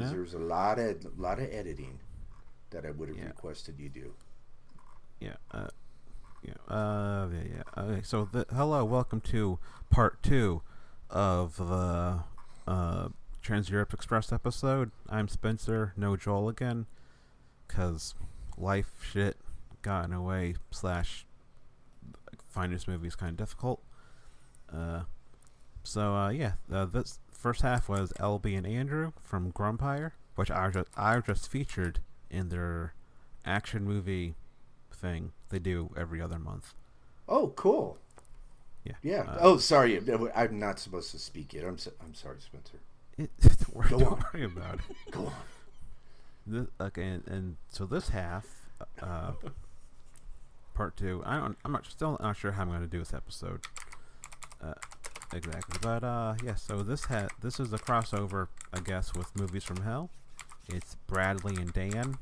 [0.00, 0.16] Because now.
[0.16, 1.98] there's a lot of lot of editing
[2.70, 3.26] that I would have Yeah.
[3.26, 4.14] requested you do.
[5.20, 5.34] Yeah.
[5.50, 5.68] Uh,
[6.42, 6.54] yeah.
[6.74, 7.42] Uh, yeah.
[7.76, 7.82] Yeah.
[7.82, 8.00] Okay.
[8.02, 9.58] So, the, hello, welcome to
[9.90, 10.62] part two
[11.10, 12.20] of the
[12.66, 13.08] uh,
[13.42, 14.90] Trans Europe Express episode.
[15.10, 15.92] I'm Spencer.
[15.98, 16.86] No Joel again,
[17.68, 18.14] cause
[18.56, 19.36] life shit
[19.82, 20.54] got in the way.
[20.70, 21.26] Slash,
[22.48, 23.82] finding this movie is kind of difficult.
[24.72, 25.02] Uh,
[25.82, 30.70] so uh, yeah, uh, this first half was LB and Andrew from Grumpire, which I
[30.70, 32.94] just I just featured in their
[33.44, 34.34] action movie
[34.92, 36.74] thing they do every other month.
[37.28, 37.98] Oh, cool.
[38.84, 38.94] Yeah.
[39.02, 39.22] Yeah.
[39.22, 40.00] Uh, oh, sorry.
[40.34, 41.64] I'm not supposed to speak yet.
[41.64, 42.78] I'm so, I'm sorry, Spencer.
[43.18, 44.24] It, don't worry, Go don't on.
[44.32, 44.96] worry about it.
[45.10, 45.32] Go on.
[46.46, 48.46] This, okay, and, and so this half,
[49.02, 49.32] uh,
[50.74, 51.22] part two.
[51.24, 51.56] I don't.
[51.64, 53.60] I'm not still not sure how I'm going to do this episode.
[54.62, 54.74] Uh,
[55.32, 56.54] exactly, but uh, yeah.
[56.54, 60.10] So this ha- this is a crossover, I guess, with movies from hell.
[60.68, 62.16] It's Bradley and Dan.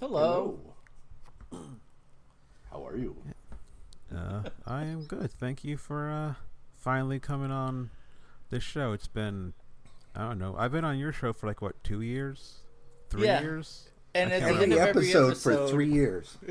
[0.00, 0.58] Hello.
[2.70, 3.16] How are you?
[4.14, 5.30] Uh, I am good.
[5.32, 6.34] Thank you for uh,
[6.76, 7.90] finally coming on
[8.50, 8.92] this show.
[8.92, 9.52] It's been,
[10.14, 10.54] I don't know.
[10.58, 12.58] I've been on your show for like what, two years,
[13.10, 13.40] three Yeah.
[13.40, 13.88] years.
[14.18, 16.36] And at can't the end Every of every episode, episode for three years.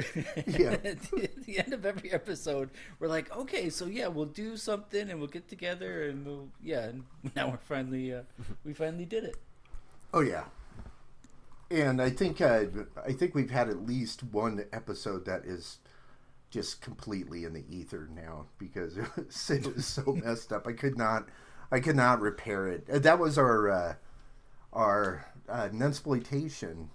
[0.47, 0.71] Yeah.
[0.83, 4.55] at the, at the end of every episode, we're like, okay, so yeah, we'll do
[4.55, 6.85] something and we'll get together and we'll yeah.
[6.85, 7.03] And
[7.35, 8.21] now we're finally uh,
[8.63, 9.35] we finally did it.
[10.13, 10.45] Oh yeah.
[11.69, 12.65] And I think uh,
[13.05, 15.79] I think we've had at least one episode that is
[16.49, 20.65] just completely in the ether now because it was, so messed up.
[20.65, 21.27] I could not
[21.71, 22.87] I could not repair it.
[22.91, 23.95] Uh, That was our uh,
[24.71, 26.87] our uh, nunsploitation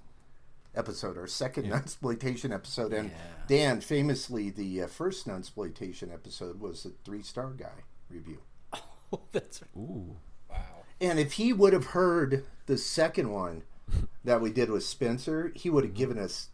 [0.75, 1.81] episode, our second Yeah.
[1.81, 3.17] nunsploitation episode, and Yeah.
[3.49, 8.39] Dan famously the uh, first nunsploitation episode was a three star guy review.
[9.15, 10.17] Oh, that's Ooh.
[10.49, 10.57] wow.
[10.99, 13.63] And if he would have heard the second one
[14.25, 16.49] that we did with Spencer, he would have given us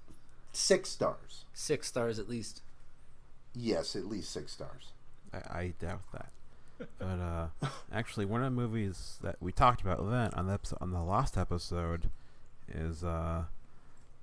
[0.52, 1.44] six stars.
[1.54, 2.62] Six stars at least.
[3.54, 4.88] Yes, at least six stars.
[5.32, 6.30] I, I doubt that.
[6.98, 7.46] But uh,
[7.92, 11.02] actually, one of the movies that we talked about then on the episode, on the
[11.02, 12.10] last episode
[12.74, 13.44] is uh,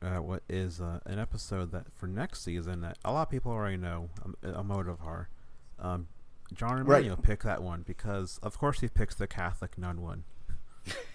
[0.01, 3.51] uh, what is uh, an episode that for next season that a lot of people
[3.51, 4.09] already know.
[4.23, 5.29] Um, a motive horror.
[5.79, 6.07] Um,
[6.53, 7.03] John Right.
[7.03, 10.23] Romano picked that one because, of course, he picks the Catholic nun one.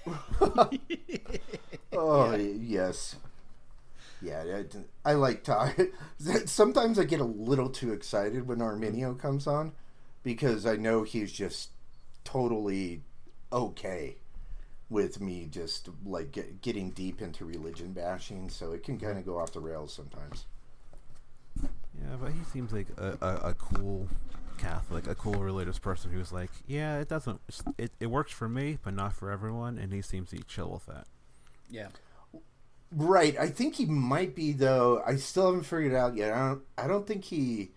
[1.93, 3.17] Oh yes,
[4.23, 4.63] yeah.
[5.05, 5.91] I, I like to.
[6.47, 9.73] Sometimes I get a little too excited when Arminio comes on
[10.23, 11.71] because I know he's just
[12.25, 13.03] totally
[13.53, 14.17] okay
[14.91, 18.51] with me just like get, getting deep into religion bashing.
[18.51, 20.47] So it can kind of go off the rails sometimes.
[21.63, 24.09] Yeah, but he seems like a, a, a cool
[24.59, 27.41] Catholic, a cool religious person who's like, yeah, it doesn't,
[27.79, 30.71] it, it works for me, but not for everyone, and he seems to be chill
[30.71, 31.07] with that.
[31.71, 31.89] Yeah.
[32.93, 33.39] Right.
[33.39, 35.03] I think he might be though.
[35.07, 36.33] I still haven't figured it out yet.
[36.33, 36.63] I don't.
[36.77, 37.71] I don't think he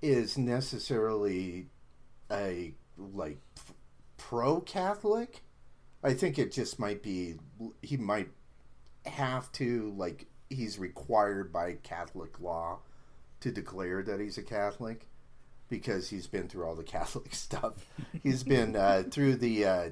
[0.00, 1.66] is necessarily
[2.30, 3.38] a like
[4.16, 5.42] pro Catholic.
[6.02, 7.34] I think it just might be
[7.82, 8.28] he might
[9.06, 12.78] have to like he's required by Catholic law
[13.40, 15.06] to declare that he's a Catholic
[15.68, 17.74] because he's been through all the Catholic stuff.
[18.22, 19.90] he's been uh, through the uh,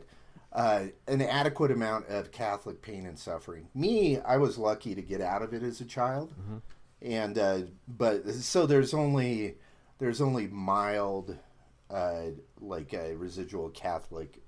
[0.52, 3.68] uh, an adequate amount of Catholic pain and suffering.
[3.74, 6.32] Me, I was lucky to get out of it as a child,
[7.02, 9.56] and uh, but so there's only
[9.98, 11.36] there's only mild
[11.90, 12.22] uh,
[12.60, 14.40] like a residual Catholic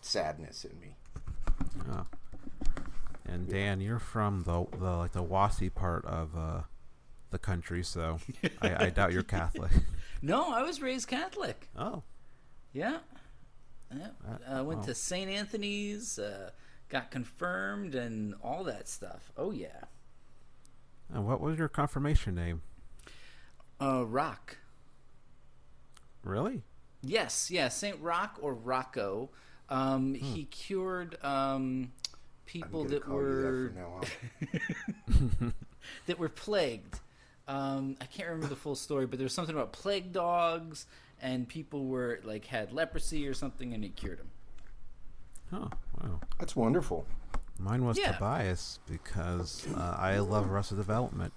[0.00, 0.96] sadness in me.
[1.92, 2.06] Oh.
[3.26, 6.62] And Dan, you're from the the like the Wassy part of uh,
[7.30, 8.18] the country, so
[8.60, 9.72] I, I doubt you're Catholic.
[10.22, 11.70] No, I was raised Catholic.
[11.74, 12.02] Oh,
[12.74, 12.98] Yeah.
[13.90, 14.08] Yeah.
[14.28, 14.86] Uh, I went wow.
[14.86, 15.30] to St.
[15.30, 16.50] Anthony's, uh,
[16.90, 19.32] got confirmed, and all that stuff.
[19.38, 19.84] Oh yeah.
[21.10, 22.60] and what was your confirmation name?
[23.80, 24.58] Uh, Rock.
[26.22, 26.62] Really?
[27.02, 29.30] Yes, yeah, Saint Rock or Rocco.
[29.70, 31.92] Um, He cured um,
[32.46, 35.52] people that were that from now on.
[36.06, 37.00] that were plagued.
[37.48, 40.86] Um, I can't remember the full story, but there was something about plague dogs,
[41.20, 44.30] and people were like had leprosy or something, and it cured them.
[45.52, 45.70] Oh,
[46.00, 46.20] wow.
[46.38, 47.06] That's wonderful.
[47.58, 48.12] Mine was Yeah.
[48.12, 51.32] Tobias because uh, I love Arrested Development.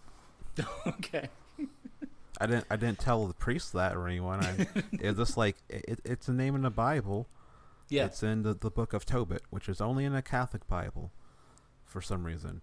[0.87, 1.29] okay.
[2.39, 4.43] I didn't I didn't tell the priest that or anyone.
[4.43, 7.27] I, it's just like it, it's a name in the Bible.
[7.93, 8.05] Yeah.
[8.05, 11.11] It's in the, the book of Tobit, which is only in a Catholic Bible,
[11.85, 12.61] for some reason.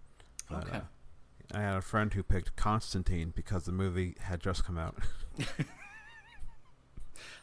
[0.49, 0.77] But, Okay.
[0.77, 0.81] uh,
[1.53, 4.97] I had a friend who picked Constantine because the movie had just come out.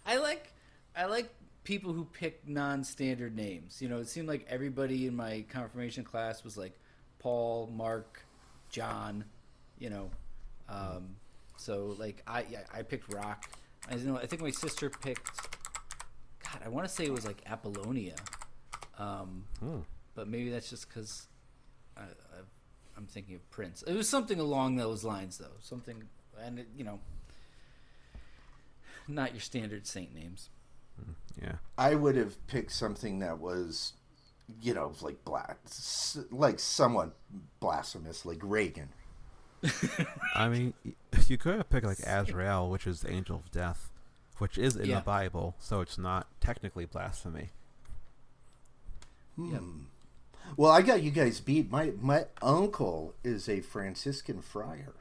[0.06, 0.52] I like
[0.96, 1.28] I like
[1.64, 3.80] people who pick non-standard names.
[3.82, 6.72] You know, it seemed like everybody in my confirmation class was like
[7.18, 8.24] Paul, Mark,
[8.70, 9.24] John.
[9.78, 10.10] You know,
[10.68, 11.16] um,
[11.56, 12.44] so like I
[12.74, 13.44] I picked Rock.
[13.90, 15.30] I know I think my sister picked.
[16.52, 18.14] God, I want to say it was like Apollonia,
[18.98, 19.80] um, Hmm.
[20.14, 21.26] but maybe that's just because
[21.96, 22.40] I, I,
[22.96, 23.82] I'm thinking of Prince.
[23.82, 25.56] It was something along those lines, though.
[25.60, 26.04] Something,
[26.40, 27.00] and it, you know,
[29.06, 30.50] not your standard saint names.
[31.40, 31.56] Yeah.
[31.76, 33.92] I would have picked something that was,
[34.60, 35.58] you know, like black,
[36.30, 37.14] like somewhat
[37.60, 38.88] blasphemous, like Reagan.
[40.34, 40.74] I mean,
[41.28, 43.90] you could have picked like Azrael, which is the angel of death,
[44.38, 44.96] which is in Yeah.
[44.96, 47.50] the Bible, so it's not technically blasphemy.
[49.36, 49.60] Yep.
[49.60, 49.78] Hmm.
[50.56, 51.70] Well, I got you guys beat.
[51.70, 54.94] My my uncle is a Franciscan friar,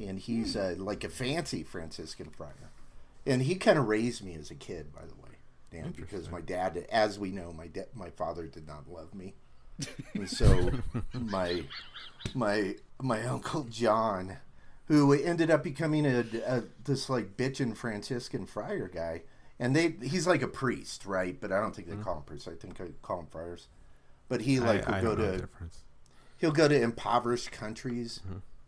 [0.00, 2.70] and he's uh, like a fancy Franciscan friar,
[3.26, 5.36] and he kind of raised me as a kid, by the way,
[5.70, 9.34] Dan, because my dad, as we know, my da- my father did not love me,
[10.14, 10.70] and so
[11.12, 11.62] my
[12.34, 14.38] my my uncle John,
[14.86, 19.22] who ended up becoming a, a this like bitchin' Franciscan friar guy,
[19.58, 21.40] and they he's like a priest, right?
[21.40, 22.48] But I don't think they call him priests.
[22.48, 23.68] I think I call him friars.
[24.28, 25.48] But he like I, I go don't know the to
[26.38, 28.20] he'll go to impoverished countries,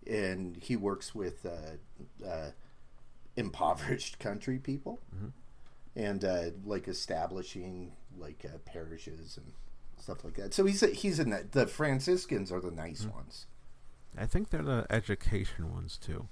[0.06, 2.50] and he works with uh, uh,
[3.36, 5.00] impoverished country people,
[5.94, 9.52] and uh, like establishing like uh, parishes and
[9.98, 10.54] stuff like that.
[10.54, 11.52] So he's a, he's in that.
[11.52, 13.46] The Franciscans are the nice ones.
[14.18, 16.28] I think they're the education ones too.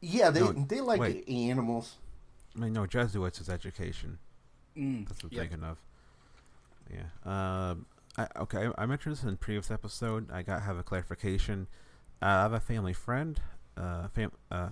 [0.00, 1.28] Yeah, they No, they like wait.
[1.28, 1.96] animals.
[2.56, 4.18] I mean, no, Jesuits is education.
[4.76, 5.48] Mm, That's what I'm yep.
[5.50, 5.78] thinking of.
[6.92, 7.70] Yeah.
[7.70, 7.86] Um.
[8.16, 8.68] I, okay.
[8.76, 10.30] I mentioned this in previous episode.
[10.32, 11.68] I got have a clarification.
[12.20, 13.40] Uh, I have a family friend.
[13.76, 14.08] Uh.
[14.08, 14.32] Fam.
[14.50, 14.70] Uh.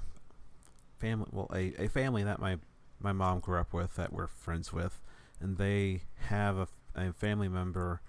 [0.98, 1.26] Family.
[1.32, 2.58] Well, a, a family that my
[3.00, 5.00] my mom grew up with that we're friends with,
[5.40, 8.00] and they have a, a family member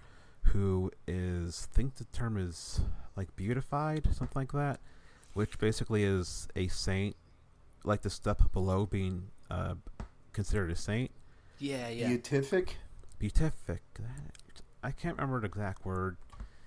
[0.44, 2.80] who is I think the term is
[3.20, 4.80] like beautified, something like that,
[5.34, 7.14] which basically is a saint,
[7.84, 9.74] like the step below being uh,
[10.32, 11.10] considered a saint.
[11.58, 12.08] Yeah, yeah.
[12.08, 12.76] Beatific.
[13.18, 13.82] Beatific.
[13.98, 16.16] That, I can't remember the exact word.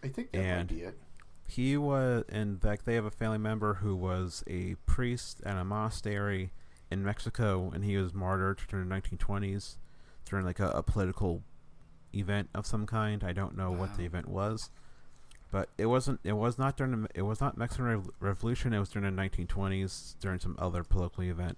[0.03, 0.97] I think that And- might be it.
[1.47, 5.63] He was, in fact, they have a family member who was a priest at a
[5.65, 6.51] monastery
[6.91, 9.77] in Mexico, and he was martyred during the 1920s
[10.25, 11.44] during like a, a political
[12.13, 13.23] event of some kind.
[13.23, 14.69] I don't know what the event was,
[15.53, 16.19] but it wasn't.
[16.23, 17.07] It was not during the.
[17.13, 18.73] It was not Mexican Rev- Revolution.
[18.73, 21.57] It was during the 1920s during some other political event.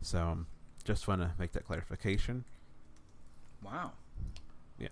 [0.00, 0.46] So, um,
[0.84, 2.44] just want to make that clarification.
[3.62, 3.90] wow.
[4.78, 4.88] Yeah.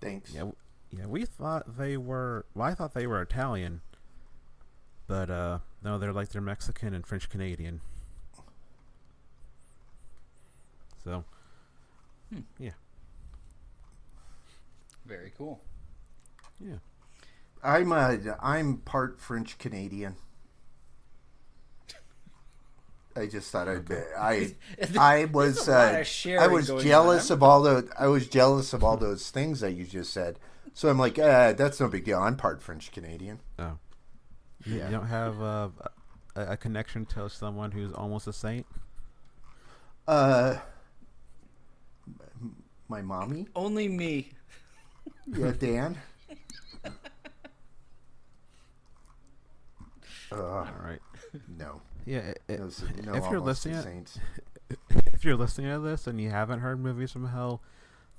[0.00, 0.32] Thanks.
[0.32, 0.56] Yeah, w-
[0.92, 1.06] yeah.
[1.06, 2.46] We thought they were.
[2.54, 3.80] Well, I thought they were Italian,
[5.08, 7.80] but uh, no, they're like they're Mexican and French Canadian.
[11.02, 11.24] So,
[12.32, 12.40] Hmm.
[12.58, 12.70] yeah,
[15.04, 15.60] Very cool.
[16.64, 16.76] Yeah.
[17.62, 20.16] I'm uh, I'm part French Canadian.
[23.16, 24.54] I just thought I'd be, I
[24.98, 28.26] I was There's a lot uh, of I was jealous of all the I was
[28.28, 30.38] jealous of all those things that you just said.
[30.72, 32.18] So I'm like, uh, that's no big deal.
[32.18, 33.38] I'm part French Canadian.
[33.60, 33.78] Oh,
[34.64, 34.86] you, Yeah.
[34.86, 35.68] you don't have uh,
[36.34, 38.66] a, a connection to someone who's almost a saint.
[40.08, 40.56] Uh,
[42.88, 44.32] my mommy, Only me.
[45.26, 45.96] yeah, Dan.
[50.38, 51.00] Uh, All right.
[51.58, 52.18] no, Yeah.
[52.18, 52.60] It, it-
[53.04, 54.18] no, no if you're listening, saints.
[55.12, 57.62] if you're listening to this and you haven't heard movies from hell,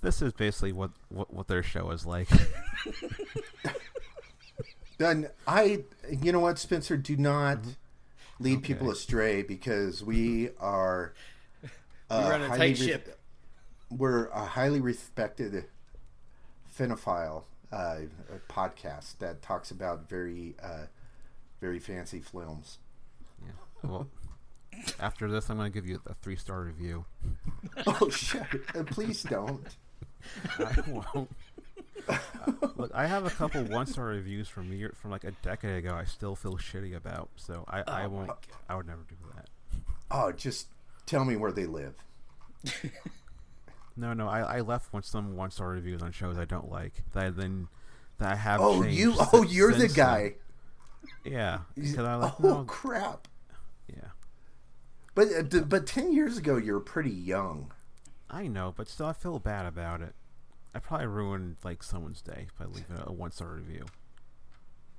[0.01, 2.27] this is basically what what, what their show is like.
[4.97, 7.59] Then I, you know what, Spencer, do not
[8.39, 8.91] lead people Mm-hmm.
[8.91, 8.97] Okay.
[8.97, 11.13] astray because we are.
[12.09, 13.19] We run a tight re- ship.
[13.89, 15.65] We're a highly respected
[16.77, 17.43] cinephile
[17.73, 17.97] uh,
[18.49, 20.85] podcast that talks about very, uh,
[21.65, 22.77] very fancy films.
[23.43, 23.51] yeah.
[23.89, 24.07] Well,
[24.99, 27.05] after this, I'm going to give you a three star review.
[27.87, 28.43] Oh shit!
[28.75, 29.65] Uh, Please don't.
[30.59, 31.29] I won't.
[32.07, 32.17] Uh,
[32.77, 35.93] look, I have a couple one star reviews from year from like a decade ago.
[35.95, 38.27] I still feel shitty about, so I, I Oh won't.
[38.27, 38.33] my
[38.69, 39.47] I would never do that.
[40.11, 40.67] Oh, just
[41.07, 41.95] tell me where they live.
[43.97, 44.27] No, no.
[44.27, 46.93] I, I left with some one star reviews on shows I don't like.
[47.13, 47.67] That I then
[48.19, 48.61] that I have.
[48.61, 49.15] Oh, you!
[49.33, 50.21] Oh, you're the guy.
[50.21, 50.33] then.
[51.25, 52.33] Yeah, because I like.
[52.39, 53.27] Oh no, crap!
[53.87, 54.09] yeah,
[55.15, 57.71] But uh, d- but ten years ago, you were pretty young.
[58.29, 60.13] I know, but still, I feel bad about it.
[60.73, 63.85] I probably ruined like someone's day by leaving a one star review.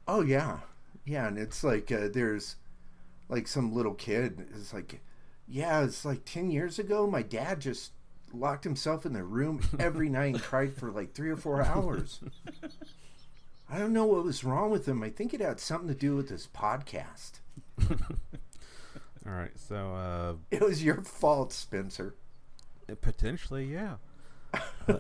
[0.08, 0.58] Oh yeah,
[1.04, 2.56] yeah, and it's like uh, there's
[3.28, 5.00] like some little kid is like,
[5.48, 7.06] Yeah, it's like 10 years ago.
[7.06, 7.92] My dad just
[8.32, 12.20] locked himself in the room every night and cried for like three or four hours.
[13.68, 15.02] I don't know what was wrong with him.
[15.02, 17.40] I think it had something to do with this podcast.
[19.26, 22.14] All right, so uh, It was your fault, Spencer.
[23.00, 23.96] potentially, yeah.
[24.88, 24.98] Uh,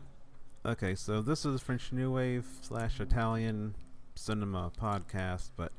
[0.66, 3.74] okay, so this is French New Wave slash Italian
[4.14, 5.72] cinema podcast, but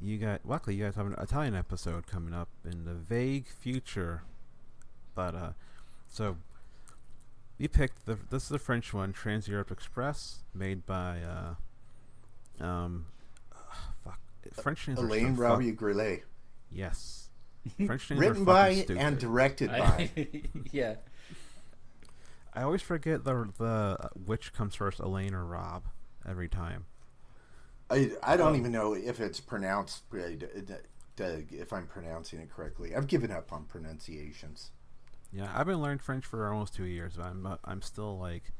[0.00, 4.22] you got luckily you guys have an Italian episode coming up in the vague future.
[5.14, 5.52] But uh,
[6.08, 6.36] so
[7.60, 11.18] we picked the this is the French one, Trans Europe Express, made by
[12.60, 13.06] uh, um,
[14.04, 14.18] fuck
[14.54, 16.24] French names are so Alain fuck- Robbe-Grillet.
[16.70, 17.28] Yes.
[17.86, 19.02] French names Written are by fucking stupid.
[19.02, 20.10] and directed by.
[20.72, 20.94] yeah.
[22.54, 23.64] I always forget the the
[24.00, 25.84] uh, which comes first, Alain or Rob,
[26.26, 26.86] every time.
[27.90, 28.58] I, I don't Oh.
[28.58, 30.74] even know if it's pronounced, uh, d- d-
[31.16, 32.94] d- if I'm pronouncing it correctly.
[32.94, 34.70] I've given up on pronunciations.
[35.32, 38.52] Yeah, I've been learning French for almost two years, but I'm uh, I'm still like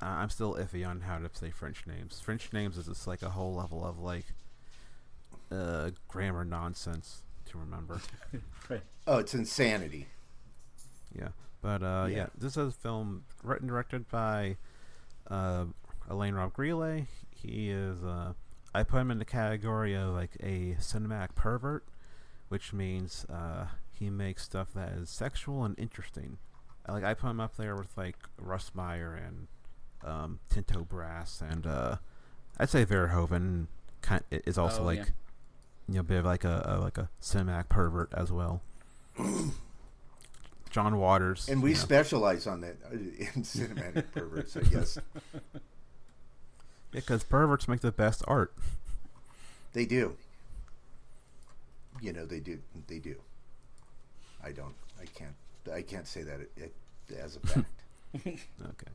[0.00, 2.20] uh, I'm still iffy on how to say French names.
[2.20, 4.26] French names is just like a whole level of like
[5.50, 8.00] uh, grammar nonsense to remember.
[8.68, 8.82] Right.
[9.06, 10.08] Oh, it's insanity.
[11.16, 11.28] yeah,
[11.62, 12.16] but uh, yeah.
[12.16, 12.26] Yeah.
[12.36, 14.56] this is a film written directed by
[15.30, 15.66] uh,
[16.08, 17.04] Alain Robbe-Grillet.
[17.30, 18.32] He is uh,
[18.74, 21.84] I put him in the category of like a cinematic pervert,
[22.48, 23.66] which means uh,
[23.98, 26.38] he makes stuff that is sexual and interesting.
[26.88, 29.48] Like I put him up there with like Russ Meyer and
[30.04, 31.96] um, Tinto Brass, and uh,
[32.58, 33.66] I'd say Verhoeven
[34.02, 35.04] kind is also Oh, like yeah.
[35.88, 38.62] you know a bit of like a, a like a cinematic pervert as well.
[40.70, 41.80] John Waters, And we you know.
[41.80, 44.98] specialize on that uh, in cinematic perverts, I guess.
[46.90, 48.52] because perverts make the best art.
[49.72, 50.16] They do.
[52.02, 52.58] You know, they do.
[52.88, 53.16] They do.
[54.44, 54.74] I don't.
[55.00, 55.34] I can't.
[55.72, 56.72] I can't say that it, it,
[57.18, 57.66] as a fact.
[58.26, 58.92] Okay.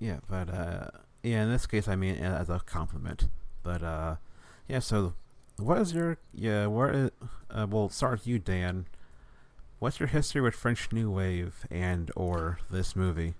[0.00, 0.88] Yeah, but uh,
[1.22, 3.28] yeah, in this case, I mean as a compliment.
[3.62, 4.16] But uh,
[4.66, 4.80] yeah.
[4.80, 5.14] So,
[5.58, 6.66] what is your yeah?
[6.66, 7.10] What is,
[7.50, 8.86] uh, we'll start with you, Dan.
[9.78, 13.34] What's your history with French New Wave and or this movie?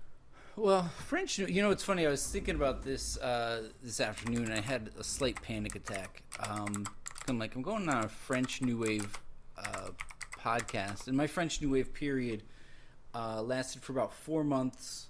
[0.55, 1.39] Well, French.
[1.39, 2.05] You know, it's funny.
[2.05, 6.21] I was thinking about this uh, this afternoon, and I had a slight panic attack.
[6.39, 6.85] Um,
[7.27, 9.17] I'm like, I'm going on a French New Wave
[9.57, 9.89] uh,
[10.43, 12.43] podcast, and my French New Wave period
[13.15, 15.07] uh, lasted for about four months.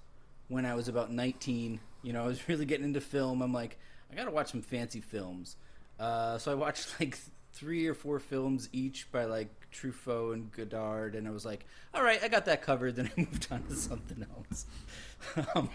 [0.50, 3.42] When I was about 19, you know, I was really getting into film.
[3.42, 3.80] I'm like,
[4.12, 5.56] I got to watch some fancy films.
[6.00, 7.18] Uh, so I watched like
[7.54, 12.04] three or four films each by like Truffaut and Godard, and I was like, all
[12.04, 12.96] right, I got that covered.
[12.96, 14.66] Then I moved on to something else.
[15.56, 15.70] um,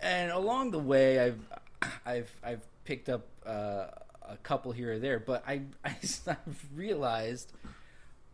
[0.00, 1.40] and along the way, I've
[2.06, 3.86] I've I've picked up uh,
[4.28, 5.96] a couple here or there, but I I
[6.26, 7.52] have realized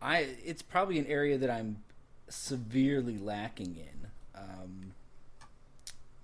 [0.05, 1.77] I it's probably an area that I'm
[2.29, 4.07] severely lacking in.
[4.35, 4.93] Um,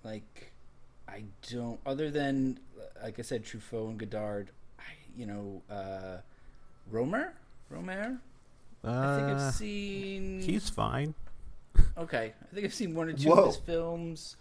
[0.03, 0.51] like
[1.07, 2.59] I don't, other than
[3.03, 4.51] like I said, Truffaut and Godard.
[4.79, 4.83] I
[5.17, 6.17] you know, uh,
[6.91, 7.31] Rohmer,
[7.73, 8.19] Rohmer.
[8.83, 10.41] I think Uh, I've seen.
[10.41, 11.13] he's fine.
[11.97, 13.37] Okay, I think I've seen one or two Whoa.
[13.43, 14.37] of his films.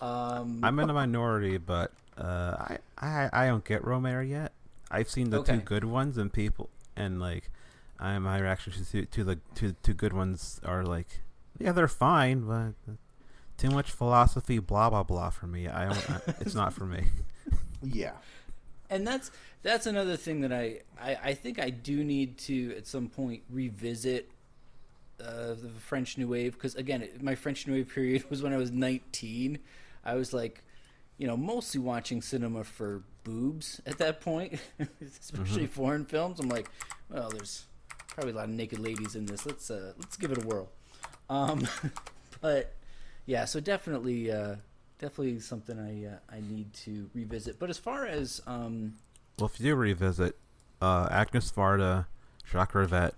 [0.00, 4.52] Um, I'm in a minority, but uh, I, I I don't get Romero yet.
[4.90, 7.50] I've seen the two good ones, and people and like,
[8.02, 11.20] I my reactions to to the to two good ones are like,
[11.58, 12.74] yeah, they're fine, but
[13.56, 15.68] too much philosophy, blah blah blah for me.
[15.68, 16.10] I don't.
[16.10, 17.04] I, it's not for me.
[17.82, 18.12] Yeah.
[18.90, 19.30] and that's
[19.62, 23.42] that's another thing that I, I I think I do need to at some point
[23.50, 24.30] revisit
[25.20, 28.52] uh, the French New Wave because again, it- my French New Wave period was when
[28.52, 29.58] I was 19.
[30.04, 30.64] I was like,
[31.18, 34.58] you know, mostly watching cinema for boobs at that point,
[35.00, 36.40] especially foreign films.
[36.40, 36.68] I'm like,
[37.08, 37.66] well, there's
[38.14, 39.46] probably a lot of naked ladies in this.
[39.46, 40.68] Let's uh, let's give it a whirl.
[41.28, 41.66] Um,
[42.40, 42.74] but
[43.26, 44.56] yeah, so definitely, uh,
[44.98, 47.58] definitely something I uh, I need to revisit.
[47.58, 48.94] But as far as um,
[49.38, 50.36] Well, if you do revisit,
[50.80, 52.06] uh, Agnes Varda,
[52.50, 53.14] Jacques Rivette,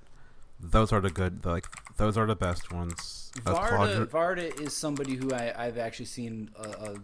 [0.60, 1.44] those are the good.
[1.44, 3.32] Like those are the best ones.
[3.38, 6.94] Varda, Varda is somebody who I, I've actually seen a,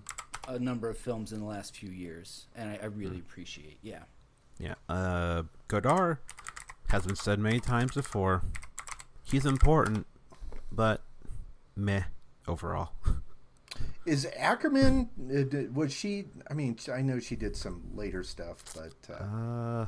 [0.49, 3.78] a, a number of films in the last few years, and I, I really appreciate.
[3.82, 4.02] Yeah,
[4.61, 4.75] Yeah.
[4.88, 6.18] Uh, Godard
[6.90, 8.42] has been said many times before.
[9.23, 10.06] He's important,
[10.73, 11.02] but
[11.76, 12.02] meh
[12.49, 12.92] overall.
[14.06, 15.09] Is Akerman?
[15.18, 16.26] Uh, was she?
[16.50, 19.87] I mean, I know she did some later stuff, but uh, Uh,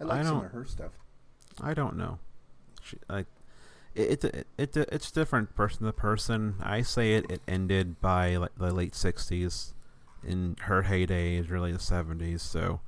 [0.00, 0.92] I like I some of her stuff.
[1.60, 2.18] I don't know.
[2.82, 3.26] She, like,
[3.94, 6.56] it, it, it, it, it's different person to person.
[6.62, 9.74] I say it, it ended by like the late '60s.
[10.26, 12.80] In her heyday is really the '70s, so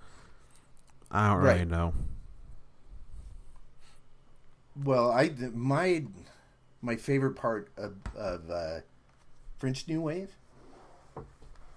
[1.10, 1.94] I don't really know.
[4.84, 6.04] Well, I my
[6.80, 8.80] my favorite part of, of uh,
[9.58, 10.30] French New Wave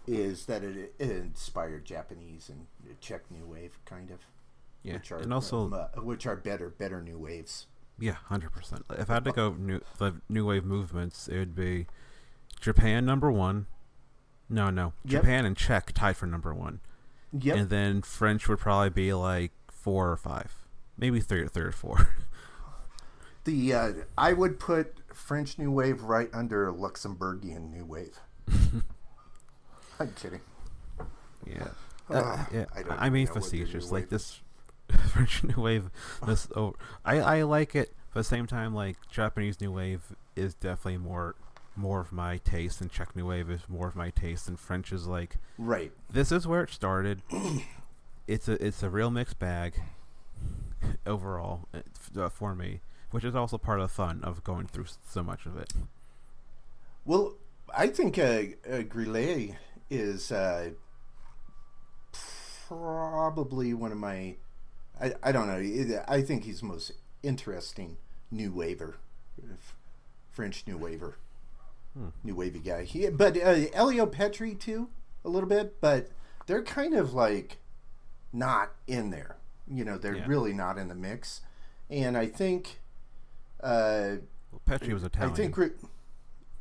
[0.08, 2.68] is that it, it inspired Japanese and
[3.02, 4.20] Czech New Wave, kind of.
[4.84, 7.66] Yeah, which are and also uh, which are better better new waves.
[7.98, 8.86] yeah, hundred percent.
[8.92, 11.88] If I had to go new the new wave movements, it would be
[12.60, 13.66] Japan number one.
[14.48, 15.24] No, no, Yep.
[15.24, 16.82] Japan and Czech tied for number one,
[17.34, 17.58] Yep.
[17.58, 20.54] and then French would probably be like four or five,
[21.00, 22.10] maybe three or three or four.
[23.46, 28.20] The uh, I would put French New Wave right under Luxembourgian New Wave.
[30.00, 30.42] I'm kidding.
[31.46, 31.68] yeah.
[32.10, 33.92] Ah, Uh, yeah, I don't I'm being even know what the new facetious.
[33.92, 34.42] Like this
[35.12, 35.90] French New Wave,
[36.25, 40.02] this oh, I I like it, but at the same time, like Japanese New Wave
[40.36, 41.36] is definitely more
[41.75, 44.92] more of my taste, and Czech New Wave is more of my taste, and French
[44.92, 45.92] is like Right.
[46.12, 47.22] this is where it started.
[48.28, 49.80] it's a it's a real mixed bag
[51.06, 51.80] overall uh,
[52.20, 52.82] uh, for me,
[53.12, 55.72] which is also part of the fun of going through so much of it.
[57.06, 57.36] Well,
[57.76, 59.56] I think uh, uh, Grillet
[59.90, 60.72] is uh,
[62.68, 64.36] probably one of my.
[65.00, 66.02] I, I don't know.
[66.08, 67.98] I think he's the most interesting
[68.32, 68.96] new waver,
[70.32, 71.18] French new waver,
[71.94, 72.08] Hmm.
[72.24, 72.84] new wavy guy.
[72.84, 74.90] He, but uh, Elio Petri too,
[75.24, 75.80] a little bit.
[75.82, 76.10] But
[76.48, 77.58] they're kind of like
[78.34, 79.38] not in there.
[79.68, 80.26] You know, they're Yeah.
[80.28, 81.42] really not in the mix.
[81.90, 82.80] And I think.
[83.62, 84.18] Uh,
[84.52, 85.32] Well, Petri was Italian.
[85.32, 85.56] I think.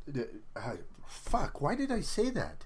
[0.07, 0.75] The- Uh,
[1.07, 1.61] fuck!
[1.61, 2.65] Why did I say that?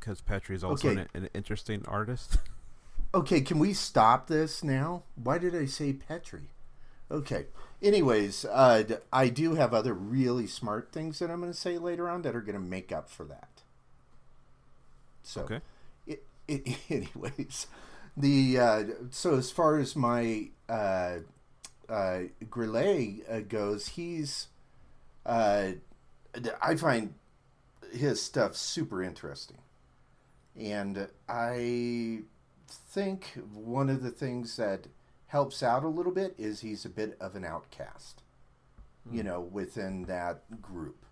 [0.00, 1.00] because Petri is also Okay.
[1.00, 2.38] an, an interesting artist.
[3.14, 5.02] Okay, can we stop this now?
[5.16, 6.50] Why did I say Petri?
[7.10, 7.46] Okay.
[7.82, 12.06] Anyways, uh, I do have other really smart things that I'm going to say later
[12.10, 13.62] on that are going to make up for that.
[15.22, 15.60] So, okay.
[16.06, 17.66] it, it, anyways,
[18.14, 21.20] the uh, so as far as my uh,
[21.88, 22.20] uh,
[22.50, 24.48] Grillet uh, goes, he's
[25.24, 25.72] uh,
[26.62, 27.14] I find
[27.92, 29.58] his stuff super interesting,
[30.58, 32.20] and I
[32.66, 34.86] think one of the things that
[35.26, 38.22] helps out a little bit is he's a bit of an outcast,
[39.10, 41.04] you know, within that group,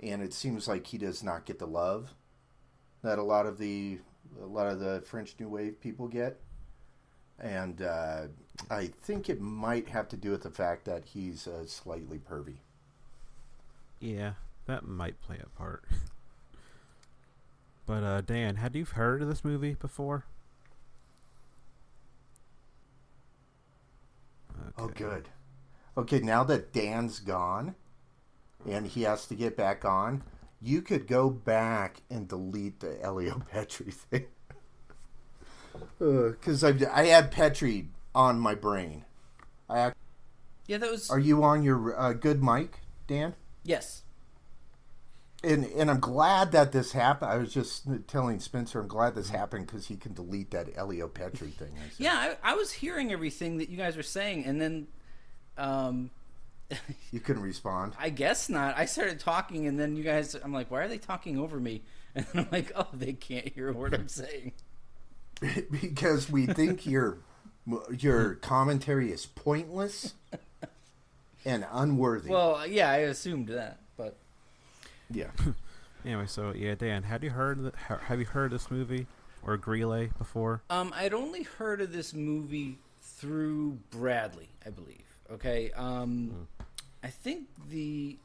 [0.00, 2.14] and it seems like he does not get the love
[3.02, 3.98] that a lot of the
[4.40, 6.40] a lot of the French New Wave people get,
[7.38, 8.22] and uh,
[8.70, 12.56] I think it might have to do with the fact that he's uh, slightly pervy.
[14.00, 14.32] Yeah,
[14.66, 15.84] that might play a part.
[17.86, 20.24] But uh, Dan, had you heard of this movie before?
[24.78, 25.28] Oh, good.
[25.96, 27.74] Okay, now that Dan's gone,
[28.66, 30.22] and he has to get back on,
[30.60, 34.26] you could go back and delete the Elio Petri thing.
[35.98, 39.04] Because I I had Petri on my brain.
[39.68, 39.94] I ac-
[40.66, 43.34] Yeah, that was are you on your uh, good mic, Dan?
[43.64, 44.02] yes.
[45.44, 47.32] And and I'm glad that this happened.
[47.32, 51.08] I was just telling Spencer, I'm glad this happened because he can delete that Elio
[51.08, 51.72] Petri thing.
[51.76, 51.90] I.
[51.98, 54.86] Yeah, I, I was hearing everything that you guys were saying, and then,
[55.58, 56.10] um,
[57.10, 57.94] You couldn't respond.
[57.98, 58.78] I guess not.
[58.78, 61.82] I started talking, and then you guys, I'm like, why are they talking over me?
[62.14, 64.52] And I'm like, oh, they can't hear what I'm saying.
[65.70, 67.18] because we think your
[67.98, 70.14] your commentary is pointless
[71.44, 72.30] and unworthy.
[72.30, 74.16] Well, yeah, I assumed that, but
[75.10, 75.30] yeah.
[76.04, 79.06] Anyway, so yeah, Dan, have you heard th- ha- have you heard this movie
[79.44, 80.62] or Grile before?
[80.68, 85.04] Um, I'd only heard of this movie through Bradley, I believe.
[85.30, 85.70] Okay.
[85.76, 86.48] Um,
[87.04, 88.16] I think the,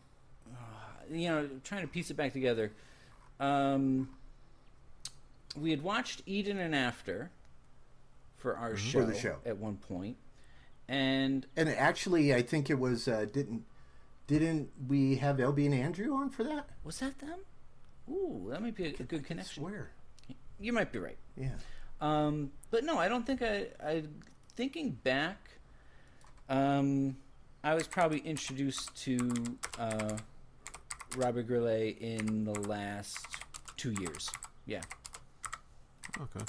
[0.52, 2.72] uh, you know, trying to piece it back together.
[3.40, 4.10] Um,
[5.56, 7.30] we had watched Eden and After
[8.38, 9.38] for our show, For the show.
[9.46, 10.18] at one point,
[10.88, 13.64] and And actually, I think it was uh, didn't
[14.28, 16.70] didn't we have LB and Andrew on for that?
[16.84, 17.40] was that them?
[18.10, 19.64] Ooh, that might be a, a good I connection.
[19.64, 19.92] swear.
[20.60, 21.18] You might be right.
[21.36, 21.52] Yeah.
[22.02, 23.68] Um, but no, I don't think I.
[23.84, 24.04] I
[24.56, 25.38] thinking back,
[26.50, 27.16] um,
[27.64, 29.20] I was probably introduced to
[29.78, 30.18] uh,
[31.16, 33.18] Robert Grillet in the last
[33.78, 34.30] two years.
[34.66, 34.82] Yeah.
[36.20, 36.46] Okay.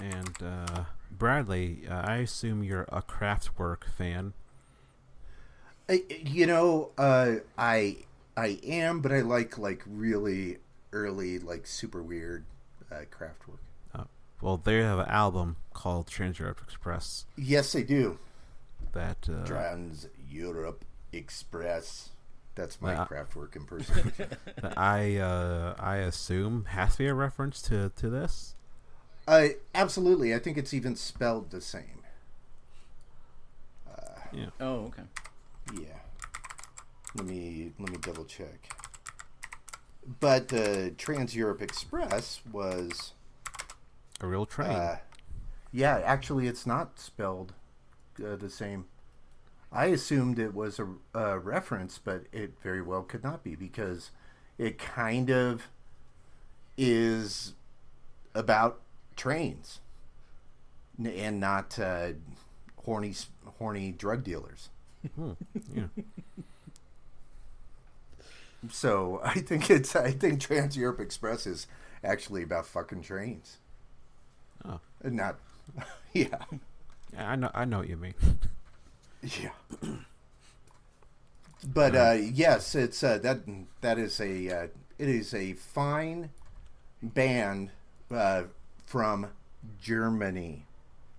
[0.00, 4.32] And uh, Bradley, uh, I assume you're a Kraftwerk fan.
[5.88, 7.96] I, you know, uh, I
[8.36, 10.58] I am, but I like like really
[10.92, 12.44] early, like super weird
[12.90, 13.58] uh, Kraftwerk.
[13.94, 14.04] Uh,
[14.40, 18.18] well, they have an album called Trans Europe Express Yes, they do.
[18.92, 22.10] that uh, Trans Europe Express.
[22.54, 24.28] That's my Kraftwerk impersonation.
[24.76, 28.54] I uh, I assume has to be a reference to to this.
[29.30, 30.34] Uh, absolutely.
[30.34, 32.02] I think it's even spelled the same.
[33.88, 34.46] Uh, Yeah.
[34.60, 35.02] Oh, okay.
[35.74, 35.98] Yeah.
[37.14, 38.68] Let me let me double check.
[40.20, 43.12] But the Trans Europe Express was
[44.20, 44.70] A real train.
[44.70, 44.98] uh,
[45.72, 47.54] yeah, actually it's not spelled
[48.24, 48.86] uh, the same.
[49.72, 50.88] I assumed it was a,
[51.18, 54.10] a reference, but it very well could not be because
[54.58, 55.68] it kind of
[56.76, 57.54] is
[58.34, 58.80] about
[59.16, 59.80] trains
[61.02, 62.10] and not uh,
[62.84, 63.14] horny
[63.58, 64.68] horny drug dealers.
[65.14, 65.32] Hmm,
[65.74, 65.84] yeah.
[68.70, 71.66] So I think it's I think Trans Europe Express is
[72.04, 73.58] actually about fucking trains.
[74.64, 74.80] Oh.
[75.02, 75.36] Not
[76.12, 76.44] yeah.
[77.12, 77.30] yeah.
[77.30, 77.50] I know.
[77.54, 78.14] I know what you mean.
[79.22, 79.50] Yeah.
[81.66, 83.40] But uh, yes, it's uh, that
[83.82, 84.66] that is a uh,
[84.98, 86.30] it is a fine
[87.02, 87.70] band
[88.10, 88.44] uh,
[88.90, 89.28] from
[89.80, 90.66] Germany.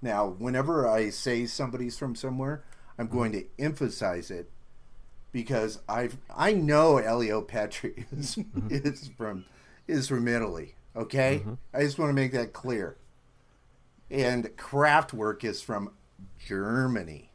[0.02, 2.66] Now, whenever I say somebody's from somewhere,
[3.00, 3.18] I'm mm-hmm.
[3.18, 4.50] going to emphasize it
[5.32, 8.68] because I I know Elio Petri is, mm-hmm.
[8.70, 9.46] is from
[9.88, 10.76] is from Italy.
[10.98, 11.54] Okay, mm-hmm.
[11.74, 12.98] I just want to make that clear.
[14.10, 15.92] And Kraftwerk is from
[16.46, 17.32] Germany.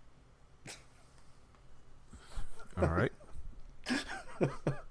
[2.77, 3.13] All right.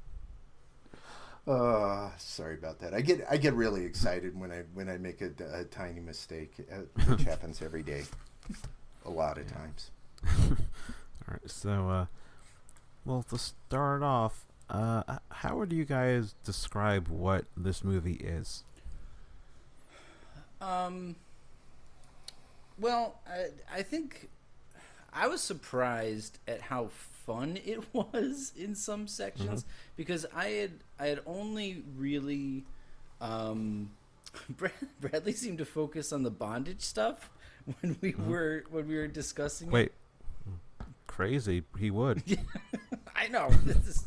[1.48, 2.94] Uh, sorry about that.
[2.94, 6.54] I get I get really excited when I when I make a, a tiny mistake,
[6.72, 8.04] uh, which happens every day,
[9.06, 9.92] a lot of times.
[10.50, 10.58] All
[11.30, 11.40] right.
[11.50, 12.06] So, uh,
[13.06, 18.64] well, to start off, uh, how would you guys describe what this movie is?
[20.60, 21.16] Um.
[22.80, 24.30] Well, I, I think
[25.14, 26.90] I was surprised at how
[27.26, 32.64] fun it was in some sections because I had I had only really
[33.22, 33.92] um,
[34.50, 37.32] Brad, Bradley seemed to focus on the bondage stuff
[37.82, 39.68] when we were when we were discussing.
[39.70, 39.74] it.
[39.74, 39.92] Wait.
[41.08, 41.64] Crazy.
[41.80, 42.24] He would.
[43.16, 44.06] I know this is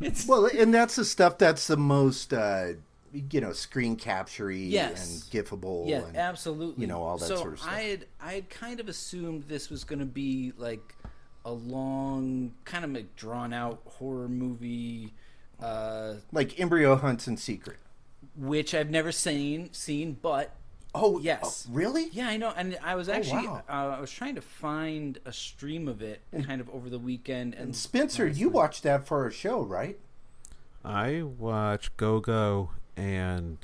[0.00, 2.72] it's Well, and that's the stuff that's the most, uh,
[3.12, 5.30] you know, screen capturey Yes.
[5.32, 5.88] and gifable.
[5.88, 6.82] Yeah, and, absolutely.
[6.82, 7.72] you know, all that so sort of stuff.
[7.72, 10.94] I had I had kind of assumed this was going to be like
[11.44, 15.14] a long, kind of like drawn out horror movie,
[15.60, 17.78] uh, like embryo hunts in secret.
[18.36, 20.52] which I've never seen seen, but
[20.94, 21.66] Oh Yes.
[21.68, 22.08] oh, really?
[22.12, 22.52] yeah, I know.
[22.56, 23.62] And I was actually wow.
[23.68, 27.54] uh, I was trying to find a stream of it kind of over the weekend,
[27.54, 29.98] and Spencer, you watched that for a show, right?
[30.84, 33.58] I watch Go Go and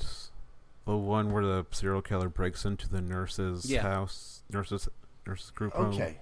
[0.85, 3.81] the one where the serial killer breaks into the nurse's Yeah.
[3.81, 4.87] house, nurses
[5.25, 5.93] nurses group home.
[5.93, 6.17] Okay.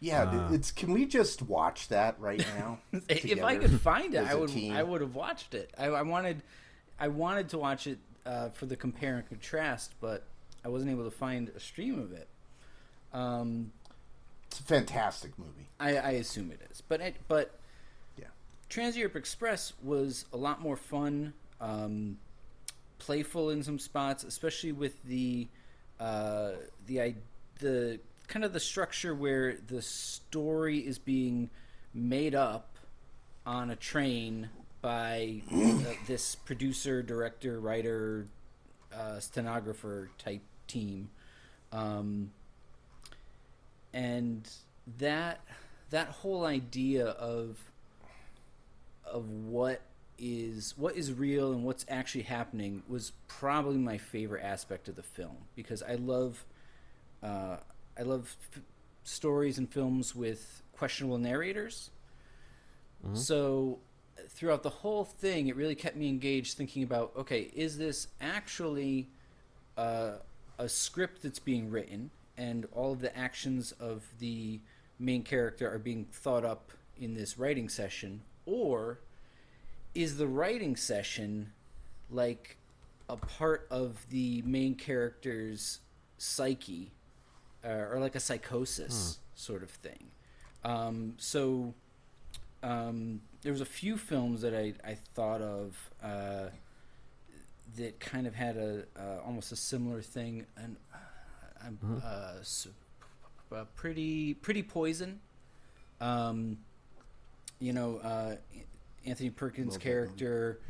[0.00, 0.52] Yeah, Uh.
[0.52, 0.72] it's.
[0.72, 2.78] Can we just watch that right now?
[3.08, 4.48] if I could find it, I would.
[4.50, 4.72] team?
[4.72, 5.72] I would have watched it.
[5.78, 6.42] I, I wanted,
[6.98, 10.24] I wanted to watch it uh, for the compare and contrast, but
[10.64, 12.28] I wasn't able to find a stream of it.
[13.12, 13.72] Um,
[14.48, 15.68] It's a fantastic movie.
[15.78, 17.58] I, I assume it is, but it, but
[18.18, 18.26] Yeah.
[18.68, 22.18] Trans Europe Express was a lot more fun, um,
[22.98, 25.48] playful in some spots, especially with the
[25.98, 26.52] uh,
[26.86, 27.14] the
[27.58, 28.00] the
[28.30, 31.50] kind of the structure where the story is being
[31.92, 32.76] made up
[33.44, 34.48] on a train
[34.80, 38.28] by uh, this producer, director, writer,
[38.96, 41.10] uh, stenographer type team.
[41.72, 42.30] Um,
[43.92, 44.48] and
[44.98, 45.40] that
[45.90, 47.58] that whole idea of
[49.04, 49.80] of what
[50.18, 55.02] is what is real and what's actually happening was probably my favorite aspect of the
[55.02, 56.44] film because I love
[57.22, 57.56] uh,
[58.00, 58.62] I love f-
[59.04, 61.90] stories and films with questionable narrators.
[63.14, 63.78] So
[64.28, 69.08] throughout the whole thing, it really kept me engaged, thinking about okay, is this actually
[69.76, 70.12] uh,
[70.58, 74.60] a script that's being written, and all of the actions of the
[74.98, 79.00] main character are being thought up in this writing session, or
[79.94, 81.52] is the writing session
[82.10, 82.56] like
[83.08, 85.80] a part of the main character's
[86.18, 86.92] psyche,
[87.64, 90.10] uh, or like a psychosis sort of thing?
[90.64, 91.74] Um, so
[92.62, 96.46] um, there was a few films that I, I thought of uh,
[97.76, 100.96] that kind of had a uh, almost a similar thing, and uh,
[101.64, 102.68] I'm uh, s-
[103.54, 105.20] uh, pretty pretty poison.
[106.00, 106.58] Um,
[107.60, 108.36] you know, uh,
[109.06, 110.60] Anthony Perkins' Little bit, character,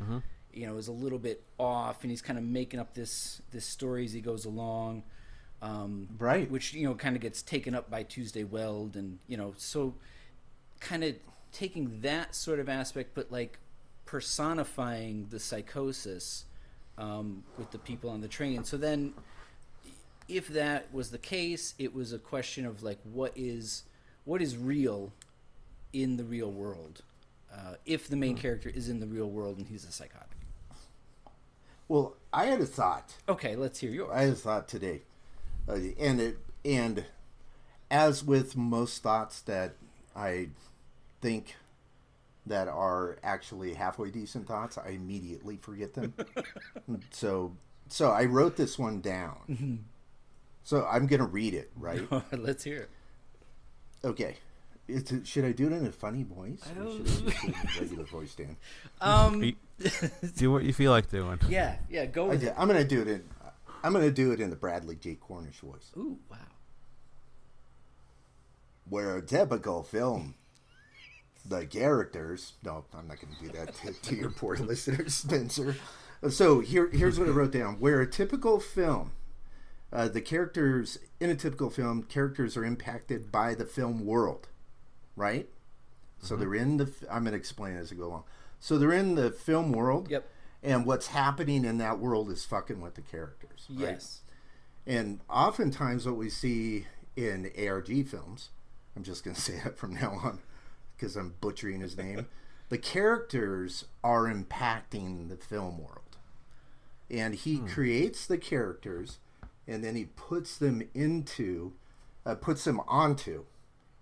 [0.53, 3.65] you know, is a little bit off, and he's kind of making up this this
[3.65, 5.03] story as he goes along.
[5.63, 6.51] Um, Right.
[6.51, 9.95] which you know kind of gets taken up by Tuesday Weld, and you know, so
[10.81, 11.17] kind of
[11.53, 13.59] taking that sort of aspect, but like
[14.07, 16.45] personifying the psychosis
[16.97, 18.65] um, with the people on the train.
[18.65, 19.13] So then,
[20.29, 23.83] if that was the case, it was a question of like, what is
[24.25, 25.13] what is real
[25.93, 27.03] in the real world
[27.53, 28.21] uh, if the Hmm.
[28.21, 30.39] main character is in the real world and he's a psychotic.
[31.89, 33.15] Well, I had a thought.
[33.29, 34.11] Okay, let's hear yours.
[34.15, 35.03] I had a thought today,
[35.69, 37.05] uh, and it and
[37.91, 39.75] as with most thoughts that
[40.15, 40.49] I
[41.21, 41.57] think
[42.47, 46.15] that are actually halfway decent thoughts, I immediately forget them.
[47.11, 47.57] so
[47.89, 49.85] so I wrote this one down.
[50.65, 52.03] So I'm gonna read it, right?
[52.33, 52.91] let's hear it.
[54.05, 54.37] Okay.
[54.89, 56.61] It's, should I do it in a funny voice?
[56.69, 58.57] I don't- should I do it in a regular voice, Dan?
[59.01, 59.55] Um,
[60.37, 61.39] Do what you feel like doing.
[61.49, 62.55] yeah, yeah, go I with did, it.
[62.59, 63.23] I'm gonna do it in.
[63.83, 65.15] I'm gonna do it in the Bradley J.
[65.15, 65.91] Cornish voice.
[65.97, 66.37] Ooh, wow.
[68.89, 70.35] where a typical film,
[71.47, 72.55] the characters.
[72.65, 75.77] No, I'm not going to do that to, to your poor listeners, Spencer.
[76.29, 79.13] So here, here's what I wrote down: where a typical film,
[79.93, 84.49] uh, the characters in a typical film, characters are impacted by the film world,
[85.17, 85.49] right?
[86.21, 86.93] So they're in the.
[87.11, 88.25] I'm going to explain as I go along.
[88.61, 90.11] So they're in the film world.
[90.11, 90.29] Yep.
[90.63, 93.67] And what's happening in that world is fucking with the characters.
[93.71, 93.93] right?
[93.93, 94.21] Yes.
[94.87, 98.51] And oftentimes, what we see in ARG films,
[98.97, 100.41] I'm just going to say that from now on
[100.97, 102.27] because I'm butchering his name,
[102.69, 106.19] the characters are impacting the film world.
[107.11, 109.19] And he creates the characters
[109.67, 111.73] and then he puts them into,
[112.25, 113.47] uh, puts them onto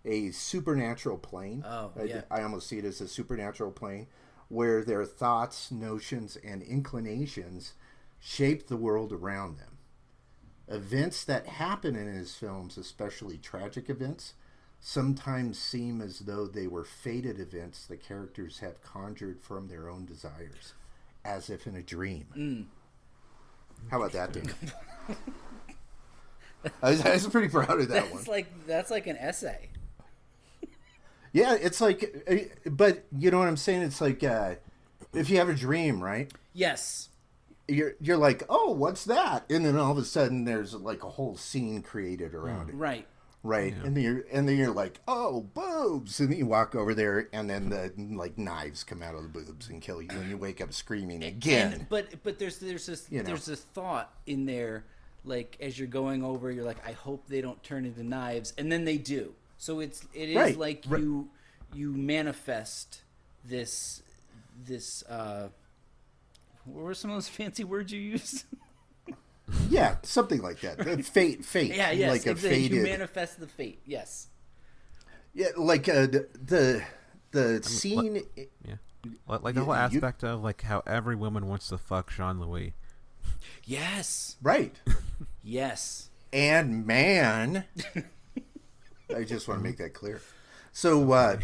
[0.04, 1.64] a supernatural plane.
[1.66, 2.20] Oh, I, yeah.
[2.30, 4.08] I almost see it as a supernatural plane
[4.48, 7.74] where their thoughts, notions, and inclinations
[8.18, 9.78] shape the world around them
[10.70, 14.34] events that happen in his films, especially tragic events,
[14.80, 20.04] sometimes seem as though they were fated events the characters have conjured from their own
[20.04, 20.74] desires,
[21.24, 22.26] as if in a dream.
[22.36, 22.66] Mm.
[23.90, 24.52] How about that, Dan?
[26.82, 28.16] I, was, I was pretty proud of that one.
[28.16, 29.70] That's like that's like an essay.
[31.32, 33.82] Yeah, it's like, uh, but you know what I'm saying?
[33.82, 34.54] It's like uh,
[35.14, 36.32] if you have a dream, right?
[36.52, 37.08] Yes.
[37.66, 39.44] You're you're like, oh, what's that?
[39.50, 42.74] And then all of a sudden, there's like a whole scene created around it.
[42.74, 43.06] Right.
[43.42, 43.74] right?
[43.84, 47.28] And then you're and then you're like, oh, boobs, and then you walk over there,
[47.32, 50.38] and then the like knives come out of the boobs and kill you, and you
[50.38, 51.72] wake up screaming again.
[51.74, 53.24] And, but but there's there's this You know.
[53.24, 54.84] there's this thought in there,
[55.26, 58.72] like as you're going over, you're like, I hope they don't turn into knives, and
[58.72, 59.34] then they do.
[59.58, 61.00] So it's it is Right, like right.
[61.02, 61.28] you
[61.74, 63.02] you manifest
[63.44, 64.02] this
[64.64, 65.02] this.
[65.04, 65.48] uh
[66.64, 68.44] What were some of those fancy words you used?
[69.68, 70.80] yeah, something like that.
[70.80, 71.74] Uh, Fate, fate.
[71.74, 72.66] yeah, yes, like a exactly.
[72.68, 73.80] You manifest the fate.
[73.84, 74.28] Yes.
[75.34, 76.82] yeah, like uh, the the,
[77.32, 78.22] the scene.
[78.64, 78.74] Yeah.
[79.26, 82.10] Like, like the You- whole you- aspect of like how every woman wants to fuck
[82.12, 82.74] Jean Louis.
[83.64, 84.36] Yes.
[84.42, 84.74] Right,
[85.42, 86.10] Yes.
[86.32, 87.64] and man.
[89.14, 90.20] I just want to make that clear.
[90.72, 91.38] So uh,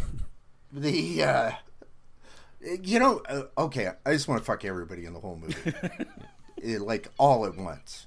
[0.72, 1.50] the uh,
[2.82, 5.72] you know, uh, okay, I just want to fuck everybody in the whole movie,
[6.62, 8.06] Eh, like all at once.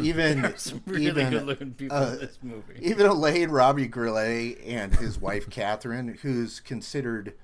[0.00, 2.74] Even Some really even good looking people uh, in this movie.
[2.80, 7.34] even Alain Robbe-Grillet and his wife Catherine, who's considered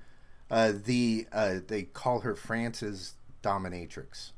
[0.49, 4.31] uh, the uh, they call her France's dominatrix.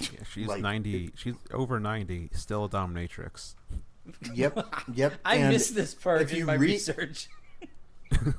[0.00, 1.10] Yeah, she's Like- ninety.
[1.14, 2.30] She's over ninety.
[2.32, 3.54] Still a dominatrix.
[4.34, 4.58] Yep,
[4.94, 5.14] yep.
[5.24, 7.28] I and missed this part if in you my read- research.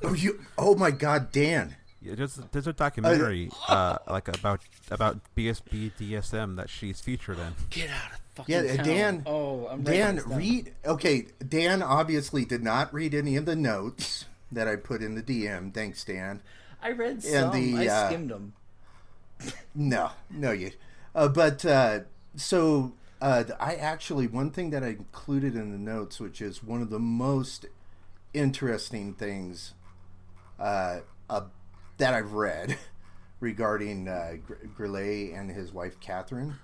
[0.02, 0.38] Oh, you!
[0.58, 1.76] Oh my God, Dan!
[2.02, 7.54] Yeah, there's there's a documentary uh, like about about BSB DSM that she's featured in.
[7.70, 8.84] Get out of fucking Yeah, uh, town.
[8.86, 9.22] Dan.
[9.24, 10.72] Oh, I'm writing Dan, this read.
[10.84, 15.22] Okay, Dan obviously did not read any of the notes that I put in the
[15.22, 15.72] DM.
[15.72, 16.42] Thanks, Dan.
[16.82, 17.50] I read some.
[17.52, 18.52] the, I uh, skimmed them.
[19.74, 20.72] No, no, you.
[21.14, 22.00] Uh, but uh,
[22.36, 22.92] so
[23.22, 26.90] uh, I actually one thing that I included in the notes, which is one of
[26.90, 27.64] the most
[28.34, 29.72] interesting things
[30.58, 31.42] uh, uh,
[31.98, 32.76] that I've read
[33.40, 34.34] regarding uh,
[34.76, 36.56] Grillet and his wife Catherine,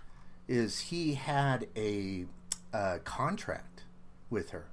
[0.48, 2.26] is he had a
[2.74, 3.84] uh, contract
[4.30, 4.66] with her,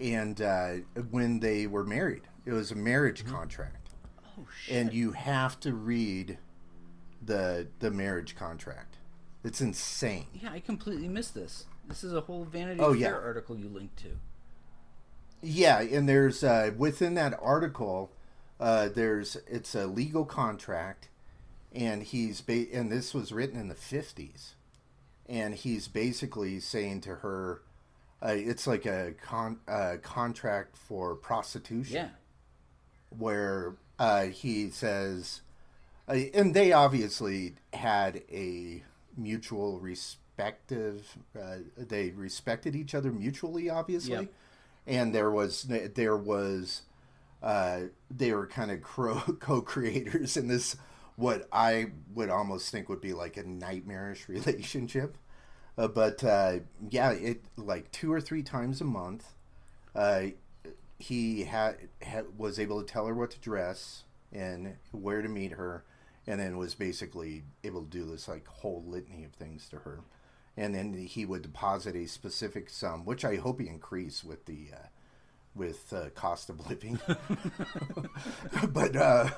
[0.00, 0.72] and uh,
[1.10, 3.90] when they were married, it was a marriage contract
[4.38, 4.76] Oh shit.
[4.76, 6.38] and you have to read
[7.24, 8.98] the the marriage contract.
[9.44, 10.26] It's insane.
[10.42, 11.64] yeah, I completely missed this.
[11.86, 13.12] This is a whole Vanity Oh, Fair yeah.
[13.12, 14.08] article you linked to.
[15.42, 18.10] Yeah, and there's uh, within that article,
[18.58, 21.08] uh, there's it's a legal contract,
[21.74, 24.54] and he's ba- and this was written in the fifties,
[25.28, 27.60] and he's basically saying to her,
[28.22, 31.96] uh, it's like a con- uh, contract for prostitution.
[31.96, 32.08] Yeah.
[33.18, 35.42] where uh, he says,
[36.08, 38.82] uh, and they obviously had a
[39.16, 44.32] mutual respective, uh, they respected each other mutually, obviously, Yep.
[44.86, 45.62] and there was
[45.94, 46.82] there was
[47.42, 48.82] uh, they were kind of
[49.40, 50.76] co-creators in this
[51.16, 55.16] what I would almost think would be like a nightmarish relationship.
[55.78, 56.58] Uh, but uh,
[56.90, 59.34] yeah, it like two or three times a month,
[59.94, 60.24] uh,
[60.98, 65.52] he had, had was able to tell her what to dress and where to meet
[65.52, 65.84] her,
[66.26, 70.00] and then was basically able to do this like whole litany of things to her,
[70.56, 74.68] and then he would deposit a specific sum, which I hope he increased with the
[74.72, 74.86] uh,
[75.54, 76.98] with uh, cost of living,
[78.68, 79.30] but uh,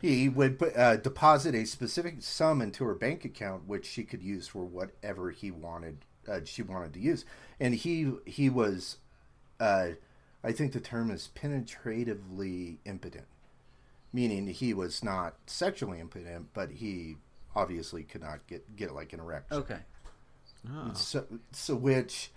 [0.00, 4.22] he would put, uh, deposit a specific sum into her bank account, which she could
[4.22, 5.98] use for whatever he wanted.
[6.28, 7.24] Uh, she wanted to use,
[7.58, 8.98] and he he was,
[9.58, 9.88] uh,
[10.44, 13.26] I think the term is penetratively impotent,
[14.12, 17.16] meaning he was not sexually impotent, but he
[17.54, 19.56] obviously could not get get like an erection.
[19.58, 19.78] Okay.
[20.70, 20.92] Oh.
[20.94, 22.30] So, so which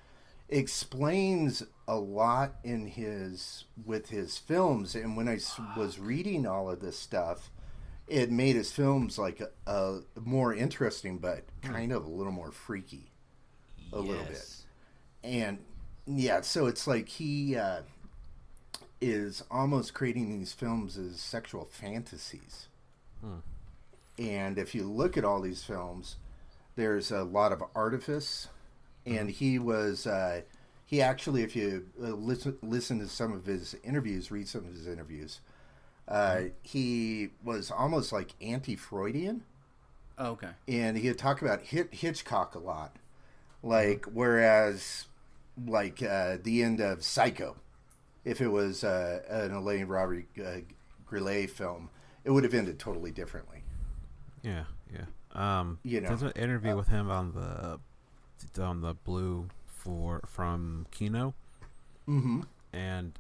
[0.49, 6.69] explains a lot in his with his films and when i s- was reading all
[6.69, 7.49] of this stuff
[8.07, 12.51] it made his films like a, a more interesting but kind of a little more
[12.51, 13.12] freaky
[13.93, 14.55] a little bit
[15.23, 15.57] and
[16.05, 17.81] yeah so it's like he uh,
[19.01, 22.67] is almost creating these films as sexual fantasies.
[24.17, 26.17] And if you look at all these films
[26.75, 28.47] there's a lot of artifice.
[29.05, 30.41] And he was uh,
[30.85, 34.73] he actually if you uh, listen listen to some of his interviews read some of
[34.73, 35.41] his interviews
[36.07, 39.43] uh, he was almost like anti-freudian.
[40.17, 40.49] Oh, okay.
[40.67, 42.97] and he had talked about Hit- Hitchcock a lot.
[43.63, 45.05] Like, whereas,
[45.65, 47.55] like uh, the end of Psycho,
[48.25, 50.57] if it was uh, an Alain Robert uh,
[51.05, 51.89] Grillet film,
[52.23, 53.63] it would have ended totally differently.
[54.43, 55.05] Yeah, yeah.
[55.34, 57.79] Um, You know, there's an interview uh, with him on the
[58.62, 61.34] on the blue for from Kino,
[62.07, 62.41] Mm-hmm.
[62.73, 63.13] and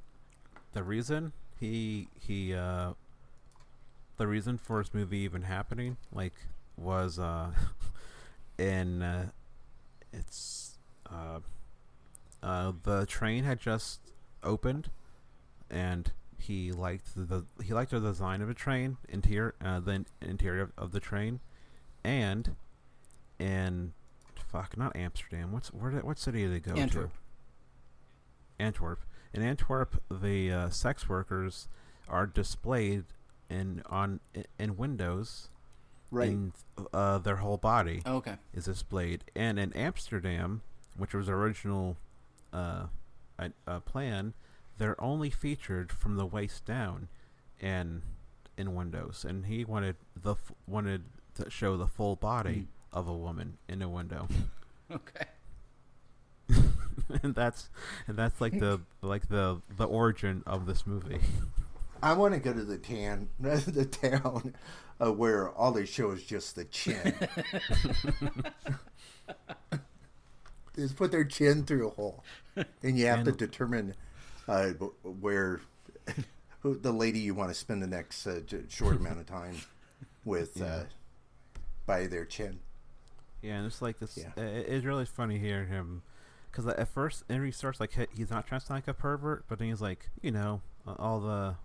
[0.73, 2.93] the reason he he uh
[4.17, 6.33] the reason for his movie even happening like
[6.77, 7.51] was uh
[8.57, 9.29] in uh,
[10.11, 10.77] it's
[11.09, 11.39] uh
[12.43, 13.99] uh the train had just
[14.43, 14.89] opened
[15.69, 20.71] and he liked the he liked the design of the train interior uh, the interior
[20.77, 21.39] of, the train
[22.03, 22.55] and
[23.39, 23.93] in
[24.35, 27.11] fuck not Amsterdam what's where did, what city did they go Antwerp.
[27.11, 28.99] to Antwerp
[29.33, 31.67] in Antwerp the uh, sex workers
[32.09, 33.05] are displayed
[33.49, 34.19] in on
[34.59, 35.47] in windows
[36.13, 36.27] Right.
[36.27, 36.51] in
[36.93, 38.35] uh, their whole body Oh, okay.
[38.53, 39.23] is displayed.
[39.33, 40.61] And in Amsterdam,
[40.97, 41.95] which was original
[42.51, 42.87] uh,
[43.41, 44.33] a, uh, plan,
[44.77, 47.07] they're only featured from the waist down,
[47.59, 48.01] in
[48.57, 49.25] in windows.
[49.27, 51.03] And he wanted the f- wanted
[51.35, 54.27] to show the full body of a woman in a window,
[54.91, 55.25] Okay.
[57.23, 57.69] and that's
[58.07, 61.19] and that's like the like the the origin of this movie.
[62.03, 64.55] I want to go to the tan, the town
[64.99, 67.13] uh, where all they show is just the chin.
[70.75, 72.23] Just put their chin through a hole,
[72.83, 73.93] and you have to determine
[74.47, 74.69] uh,
[75.03, 75.59] where
[76.61, 79.55] who, the lady you want to spend the next uh, short amount of time
[80.25, 80.65] with Yeah.
[80.65, 80.83] uh,
[81.85, 82.59] by their chin.
[83.41, 84.17] Yeah, and it's like this.
[84.17, 84.41] Yeah.
[84.41, 86.03] it's really funny hearing him,
[86.51, 89.45] because at first, and he starts like he's not trying to sound like a pervert,
[89.49, 91.55] but then he's like, you know, all the,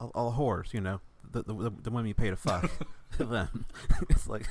[0.00, 1.00] all, all the whores, you know,
[1.32, 2.70] the the, the, the women you pay to fuck,
[3.18, 3.64] them.
[4.10, 4.46] it's like,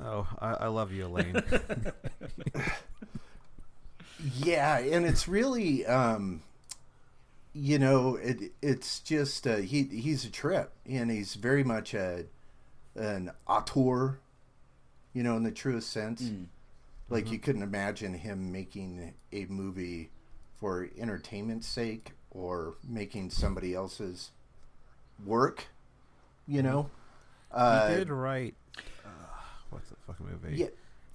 [0.00, 1.42] oh, I, I love you, Alain.
[4.24, 6.42] Yeah, and it's really, um,
[7.52, 12.24] you know, it, it's just uh, he he's a trip, and he's very much a
[12.94, 14.18] an auteur,
[15.12, 16.22] you know, in the truest sense.
[16.22, 16.46] Mm.
[17.10, 20.10] Like you couldn't imagine him making a movie
[20.56, 24.30] for entertainment's sake or making somebody else's
[25.24, 25.66] work.
[26.46, 26.90] You know,
[27.52, 28.54] uh, he did write,
[29.04, 29.08] uh,
[29.70, 30.56] what's the fucking movie?
[30.56, 30.66] yeah,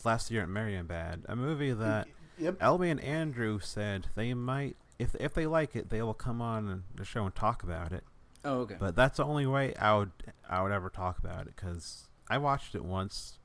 [0.04, 2.08] last year at Marienbad, a movie that
[2.40, 2.60] yep.
[2.60, 6.84] Elby and Andrew said they might, if if they like it, they will come on
[6.96, 8.04] the show and talk about it.
[8.46, 8.76] Oh, okay.
[8.80, 10.12] But that's the only way I would
[10.50, 13.38] I would ever talk about it because I watched it once.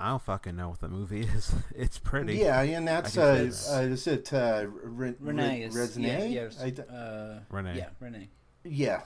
[0.00, 1.52] I don't fucking know what the movie is.
[1.74, 2.36] It's pretty.
[2.36, 6.02] Yeah, and that's uh, think uh, is it uh, Re- Resnais Re- is Resnais?
[6.06, 7.76] Yeah, yes, I uh, Resnais.
[7.76, 8.28] Yeah, Resnais.
[8.64, 9.02] Yeah,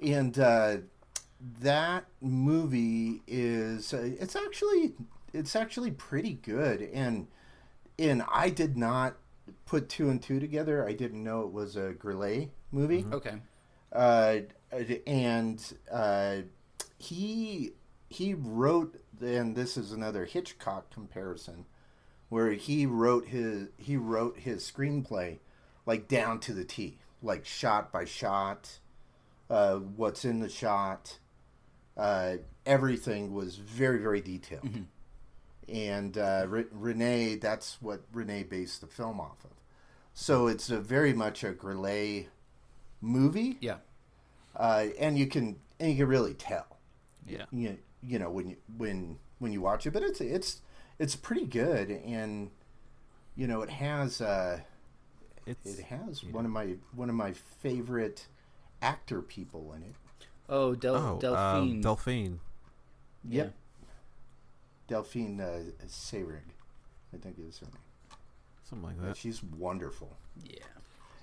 [0.00, 0.76] and uh,
[1.60, 4.92] that movie is uh, it's actually
[5.32, 7.26] it's actually pretty good, and
[7.98, 9.16] and I did not
[9.66, 10.86] put two and two together.
[10.86, 13.34] I didn't know it was a Grillet movie, Okay.
[13.92, 14.38] uh,
[15.06, 16.36] and uh,
[16.98, 17.72] he
[18.10, 21.66] he wrote, and this is another Hitchcock comparison,
[22.28, 25.38] where he wrote his he wrote his screenplay
[25.86, 28.78] like down to the T, like shot by shot,
[29.48, 31.18] uh, what's in the shot,
[31.96, 32.36] uh,
[32.66, 34.64] everything was very very detailed.
[34.64, 34.82] Mm-hmm.
[35.68, 39.50] And uh, Re- Resnais, that's what Resnais based the film off of.
[40.14, 42.28] So it's a very much a Grillet
[43.00, 43.76] movie, Yeah.
[44.56, 46.66] uh, and you can and you can really tell
[47.26, 47.44] Yeah.
[47.52, 50.60] you, you know when you when when you watch it but it's it's
[50.98, 52.50] it's pretty good and
[53.36, 54.58] you know it has uh
[55.46, 58.26] It's it has one of my one of my favorite
[58.82, 59.94] actor people in it
[60.48, 61.70] Oh, Del- oh Delphine.
[61.76, 62.40] Um, Delphine.
[63.22, 63.44] yeah.
[63.44, 63.54] Yep.
[64.88, 66.50] Delphine uh, Seyrig,
[67.14, 68.18] i think is her name
[68.68, 69.16] something like Yeah, that.
[69.16, 70.58] she's wonderful Yeah.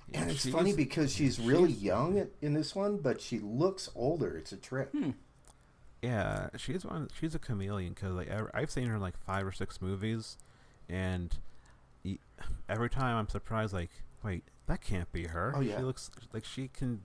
[0.08, 3.20] Yeah, and it's she funny was- because she's really she's- young in this one but
[3.20, 5.10] she looks older it's a trip Hmm.
[6.02, 7.08] Yeah, she's one.
[7.18, 10.36] She's a chameleon because like I've seen her in like five or six movies,
[10.88, 11.36] and
[12.68, 13.72] every time I'm surprised.
[13.72, 13.90] Like,
[14.22, 15.52] wait, that can't be her.
[15.56, 15.78] Oh, yeah.
[15.78, 17.02] she looks like she can.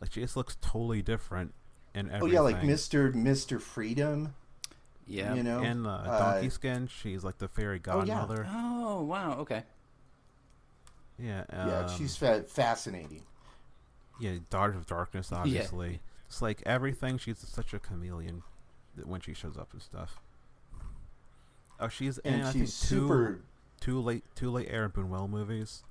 [0.00, 1.54] Like she just looks totally different
[1.94, 4.34] in oh yeah like mr mr freedom
[5.06, 5.34] Yeah.
[5.34, 8.12] you know in uh, uh, Donkey Skin, she's like the fairy godmother.
[8.12, 8.20] Oh, yeah.
[8.20, 8.48] godmother.
[8.50, 9.38] Oh, wow.
[9.38, 9.62] Okay.
[11.18, 13.22] yeah, yeah um, she's fa- fascinating
[14.18, 16.00] yeah, Daughter of Darkness, obviously.
[16.28, 17.18] It's like everything.
[17.18, 18.42] She's such a chameleon
[18.96, 20.20] that when she shows up and stuff.
[21.78, 23.40] Oh, she's and in I she's think super
[23.80, 25.84] two late two late Aaron Buñuel movies.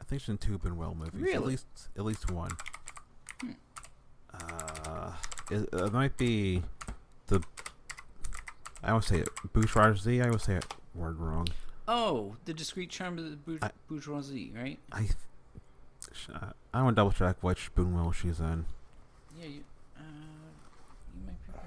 [0.00, 1.34] I think she's in two Buñuel movies.
[1.34, 1.66] At least
[1.96, 2.50] at least one.
[3.40, 3.50] Hmm.
[4.32, 5.12] Uh,
[5.50, 6.62] it, it might be
[7.26, 7.42] the.
[8.82, 10.22] I always say it bourgeoisie.
[10.22, 11.48] I always say it word wrong.
[11.86, 14.78] Oh, the discreet charm of the bour- I- bourgeoisie, right?
[14.92, 15.00] I.
[15.00, 15.12] th-
[16.12, 18.66] sh- uh, I want to double check which Buñuel she's in.
[19.40, 19.64] Yeah, you,
[19.96, 20.02] uh,
[21.14, 21.62] you might be right.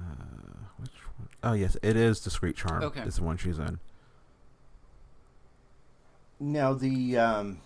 [0.00, 1.28] Uh, which one?
[1.44, 2.82] Oh yes, it is Discreet Charm.
[2.84, 3.02] Okay.
[3.02, 3.78] It's the one she's in.
[6.40, 7.60] Now the um,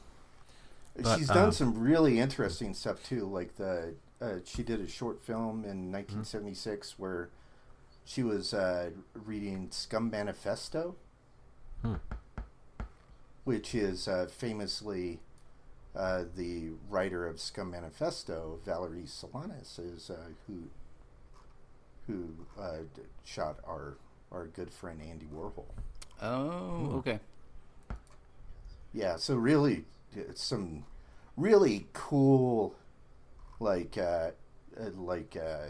[1.00, 3.24] But, she's done um, some really interesting stuff too.
[3.26, 7.28] Like the uh, she did a short film in 1976 where
[8.04, 10.94] she was uh, reading Scum Manifesto,
[11.82, 11.96] Hmm.
[13.44, 15.20] which is uh, famously
[15.94, 20.64] uh, the writer of Scum Manifesto, Valerie Solanas, is uh, who
[22.06, 22.78] who uh,
[23.24, 23.96] shot our
[24.32, 25.64] our good friend Andy Warhol.
[26.22, 26.96] Oh, Ooh.
[26.98, 27.20] okay.
[28.92, 30.84] Yeah, so really, it's some
[31.36, 32.74] really cool,
[33.60, 34.30] like, uh,
[34.78, 35.68] uh, like, uh,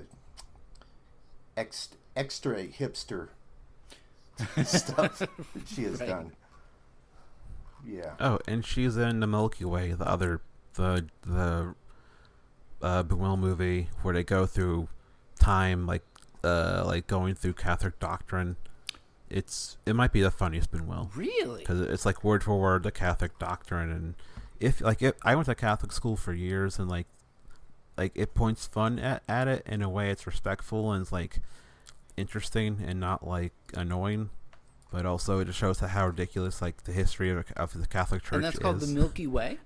[1.57, 3.28] ex- extra hipster
[4.64, 5.28] stuff that
[5.66, 6.09] she has Right.
[6.09, 6.32] done.
[7.87, 8.14] Yeah.
[8.18, 10.41] Oh, and she's in the Milky Way, the other
[10.74, 11.74] the the
[12.82, 14.89] uh, Buñuel movie where they go through
[15.39, 16.03] time, like
[16.43, 18.57] uh, like going through Catholic doctrine.
[19.30, 21.61] It's it might be the funniest Buñuel Really?
[21.61, 24.14] because it's like word for word the Catholic doctrine, and
[24.59, 27.07] if like if I went to Catholic school for years, and like
[27.97, 31.41] like it points fun at at it in a way it's respectful and it's like
[32.17, 34.31] interesting and not like annoying.
[34.93, 38.31] But also, it just shows how ridiculous like the history of, of the Catholic Church
[38.31, 38.35] is.
[38.37, 38.89] and that's called is.
[38.89, 39.59] the Milky Way.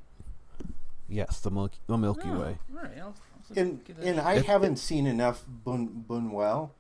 [1.09, 2.59] Yes, the Milky, the Milky Oh, Way.
[2.75, 2.93] All right.
[2.99, 3.15] I'll,
[3.51, 6.71] I'll And and a I If- haven't seen enough Bun Buñuel.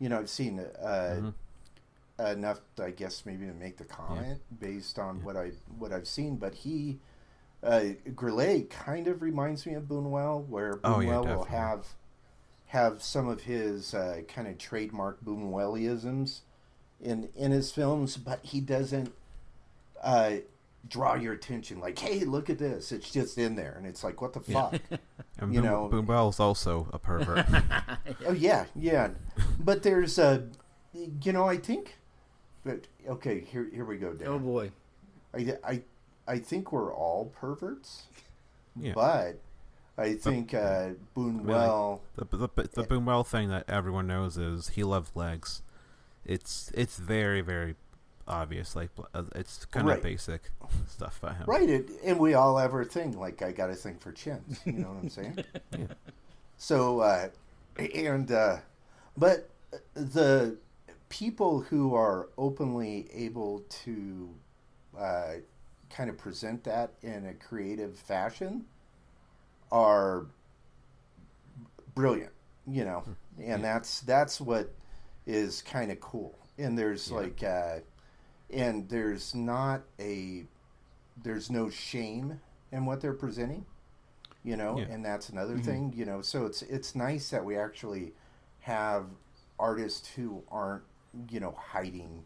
[0.00, 1.34] You know, I've seen uh, Mhm.
[2.32, 5.24] enough, I guess, maybe to make the comment based on Yeah.
[5.24, 6.36] what I what I've seen.
[6.36, 6.98] But he,
[7.62, 7.84] uh,
[8.14, 11.86] Grillet, kind of reminds me of Buñuel, where Oh, Buñuel yeah, will have
[12.66, 16.40] have some of his uh, kind of trademark Buñuelisms
[17.00, 19.12] in in his films, but he doesn't
[20.02, 20.36] uh,
[20.88, 21.78] draw your attention.
[21.80, 22.90] Like, hey, look at this!
[22.92, 24.70] It's just in there, and it's like, what the Yeah.
[24.70, 24.80] fuck?
[25.38, 27.46] And You Boom, know- Buñuel's also a pervert.
[28.26, 29.10] Oh yeah, yeah.
[29.58, 30.46] But there's a,
[30.92, 31.96] you know, I think.
[32.64, 34.28] But okay, here here we go, Dan.
[34.28, 34.70] Oh boy.
[35.34, 35.82] I, I
[36.32, 38.04] I think we're all perverts,
[38.74, 38.92] yeah.
[38.94, 39.38] but
[39.98, 42.00] I think uh, Buñuel.
[42.16, 45.60] the, the the Buñuel thing that everyone knows is he loves legs.
[46.24, 47.74] It's it's very very
[48.26, 48.74] obvious.
[48.74, 50.40] Like uh, it's kind of basic
[50.88, 51.44] stuff about him.
[51.46, 53.20] Right, it, and we all have our thing.
[53.20, 54.58] Like I got a thing for chins.
[54.64, 55.44] You know what I'm saying?
[55.78, 55.86] Yeah.
[56.56, 57.28] So, uh,
[57.76, 58.58] and uh,
[59.18, 59.50] but
[59.92, 60.56] the
[61.10, 64.30] people who are openly able to
[64.98, 65.32] uh,
[65.92, 68.66] kind of present that in a creative fashion
[69.70, 70.26] are
[71.94, 72.32] brilliant,
[72.66, 73.04] you know,
[73.42, 73.64] and Yeah.
[73.64, 74.70] that's that's what
[75.26, 76.38] is kind of cool.
[76.58, 77.10] And there's Yeah.
[77.10, 77.80] like, uh,
[78.52, 80.44] and there's not a,
[81.22, 82.40] there's no shame
[82.72, 83.66] in what they're presenting,
[84.44, 84.86] you know, Yeah.
[84.88, 85.58] and that's another Mhm.
[85.58, 86.22] thing, you know.
[86.22, 88.14] So it's it's nice that we actually
[88.60, 89.06] have
[89.58, 90.84] artists who aren't,
[91.30, 92.24] you know, hiding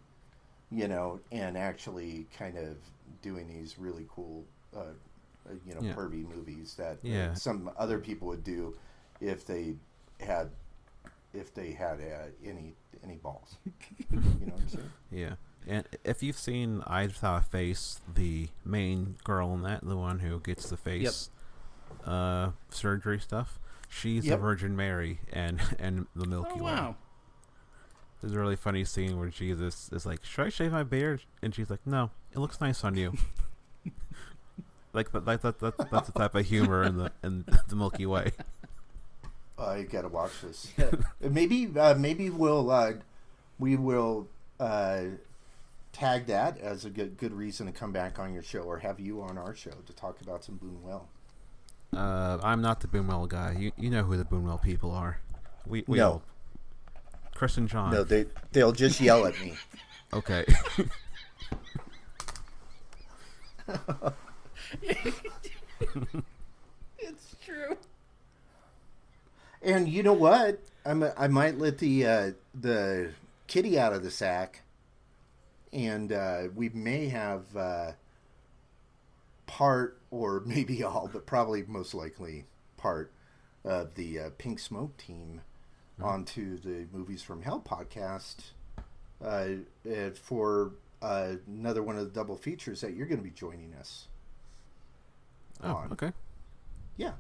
[0.73, 2.77] you know, and actually kind of
[3.23, 4.45] doing these really cool,
[4.75, 5.95] uh, uh, you know, Yeah.
[5.95, 7.35] pervy movies that Yeah.
[7.35, 8.77] some other people would do
[9.21, 9.77] if they
[10.21, 10.51] had
[11.33, 13.57] if they had uh, any any balls.
[13.65, 14.91] you know what I'm saying?
[15.11, 15.35] Yeah.
[15.67, 20.21] And if you've seen Eyes Without a Face, the main girl in that, the one
[20.21, 21.29] who gets the face
[22.05, 26.73] uh, surgery stuff, she's the Virgin Mary and and the Milky Oh Way.
[26.73, 26.97] wow.
[28.21, 31.55] There's a really funny scene where Jesus is like, "Should I shave my beard?" And
[31.55, 33.15] she's like, "No, it looks nice on you."
[34.93, 38.07] like that, that, that, that, that's the type of humor in the in the Milky
[38.07, 38.33] Way.
[39.59, 40.73] I gotta watch this.
[40.79, 40.91] Yeah.
[41.29, 42.93] Maybe uh, maybe we'll uh,
[43.59, 44.29] we will
[44.61, 45.03] uh,
[45.93, 49.01] tag that as a good good reason to come back on your show or have
[49.01, 51.03] you on our show to talk about some Buñuel.
[51.97, 53.57] Uh, I'm not the Buñuel guy.
[53.59, 55.21] You you know who the Buñuel people are.
[55.67, 56.11] We we No.
[56.11, 56.23] all.
[57.35, 57.93] Chris and John.
[57.93, 59.55] No, they they'll just yell at me.
[60.13, 60.45] Okay.
[66.99, 67.77] It's true.
[69.63, 70.61] And you know what?
[70.85, 73.13] I'm I might let the uh, the
[73.47, 74.63] kitty out of the sack,
[75.73, 77.93] and uh, we may have uh,
[79.47, 82.47] part or maybe all, but probably most likely
[82.77, 83.11] part
[83.65, 85.41] of the uh, Pink Smoke team
[86.03, 88.53] onto the Movies from Hell podcast
[89.25, 89.49] uh,
[89.91, 90.73] uh, for
[91.03, 94.09] uh, another one of the double features that you're going to be joining us.
[95.63, 95.93] oh, on.
[95.93, 96.13] okay.
[96.97, 97.13] Yeah.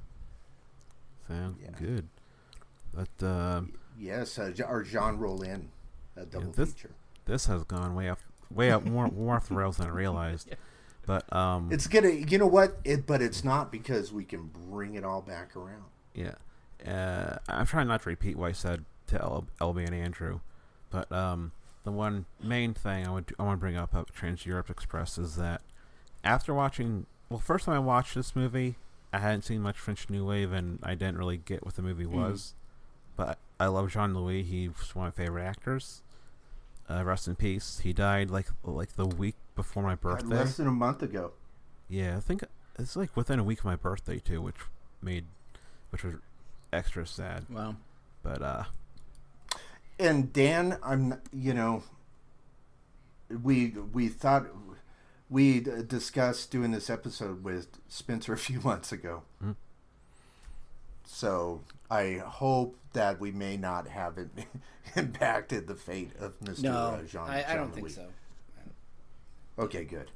[1.29, 1.71] Sounds Yeah.
[1.79, 2.09] good.
[2.95, 3.63] But uh,
[3.99, 5.69] Yes, uh, our Jean Rollin,
[6.17, 6.91] a double this- feature.
[7.25, 8.19] this has gone way up,
[8.51, 10.55] way up more more off the rails than I realized.
[11.07, 12.79] But um, It's gonna, you know what?
[12.83, 15.85] It, but it's not because we can bring it all back around.
[16.15, 16.35] Yeah.
[16.85, 20.41] Uh, I'm trying not to repeat what I said to El- Elby and Andrew,
[20.91, 21.53] but um,
[21.87, 25.17] the one main thing I would I want to bring up at Trans Europe Express
[25.19, 25.63] is that
[26.25, 28.75] after watching, well, first time I watched this movie,
[29.13, 32.05] I hadn't seen much French New Wave, and I didn't really get what the movie
[32.05, 32.11] Mhm.
[32.11, 32.55] was.
[33.15, 36.03] But I love Jean Louis; he's one of my favorite actors.
[36.91, 37.79] Uh, rest in peace.
[37.79, 40.37] He died like like the week before my birthday.
[40.37, 41.33] Less than a month ago.
[41.89, 42.43] Yeah, I think
[42.81, 44.57] it's like within a week of my birthday too, which
[45.01, 45.25] made
[45.91, 46.15] which was
[46.73, 47.49] extra sad.
[47.49, 47.77] Wow.
[48.25, 48.65] But uh
[49.99, 51.83] And Dan, I'm, you know,
[53.43, 54.47] we we thought
[55.31, 59.23] we d- discussed doing this episode with Spencer a few months ago.
[59.43, 59.57] Mm.
[61.05, 64.29] So I hope that we may not have it
[64.97, 66.63] impacted the fate of Mr.
[66.65, 67.21] No, uh, Jean.
[67.23, 68.09] I, I don't think Jean-Louis.
[69.57, 69.63] so.
[69.65, 70.11] Okay, good.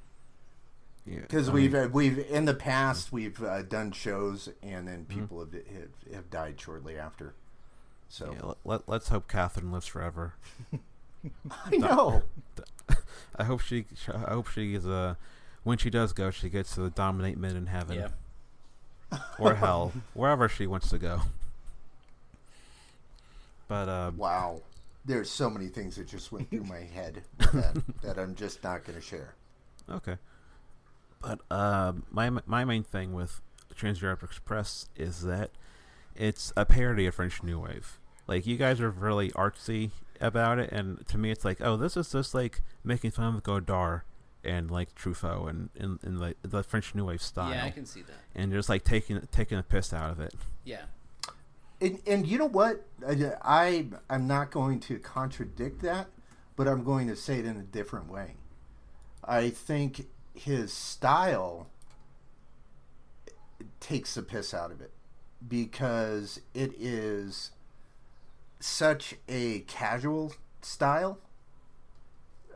[1.06, 4.86] yeah, Because I we've mean, uh, we've in the past we've uh, done shows and
[4.86, 5.20] then Mm-hmm.
[5.20, 7.34] people have, have have died shortly after.
[8.12, 10.34] So yeah, let, let, let's hope Catherine lives forever.
[11.64, 12.22] I know.
[13.36, 15.14] I hope she I hope she is uh
[15.62, 17.96] when she does go, she gets to dominate men in heaven
[19.12, 19.18] Yeah.
[19.38, 21.20] or hell, wherever she wants to go.
[23.68, 24.62] But uh Wow.
[25.04, 28.84] There's so many things that just went through my head that, that I'm just not
[28.84, 29.34] going to share.
[29.88, 30.16] Okay.
[31.22, 33.40] But uh, my my main thing with
[33.74, 35.50] Trans Europe Express is that
[36.14, 37.98] it's a parody of French New Wave.
[38.30, 41.96] Like you guys are really artsy about it, and to me, it's like, oh, this
[41.96, 44.02] is just like making fun of Godard
[44.44, 47.84] and like Truffaut and in in the, the French New Wave style, Yeah, I can
[47.84, 48.14] see that.
[48.36, 50.32] and just like taking taking a piss out of it.
[50.64, 50.82] Yeah.
[51.80, 52.86] And, and you know what?
[53.04, 56.06] I, I I'm not going to contradict that,
[56.54, 58.36] but I'm going to say it in a different way.
[59.24, 61.66] I think his style
[63.80, 64.92] takes the piss out of it
[65.46, 67.50] because it is
[68.61, 70.32] such a casual
[70.62, 71.18] style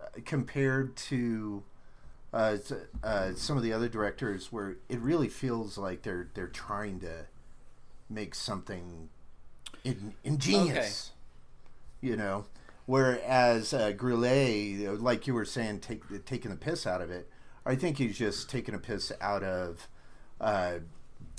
[0.00, 1.62] uh, compared to
[2.32, 2.56] uh,
[3.02, 7.26] uh, some of the other directors where it really feels like they're they're trying to
[8.10, 9.08] make something
[9.82, 11.12] in, ingenious
[12.00, 12.44] you know?
[12.86, 17.30] Whereas uh, Grillet, like you were saying take, taking the piss out of it
[17.66, 19.88] I think he's just taking a piss out of
[20.40, 20.74] uh,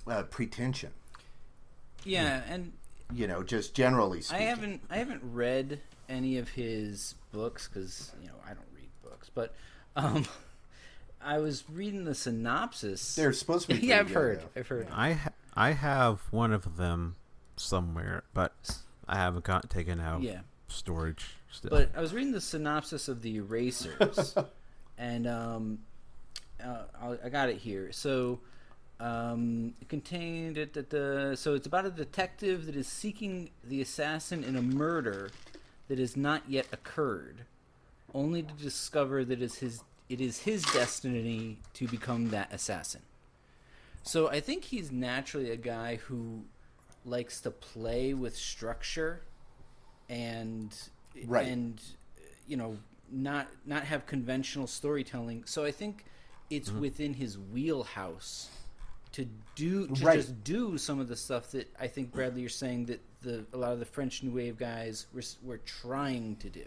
[0.07, 0.91] uh, pretension.
[2.03, 2.73] Yeah, and
[3.13, 4.45] you know just generally speaking.
[4.45, 5.79] I haven't I haven't read
[6.09, 9.53] any of his books because you know I don't read books, but
[9.95, 10.25] um,
[11.21, 13.15] I was reading the synopsis.
[13.15, 14.39] they're supposed to be yeah, I've good, heard.
[14.41, 14.59] though.
[14.59, 14.87] I've heard.
[14.91, 17.15] I ha- I have one of them
[17.57, 18.53] somewhere, but
[19.07, 21.69] I haven't got taken out Yeah, storage still.
[21.69, 24.35] but I was reading the synopsis of the Erasers,
[24.97, 25.79] and um,
[26.63, 27.91] uh, I'll- I got it here.
[27.91, 28.39] So.
[28.99, 33.81] Um, it contained it that the so it's about a detective that is seeking the
[33.81, 35.31] assassin in a murder
[35.89, 37.41] that has not yet occurred,
[38.13, 43.01] only to discover that it's his it is his destiny to become that assassin.
[44.03, 46.43] So I think he's naturally a guy who
[47.03, 49.21] likes to play with structure
[50.09, 50.73] and
[51.25, 51.47] Right.
[51.47, 51.81] and
[52.47, 52.77] you know
[53.11, 55.43] not not have conventional storytelling.
[55.45, 56.05] So I think
[56.49, 56.79] it's Mm-hmm.
[56.79, 58.49] within his wheelhouse
[59.15, 60.17] to do to Right.
[60.17, 63.57] just do some of the stuff that I think Bradley you're saying that the a
[63.57, 66.65] lot of the French New Wave guys were were trying to do,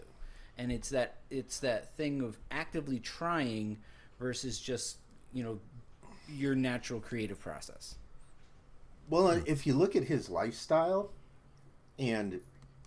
[0.57, 3.77] and it's that it's that thing of actively trying
[4.19, 4.97] versus just
[5.31, 5.59] you know
[6.27, 7.95] your natural creative process.
[9.11, 11.11] Well, and if you look at his lifestyle
[11.99, 12.41] and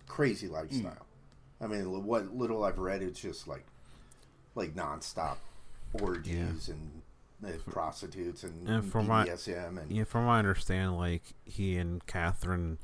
[0.07, 1.05] crazy lifestyle,
[1.59, 1.63] hmm.
[1.63, 3.63] I mean, what little I've read, it's just like
[4.55, 5.37] like nonstop
[6.01, 7.01] orgies and
[7.45, 12.05] uh, prostitutes and, And from my- BDSM and Yeah, from I understand, like he and
[12.07, 12.77] Catherine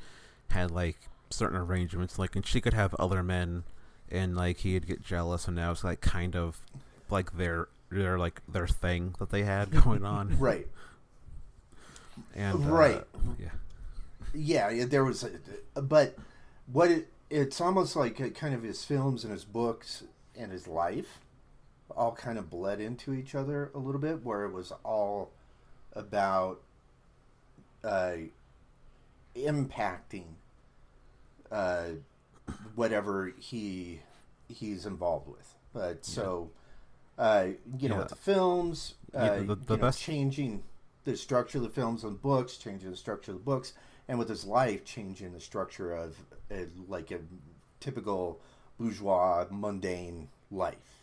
[0.49, 0.97] had like
[1.29, 3.63] certain arrangements, like, and she could have other men,
[4.11, 6.59] and like he'd get jealous, and that was like kind of
[7.09, 10.67] like their their like their thing that they had going on, right.
[12.35, 13.03] And uh, Right.
[13.39, 13.47] yeah,
[14.33, 15.23] Yeah, yeah, there was,
[15.75, 16.15] a, but
[16.71, 20.03] what it, it's almost like kind of his films and his books
[20.37, 21.19] and his life
[21.95, 25.31] all kind of bled into each other a little bit, where it was all
[25.93, 26.61] about
[27.83, 28.13] uh,
[29.35, 30.25] impacting
[31.51, 31.85] uh,
[32.75, 34.01] whatever he
[34.47, 35.53] he's involved with.
[35.73, 36.49] But so,
[37.17, 37.99] uh, you know, Yeah.
[38.01, 40.63] with the films, uh, Yeah, the- the you know, changing
[41.05, 43.73] the structure of the films and books, changing the structure of the books,
[44.07, 46.17] and with his life, changing the structure of
[46.51, 47.19] a, like a
[47.79, 48.41] typical
[48.79, 50.98] bourgeois, mundane life.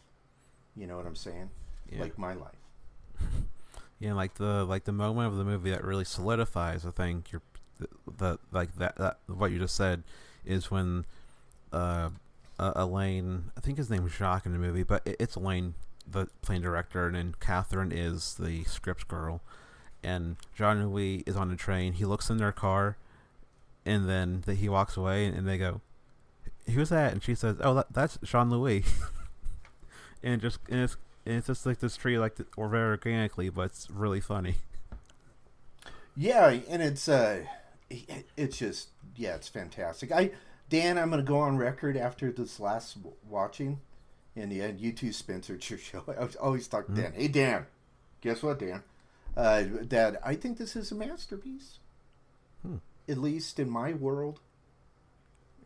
[0.76, 1.50] You know what I'm saying?
[1.90, 2.02] Yeah.
[2.02, 3.20] Like my life.
[3.98, 7.42] yeah, like the like the moment of the movie that really solidifies, I think, your
[7.78, 10.02] the, the like that, that what you just said
[10.44, 11.04] is when
[11.72, 12.10] uh,
[12.58, 15.74] uh Alain, I think his name is Jacques in the movie, but it, it's Alain,
[16.10, 19.40] the playing director, and then Catherine is the scripts girl,
[20.02, 21.94] and Jean Louis is on the train.
[21.94, 22.96] He looks in their car,
[23.84, 25.80] and then the, he walks away, and, and they go,
[26.66, 28.84] "Who's that?" And she says, "Oh, that, that's Jean Louis."
[30.22, 33.62] and just and it's and it's just like this tree, like or very organically, but
[33.66, 34.56] it's really funny.
[36.16, 37.44] Yeah, and it's uh,
[38.36, 40.12] it's just yeah, it's fantastic.
[40.12, 40.30] I
[40.68, 42.96] Dan, I'm going to go on record after this last
[43.28, 43.80] watching,
[44.34, 45.54] and yeah, you too, Spencer.
[45.54, 46.04] It's your show.
[46.08, 47.12] I always talk to Dan.
[47.14, 47.66] Hey, Dan,
[48.20, 48.82] guess what, Dan?
[49.36, 51.78] Uh, that I think this is a masterpiece,
[52.62, 52.76] Hmm.
[53.08, 54.40] at least in my world.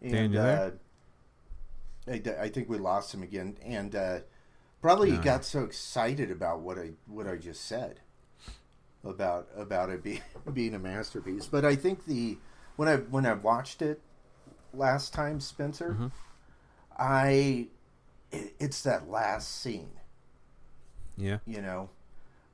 [0.03, 0.65] And Dan, you there?
[2.09, 4.19] uh, I, I think we lost him again, and uh,
[4.81, 5.23] probably he No.
[5.23, 8.01] got so excited about what I what I just said
[9.05, 10.23] about about it being
[10.53, 11.47] being a masterpiece.
[11.47, 12.39] But I think the
[12.77, 14.01] when I when I watched it
[14.73, 16.11] last time, Spencer, Mhm.
[16.99, 17.69] I
[18.31, 19.91] it, it's that last scene,
[21.17, 21.91] Yeah, you know,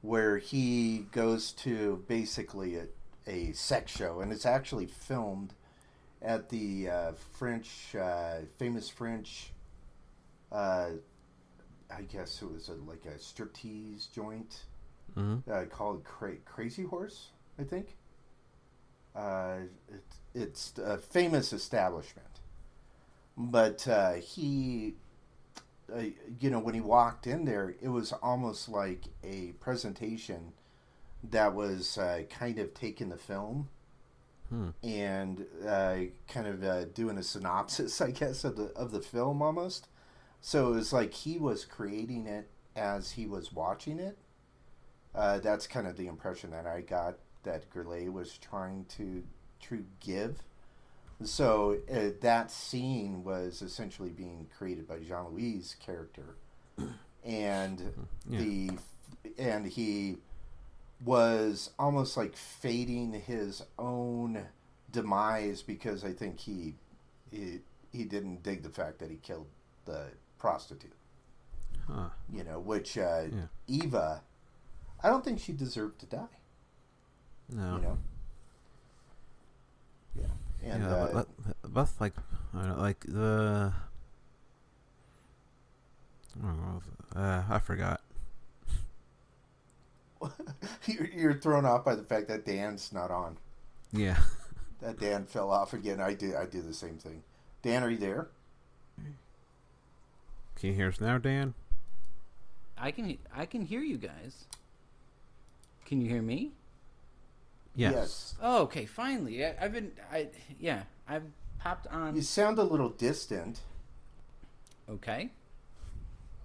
[0.03, 2.87] where he goes to basically a,
[3.27, 5.53] a sex show, and it's actually filmed
[6.23, 9.53] at the uh, French uh, famous French.
[10.51, 10.91] Uh,
[11.91, 14.65] I guess it was a, like a striptease joint
[15.15, 17.97] hmm uh, called Cra- Crazy Horse, I think.
[19.15, 22.41] Uh, it, it's a famous establishment,
[23.37, 24.95] but uh, he,
[25.95, 26.03] uh,
[26.41, 30.53] you know, when he walked in there, it was almost like a presentation
[31.25, 33.69] that was uh, kind of taking the film
[34.49, 34.71] Hmm.
[34.83, 35.97] and uh,
[36.29, 39.89] kind of uh, doing a synopsis, I guess, of the of the film almost.
[40.41, 44.19] So it was like he was creating it as he was watching it.
[45.15, 49.25] Uh, that's kind of the impression that I got that Gurley was trying to
[49.69, 50.43] to give.
[51.25, 56.37] So uh, that scene was essentially being created by Jean Louis' character,
[57.25, 57.93] and
[58.29, 58.39] Yeah.
[58.39, 58.71] the
[59.39, 60.19] and he
[61.05, 64.47] was almost like fading his own
[64.91, 66.75] demise because I think he
[67.31, 67.61] he
[67.93, 69.47] he didn't dig the fact that he killed
[69.87, 70.09] the
[70.39, 70.93] prostitute.
[71.87, 72.09] Huh.
[72.33, 73.47] You know, which uh, Yeah.
[73.69, 74.23] Eva,
[75.03, 76.27] I don't think she deserved to die.
[77.51, 77.77] No.
[77.77, 77.99] You know.
[80.17, 81.29] Yeah, and yeah, uh, but,
[81.73, 82.15] but like,
[82.55, 83.73] I don't know, like the.
[86.43, 86.83] I know.
[87.15, 88.01] Uh, I forgot.
[90.87, 93.39] you're, you're thrown off by the fact that Dan's not on.
[93.93, 94.19] Yeah.
[94.81, 96.01] That Dan fell off again.
[96.01, 96.35] I did.
[96.35, 97.23] I did the same thing.
[97.63, 98.29] Dan, are you there?
[100.57, 101.55] Can you hear us now, Dan?
[102.79, 104.45] I can I can hear you guys.
[105.85, 106.53] Can you hear me?
[107.75, 107.93] Yes.
[107.95, 108.35] Yes.
[108.43, 108.87] Oh, okay.
[108.87, 110.29] Finally, I, I've been I
[110.59, 111.25] yeah I've
[111.59, 112.17] popped on.
[112.17, 113.61] You sound a little distant.
[114.89, 115.31] Okay.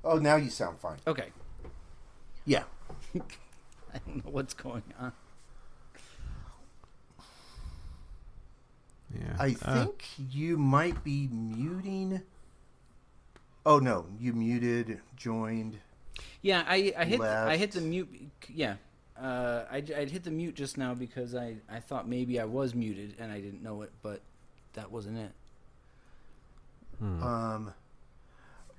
[0.04, 0.98] Oh, now you sound fine.
[1.08, 1.30] Okay.
[2.46, 2.64] Yeah.
[3.16, 5.12] I don't know what's going on.
[9.14, 9.36] Yeah.
[9.40, 12.22] I Uh, think you might be muting.
[13.66, 15.78] Oh no, you muted, joined.
[16.42, 18.10] Yeah, I, I hit I hit the mute.
[18.50, 18.76] Yeah,
[19.20, 22.74] uh, I I hit the mute just now because I I thought maybe I was
[22.74, 24.22] muted and I didn't know it, but
[24.74, 25.32] that wasn't it.
[27.00, 27.24] hmm.
[27.24, 27.74] Um,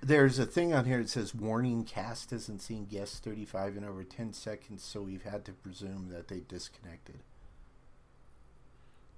[0.01, 4.03] there's a thing on here that says warning: cast hasn't seen guest 35 in over
[4.03, 7.21] 10 seconds, so we've had to presume that they disconnected.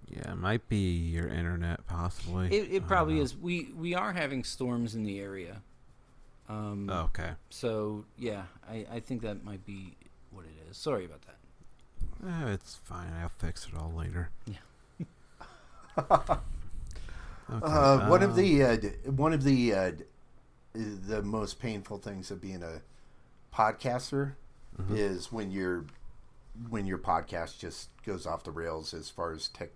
[0.09, 2.49] Yeah, it might be your internet, possibly.
[2.49, 3.37] It, it probably is.
[3.37, 5.63] We we are having storms in the area.
[6.49, 7.33] Um, Oh, okay.
[7.51, 9.97] So yeah, I I think that might be
[10.31, 10.77] what it is.
[10.77, 11.37] Sorry about that.
[12.27, 13.13] Eh, it's fine.
[13.21, 14.31] I'll fix it all later.
[14.47, 15.07] Yeah.
[17.51, 18.77] Okay, Uh, one of um, the uh,
[19.11, 19.93] one of the uh,
[20.73, 22.81] the most painful things of being a
[23.55, 24.33] podcaster
[24.81, 24.97] mhm.
[24.97, 25.85] is when your
[26.71, 29.71] when your podcast just goes off the rails as far as tech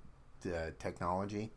[0.46, 1.52] uh, technology,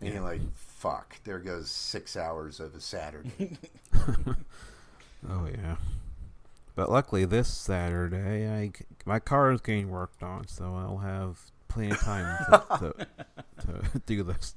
[0.00, 0.14] and Yeah.
[0.14, 3.58] you're like, "Fuck!" There goes six hours of a Saturday.
[5.28, 5.76] Oh yeah.
[6.74, 8.72] But luckily, this Saturday, I,
[9.06, 13.06] my car is getting worked on, so I'll have plenty of time to, to,
[13.66, 14.56] to do this.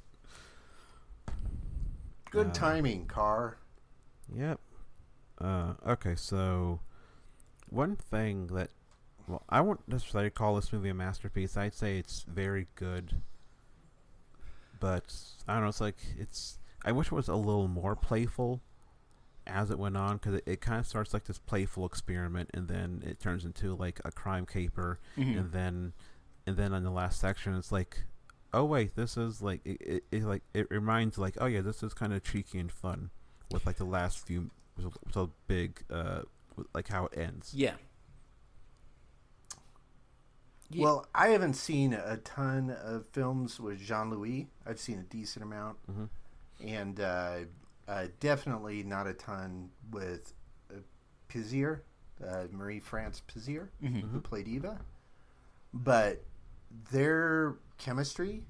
[2.30, 3.58] Good Uh, timing, car.
[4.34, 4.60] Yep.
[5.40, 6.80] Uh, okay, so
[7.68, 8.70] one thing that,
[9.26, 11.56] well, I wouldn't necessarily call this movie a masterpiece.
[11.56, 13.22] I'd say it's very good,
[14.80, 15.14] but
[15.46, 15.68] I don't know.
[15.68, 16.58] It's like it's.
[16.84, 18.60] I wish it was a little more playful
[19.46, 22.68] as it went on because it, it kind of starts like this playful experiment, and
[22.68, 25.38] then it turns into like a crime caper, Mhm.
[25.38, 25.92] and then
[26.46, 28.04] and then on the last section it's like
[28.54, 31.82] oh wait this is like it, it, it like it reminds like oh yeah this
[31.82, 33.10] is kind of cheeky and fun
[33.52, 34.48] with like the last few
[35.12, 36.22] so big uh
[36.72, 37.74] like how it ends Yeah.
[40.70, 40.84] Yeah.
[40.84, 44.48] Well, I haven't seen a ton of films with Jean Louis.
[44.66, 46.04] I've seen a decent amount, hmm
[46.60, 47.38] and uh,
[47.86, 50.34] uh, definitely not a ton with
[50.70, 50.78] uh,
[51.28, 51.84] Pisier,
[52.26, 54.10] uh, Marie France Pisier, Mhm.
[54.10, 54.80] who played Eva.
[55.72, 56.24] But
[56.90, 58.44] their chemistry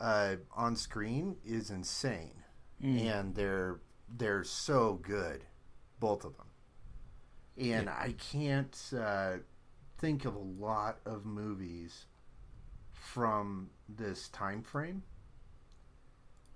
[0.00, 2.42] uh, on screen is insane,
[2.82, 3.00] Mm.
[3.02, 5.44] and they're they're so good,
[6.00, 6.46] both of them.
[7.58, 9.38] And I can't uh,
[9.98, 12.06] think of a lot of movies
[12.92, 15.02] from this time frame.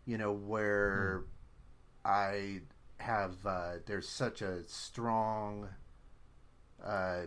[0.04, 1.24] You know where
[2.04, 2.62] I
[2.98, 5.68] have uh, there's such a strong
[6.84, 7.22] uh,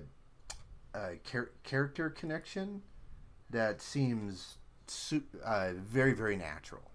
[0.94, 2.82] uh, char- character connection
[3.50, 4.58] that seems
[4.88, 6.92] su- uh, very very natural.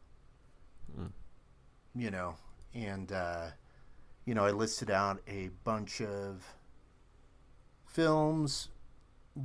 [0.98, 1.10] Mm.
[1.94, 2.36] You know,
[2.74, 3.46] and uh,
[4.24, 6.44] you know I listed out a bunch of
[7.86, 8.68] films,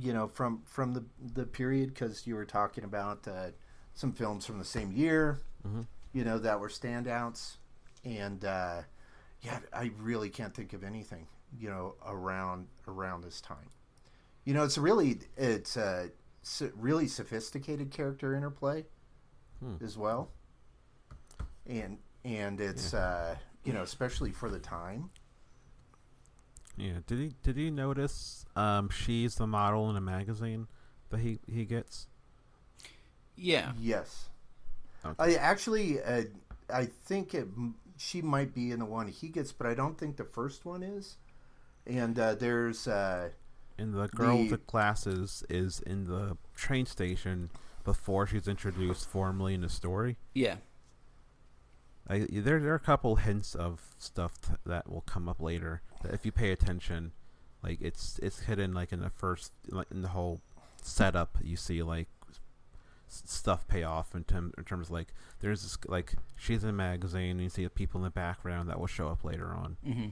[0.00, 3.48] you know, from from the the period because you were talking about uh,
[3.94, 5.82] some films from the same year, hmm
[6.12, 7.56] you know, that were standouts,
[8.04, 8.80] and uh,
[9.42, 11.26] yeah, I really can't think of anything,
[11.58, 13.68] you know, around around this time.
[14.44, 16.10] You know, it's really it's a
[16.74, 18.84] really sophisticated character interplay
[19.60, 19.82] Hmm.
[19.84, 20.30] as well,
[21.66, 25.10] and and it's uh, you know especially for the time.
[26.76, 30.66] Yeah did he did he notice um she's the model in a magazine
[31.10, 32.06] that he he gets
[33.36, 33.72] Yeah.
[33.78, 34.28] Yes.
[35.04, 35.34] Okay.
[35.34, 36.22] I actually, uh,
[36.72, 37.46] I think it,
[37.96, 40.82] she might be in the one he gets, but I don't think the first one
[40.82, 41.16] is.
[41.86, 43.28] And uh, there's, uh,
[43.78, 47.50] and the girl with The- the glasses is in the train station
[47.84, 50.56] before she's introduced formally in the story Yeah.
[52.08, 55.82] I, there, there are a couple hints of stuff t- that will come up later
[56.02, 57.12] that if you pay attention,
[57.62, 60.40] like it's it's hidden like in the first like in the whole
[60.82, 61.36] setup.
[61.42, 65.08] You see like s- stuff pay off in, term, in terms of like
[65.40, 68.68] there's this like she's in a magazine and you see the people in the background
[68.68, 69.76] that will show up later on.
[69.84, 70.06] hmm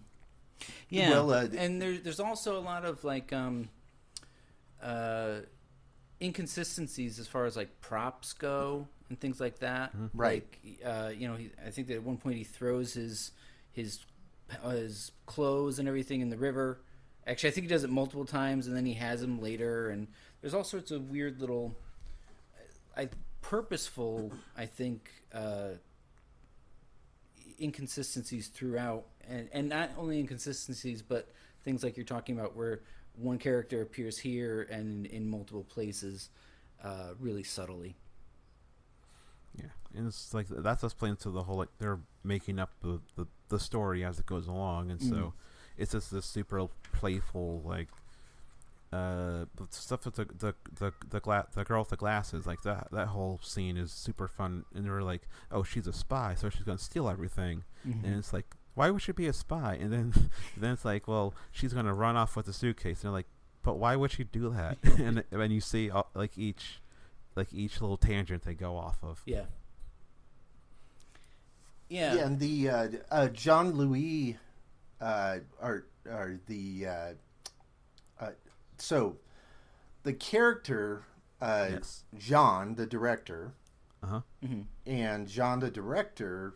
[0.88, 3.68] Yeah, Well, uh, and there's there's also a lot of like um,
[4.82, 5.40] uh,
[6.24, 9.96] inconsistencies as far as like props go and things like that.
[9.96, 10.10] Mhm.
[10.14, 10.44] Right.
[10.64, 13.32] Like, uh, you know, he, I think that at one point he throws his
[13.72, 14.00] his
[14.62, 16.80] uh, his clothes and everything in the river.
[17.26, 19.88] Actually, I think he does it multiple times, and then he has them later.
[19.90, 20.08] And
[20.40, 21.74] there's all sorts of weird little,
[22.96, 23.08] I
[23.40, 25.70] purposeful, I think, uh,
[27.60, 31.28] inconsistencies throughout, and and not only inconsistencies, but
[31.62, 32.80] things like you're talking about, where
[33.16, 36.30] one character appears here and in, in multiple places,
[36.82, 37.96] uh, really subtly.
[39.56, 43.00] Yeah, and it's like that's just playing to the whole like they're making up the,
[43.16, 45.10] the, the story as it goes along, and Mm.
[45.10, 45.34] so
[45.76, 47.88] it's just this super playful like
[48.92, 52.86] uh stuff with the the the the, gla- the girl with the glasses like that
[52.92, 56.62] that whole scene is super fun and they're like oh she's a spy so she's
[56.62, 58.04] gonna steal everything Mm-hmm.
[58.06, 60.12] and it's like why would she be a spy and then
[60.56, 63.26] then it's like well she's gonna run off with the suitcase and they're like
[63.62, 66.80] but why would she do that and and you see all, like each
[67.36, 69.44] like each little tangent they go off of Yeah.
[71.88, 72.26] Yeah, Yeah.
[72.26, 74.38] and the uh, uh, John Louis,
[75.00, 77.12] uh, are are the uh,
[78.20, 78.30] uh,
[78.78, 79.16] so
[80.02, 81.04] the character
[81.40, 82.04] uh, Yes.
[82.16, 83.52] Jean, the director,
[84.02, 86.54] uh-huh hmm and Jean, the director.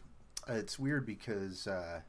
[0.48, 2.00] Uh, it's weird because uh,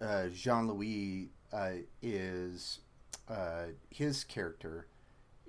[0.00, 1.70] uh, Jean Louis uh,
[2.02, 2.80] is
[3.28, 4.86] uh, his character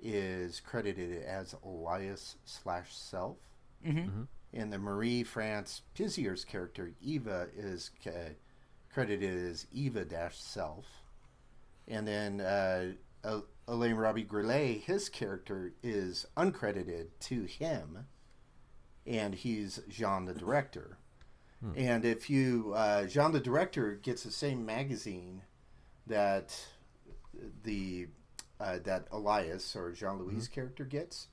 [0.02, 3.36] is credited as Elias slash Self.
[3.84, 4.22] hmm hmm
[4.52, 8.34] And the Marie France Pisier's character, Eva, is ca-
[8.92, 10.86] credited as Eva dash self.
[11.88, 12.92] And then uh,
[13.24, 18.06] El- Alain Robbe-Grillet, his character is uncredited to him,
[19.06, 20.98] and he's Jean the director.
[21.64, 21.72] Hmm.
[21.78, 25.42] And if you, uh, Jean the director gets the same magazine
[26.06, 26.54] that
[27.62, 28.08] the
[28.60, 31.28] uh, that Elias or Jean Louis' character gets.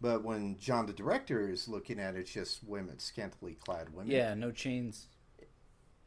[0.00, 4.10] But when John the director is looking at it, it's just women, scantily clad women.
[4.10, 4.34] Yeah.
[4.34, 5.06] No chains.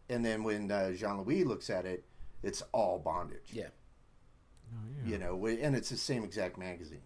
[0.09, 2.05] And then when uh, Jean Louis looks at it,
[2.43, 3.49] it's all bondage.
[3.51, 3.67] Yeah.
[4.73, 5.11] oh, yeah.
[5.11, 7.01] You know, and it's the same exact magazine.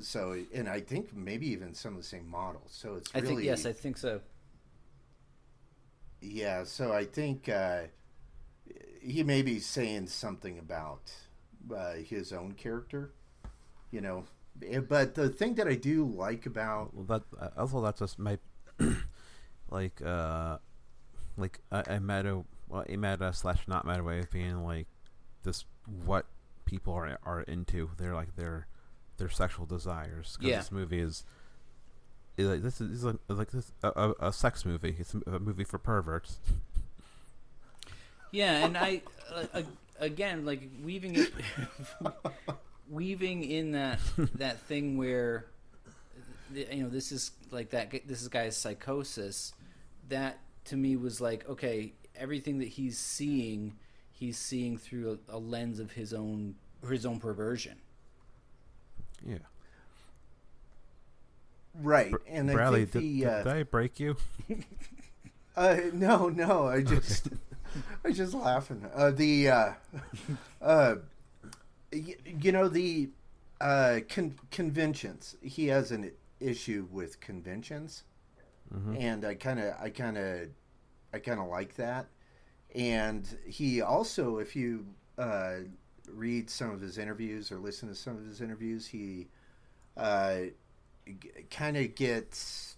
[0.00, 2.72] So, and I think maybe even some of the same models.
[2.72, 3.66] So it's I really, think yes.
[3.66, 4.20] I think so.
[6.20, 6.64] Yeah.
[6.64, 7.82] So I think uh,
[9.00, 11.12] he may be saying something about
[11.74, 13.12] uh, his own character.
[13.90, 14.24] You know,
[14.66, 18.18] Eh, but the thing that I do like about Well, that uh, also that's just
[18.18, 18.38] my
[19.70, 20.58] like uh
[21.36, 24.86] like a, a meta well, a meta slash not meta way of being like
[25.42, 25.64] this
[26.04, 26.26] what
[26.64, 27.90] people are are into.
[27.96, 28.66] They're like their
[29.16, 30.36] their sexual desires.
[30.38, 30.56] 'Cause Yeah.
[30.58, 31.24] this movie is.
[32.40, 34.96] Is like, this is, like, like this a, a, sex movie.
[34.98, 36.38] It's a, movie for perverts.
[38.32, 39.62] Yeah, and I uh,
[39.98, 41.32] again like weaving it,
[42.90, 43.98] weaving in that
[44.36, 45.46] that thing where
[46.54, 49.52] you know this is like that this is guy's psychosis.
[50.08, 53.76] That to me was like okay, everything that he's seeing,
[54.12, 56.54] he's seeing through a, a lens of his own
[56.88, 57.78] his own perversion.
[59.26, 59.38] Yeah.
[61.74, 64.16] Right, and I Bradley, think did, the did, uh, did I break you?
[65.56, 66.66] Uh, no, no.
[66.68, 67.28] I just,
[68.04, 68.86] I was just laughing.
[68.94, 69.72] Uh, the, uh,
[70.62, 70.96] uh,
[71.92, 73.10] y- you know the,
[73.60, 75.36] uh, con- conventions.
[75.42, 78.04] He has an issue with conventions,
[78.72, 80.48] hmm and I kind of, I kind of,
[81.12, 82.08] I kind of like that.
[82.74, 84.86] And he also, if you
[85.18, 85.56] uh,
[86.12, 89.28] read some of his interviews or listen to some of his interviews, he
[89.96, 90.38] uh,
[91.06, 92.76] g- kind of gets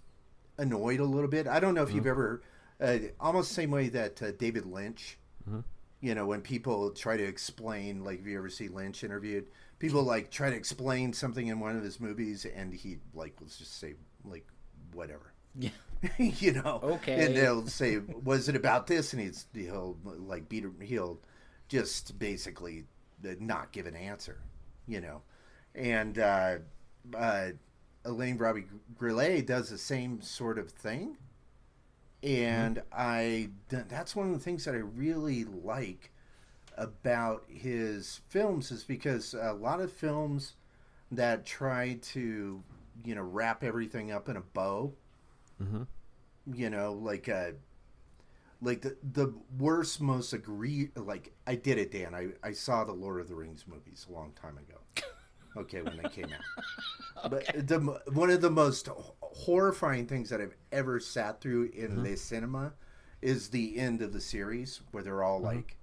[0.59, 1.47] annoyed a little bit.
[1.47, 2.11] I don't know if you've Mhm.
[2.11, 2.43] ever,
[2.81, 5.19] uh, almost the same way that uh, David Lynch,
[5.49, 5.65] Mhm.
[6.01, 9.49] you know, when people try to explain, like, if you ever see Lynch interviewed,
[9.79, 13.59] people like try to explain something in one of his movies, and he like let's
[13.59, 13.95] just say
[14.25, 14.47] like
[14.93, 15.71] whatever, Yeah.
[16.19, 17.25] you know, Okay.
[17.27, 21.21] and they'll say, "Was it about this?" And he's he'll like beat him he'll
[21.69, 22.85] just basically
[23.41, 24.39] not give an answer,
[24.87, 25.23] you know,
[25.75, 26.59] and uh,
[27.17, 27.51] uh,
[28.05, 28.65] Elaine Robbie
[28.99, 31.17] Grillet does the same sort of thing,
[32.23, 36.11] and I that's one of the things that I really like
[36.77, 40.55] about his films is because a lot of films
[41.11, 42.63] that try to
[43.05, 44.93] you know wrap everything up in a bow
[45.59, 45.83] hmm
[46.53, 47.51] you know like uh
[48.61, 52.15] like the the worst most agree like i did it dan.
[52.15, 54.79] I i saw the lord of the rings movies a long time ago
[55.57, 57.31] okay when they came out.
[57.31, 57.79] But the
[58.13, 58.89] one of the most
[59.21, 62.73] horrifying things that i've ever sat through in the cinema
[63.21, 65.77] is the end of the series where they're all like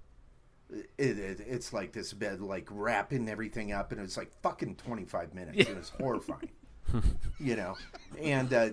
[0.68, 5.32] it, it, it's like this bed like wrapping everything up and it's like fucking 25
[5.32, 6.50] minutes it was horrifying
[7.38, 7.76] you know?
[8.20, 8.70] And uh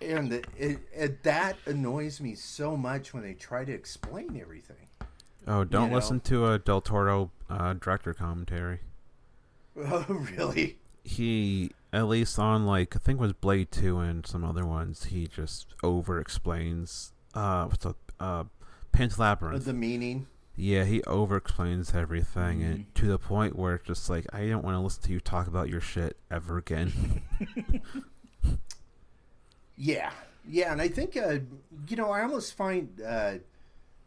[0.00, 4.88] and it, it, that annoys me so much when they try to explain everything.
[5.46, 5.96] Oh, don't know.
[5.96, 8.80] listen to a Del Toro uh, director commentary.
[9.78, 10.04] Oh
[10.36, 14.66] really he at least on like I think it was Blade Two and some other
[14.66, 18.44] ones, he just over explains uh what's up uh
[18.92, 19.64] Pan's Labyrinth.
[19.64, 20.26] the meaning
[20.60, 24.64] yeah, he over explains everything and to the point where it's just like I don't
[24.64, 27.22] want to listen to you talk about your shit ever again.
[29.76, 30.10] yeah
[30.48, 31.38] Yeah, and I think uh,
[31.88, 33.34] you know I almost find uh,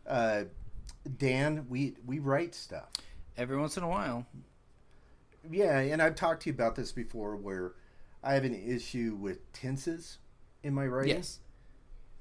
[0.06, 0.44] uh,
[1.18, 2.90] Dan we we write stuff.
[3.38, 4.26] Every once in a while.
[5.50, 7.74] Yeah, and I've talked to you about this before, where
[8.24, 10.20] I have an issue with tenses
[10.64, 11.16] in my writing.
[11.16, 11.40] Yes.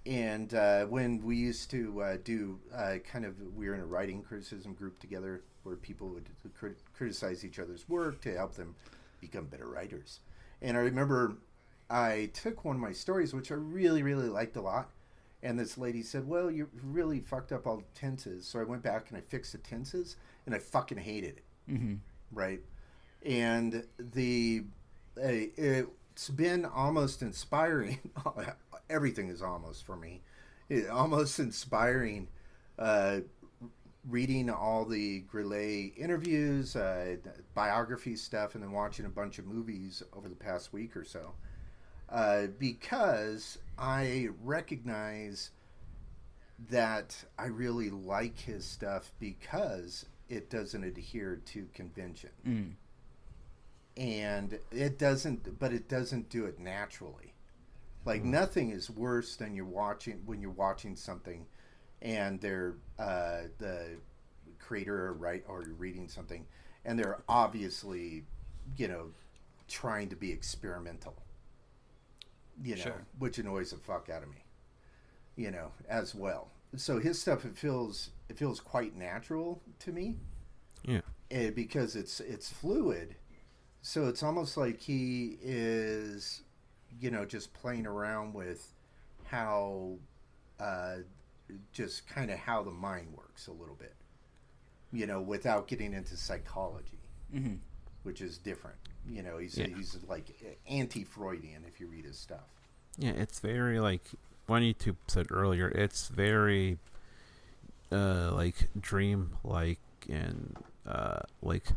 [0.07, 3.87] And uh, when we used to uh, do uh, kind of, we were in a
[3.87, 8.75] writing criticism group together where people would crit- criticize each other's work to help them
[9.21, 10.21] become better writers.
[10.63, 11.37] And I remember
[11.91, 14.91] I took one of my stories, which I really, really liked a lot.
[15.43, 18.47] And this lady said, Well, you really fucked up all the tenses.
[18.47, 20.17] So I went back and I fixed the tenses,
[20.47, 21.45] and I fucking hated it.
[21.71, 21.95] Mm-hmm.
[22.33, 22.61] Right.
[23.25, 24.65] And the,
[25.17, 27.99] uh, it's been almost inspiring.
[28.91, 30.23] Everything is almost for me.
[30.69, 32.29] It, almost inspiring
[32.79, 33.21] uh,
[34.09, 37.17] reading all the Grillet interviews, uh,
[37.55, 41.35] biography stuff, and then watching a bunch of movies over the past week or so.
[42.09, 45.51] Uh, because I recognize
[46.69, 52.31] that I really like his stuff because it doesn't adhere to convention.
[52.47, 52.73] Mm.
[53.97, 57.35] And it doesn't, but it doesn't do it naturally.
[58.05, 58.25] Like Mm.
[58.25, 61.47] nothing is worse than you're watching when you're watching something,
[62.03, 63.99] and they're uh, the
[64.59, 66.47] creator or right or you're reading something,
[66.85, 68.25] and they're obviously,
[68.77, 69.11] you know,
[69.69, 71.17] trying to be experimental.
[72.63, 73.07] You know, Sure.
[73.19, 74.45] which annoys the fuck out of me.
[75.37, 76.51] You know, as well.
[76.77, 80.19] So his stuff it feels it feels quite natural to me
[80.85, 81.01] Yeah.
[81.31, 83.17] eh, because it's it's fluid.
[83.83, 86.43] So it's almost like he is,
[87.01, 88.73] you know, just playing around with
[89.25, 89.95] how,
[90.59, 90.97] uh,
[91.73, 93.95] just kind of how the mind works a little bit,
[94.93, 96.99] you know, without getting into psychology,
[97.35, 97.55] Mm-hmm.
[98.03, 98.77] which is different.
[99.09, 99.69] You know, he's Yeah.
[99.69, 100.27] he's like
[100.69, 102.45] anti-Freudian if you read his stuff.
[102.99, 104.03] Yeah, it's very like
[104.47, 105.69] one YouTube said earlier.
[105.69, 106.79] It's very
[107.93, 109.79] uh like dream like
[110.09, 110.57] and
[110.87, 111.69] uh like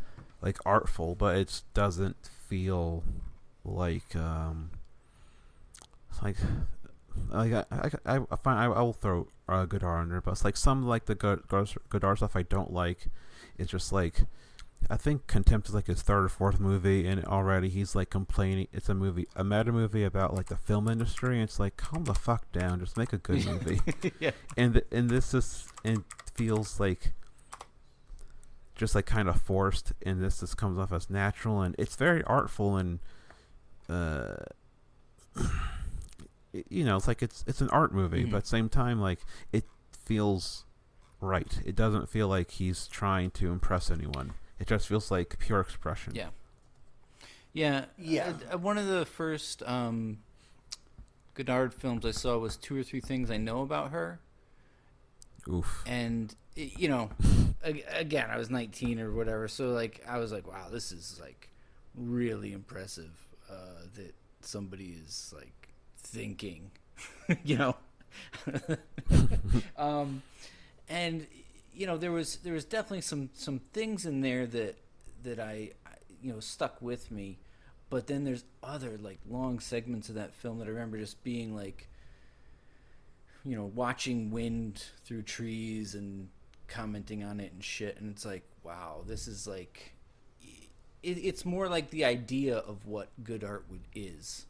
[0.44, 3.02] like artful, but it doesn't feel
[3.64, 4.70] like um
[6.22, 6.36] like
[7.30, 10.56] like I I, I find I, I will throw uh, Godard under, but it's like
[10.56, 13.06] some like the Go- Go- Godard stuff I don't like.
[13.58, 14.20] It's just like
[14.90, 18.68] I think Contempt is like his third or fourth movie, and already he's like complaining.
[18.72, 21.36] It's a movie, a meta movie about like the film industry.
[21.36, 23.80] And it's like, calm the fuck down, just make a good movie.
[24.20, 24.32] yeah.
[24.56, 27.12] and th- and this is and feels like
[28.74, 32.22] just like kind of forced, and this just comes off as natural, and it's very
[32.24, 32.98] artful and
[33.88, 34.36] uh,
[36.70, 38.30] you know, it's like it's it's an art movie, Mhm.
[38.30, 39.20] but at the same time, like
[39.52, 39.64] it
[40.04, 40.64] feels
[41.20, 41.60] right.
[41.64, 44.34] It doesn't feel like he's trying to impress anyone.
[44.58, 46.14] It just feels like pure expression.
[46.14, 46.28] Yeah.
[47.52, 47.86] Yeah.
[47.98, 48.34] Yeah.
[48.50, 50.18] Uh, uh, one of the first um,
[51.34, 54.20] Godard films I saw was Two or Three Things I Know About Her.
[55.48, 55.82] Oof.
[55.86, 57.10] And, y- you know,
[57.92, 59.48] again, I was 19 or whatever.
[59.48, 61.48] So, like, I was like, wow, this is, like,
[61.94, 63.10] really impressive
[63.50, 66.70] uh, that somebody is, like, thinking,
[67.44, 67.76] you know?
[69.76, 70.22] um,
[70.88, 71.26] and
[71.74, 74.76] you know there was there was definitely some some things in there that
[75.22, 75.90] that I I-
[76.22, 77.38] you know stuck with me
[77.90, 81.54] but then there's other like long segments of that film that I remember just being
[81.56, 81.88] like
[83.44, 86.28] you know watching wind through trees and
[86.68, 89.94] commenting on it and shit and it's like wow this is like
[91.04, 94.46] it, it's more like the idea of what good art would is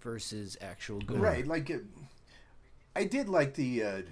[0.00, 1.22] versus actual good art.
[1.22, 1.82] Right, like it,
[2.94, 4.02] I did like the uh,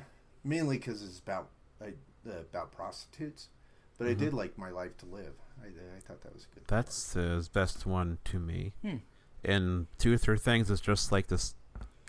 [0.45, 1.49] mainly because it's about
[1.81, 1.87] uh,
[2.25, 3.49] about prostitutes,
[3.99, 5.35] but I did like My Life to Live.
[5.63, 6.65] I, I thought that was a good.
[6.67, 8.73] That's the best one to me.
[8.83, 8.97] Hmm.
[9.45, 11.55] And two or three things is just like this,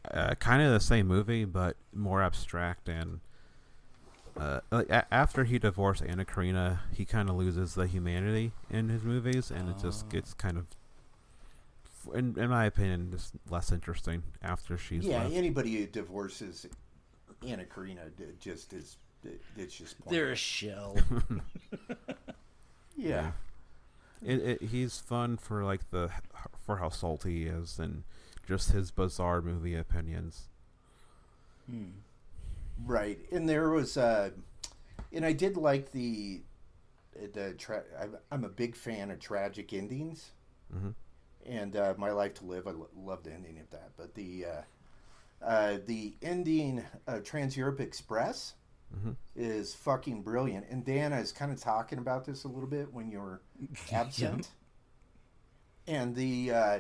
[0.10, 3.22] uh, kind of the same movie, but more abstract and.
[4.38, 9.04] Uh, like after he divorced Anna Karina, he kind of loses the humanity in his
[9.04, 10.10] movies, and it just Oh.
[10.10, 10.66] gets kind of,
[12.16, 15.34] in, in my opinion, just less interesting after she's yeah, left.
[15.34, 16.66] anybody who divorces
[17.46, 18.02] Anna Karina
[18.40, 18.98] just is
[19.56, 20.40] it's just they're a pointless.
[20.40, 20.98] shell
[22.98, 23.32] yeah.
[24.24, 26.10] It, it he's fun for like the
[26.66, 28.04] for how salty he is and
[28.48, 30.50] just his bizarre movie opinions.
[31.70, 31.86] Hmm.
[32.84, 34.32] Right, and there was, uh,
[35.14, 36.42] and I did like the,
[37.34, 37.84] the tra-
[38.32, 40.32] I'm, a big fan of tragic endings,
[40.72, 40.90] hmm
[41.46, 42.68] and uh, My Life to Live.
[42.68, 47.58] I lo- love the ending of that, but the, uh, uh, the ending of Trans
[47.58, 48.54] Europe Express
[48.96, 49.12] mm-hmm.
[49.36, 50.68] is fucking brilliant.
[50.70, 53.42] And Dan, I was kind of talking about this a little bit when you were
[53.92, 54.50] absent,
[55.88, 56.80] and the uh,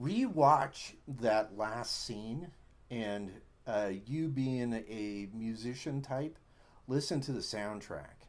[0.00, 2.48] rewatch that last scene
[2.90, 3.30] and
[3.68, 6.38] uh, you being a musician type,
[6.86, 8.26] listen to the soundtrack.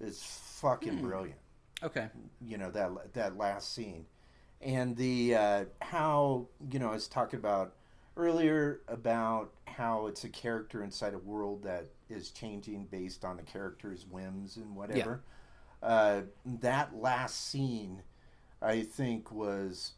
[0.00, 1.38] It's fucking brilliant.
[1.82, 2.08] Okay.
[2.40, 4.06] You know that that last scene,
[4.60, 7.74] and the uh, how you know I was talking about
[8.16, 13.42] earlier about how it's a character inside a world that is changing based on the
[13.42, 15.22] character's whims and whatever.
[15.82, 18.02] Uh, that last scene,
[18.60, 19.92] I think, was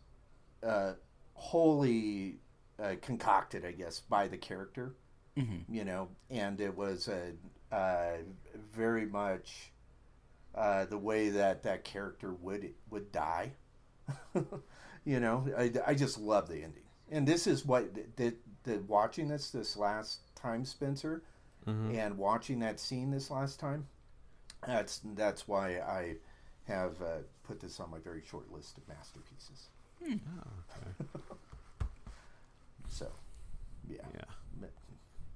[0.62, 0.92] uh,
[1.34, 2.36] wholly
[2.82, 4.94] uh, concocted, I guess, by the character.
[5.36, 5.72] Mm-hmm.
[5.72, 7.32] You know, and it was a
[7.74, 8.16] uh,
[8.72, 9.70] very much
[10.54, 13.52] uh, the way that that character would would die.
[15.04, 19.28] you know, I, I just love the ending, and this is what the, the watching
[19.28, 21.22] this this last time, Spencer,
[21.66, 21.94] Mhm.
[21.96, 23.86] and watching that scene this last time.
[24.66, 26.16] That's that's why I
[26.66, 29.68] have uh, put this on my very short list of masterpieces.
[30.02, 31.20] Oh, okay.
[32.90, 33.10] So,
[33.88, 34.66] yeah, Yeah.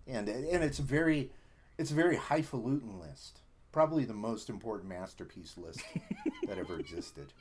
[0.06, 1.30] and and it's a very
[1.78, 3.40] it's a very highfalutin list.
[3.72, 5.80] Probably the most important masterpiece list
[6.46, 7.32] that ever existed.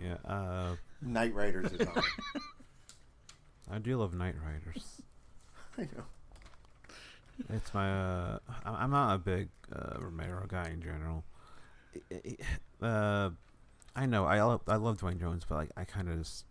[0.00, 0.16] Yeah.
[0.24, 2.02] Uh, Knightriders is on.
[3.70, 5.02] I do love Knight Riders.
[5.78, 6.04] I know.
[7.50, 7.90] It's my.
[7.90, 11.24] Uh, I'm not a big uh, Romero guy in general.
[12.80, 13.30] Uh,
[13.96, 16.44] I know I love I love Duane Jones, but like I kind of just.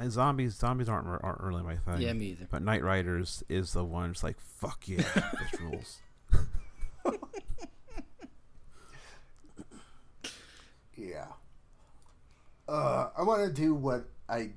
[0.00, 2.00] I, zombies, zombies aren't aren't really my thing.
[2.00, 2.46] Yeah, me either.
[2.48, 4.10] But Knightriders is the one.
[4.10, 5.98] It's like fuck yeah, this rules.
[10.98, 11.26] Yeah.
[12.66, 14.50] Uh, I want to do what I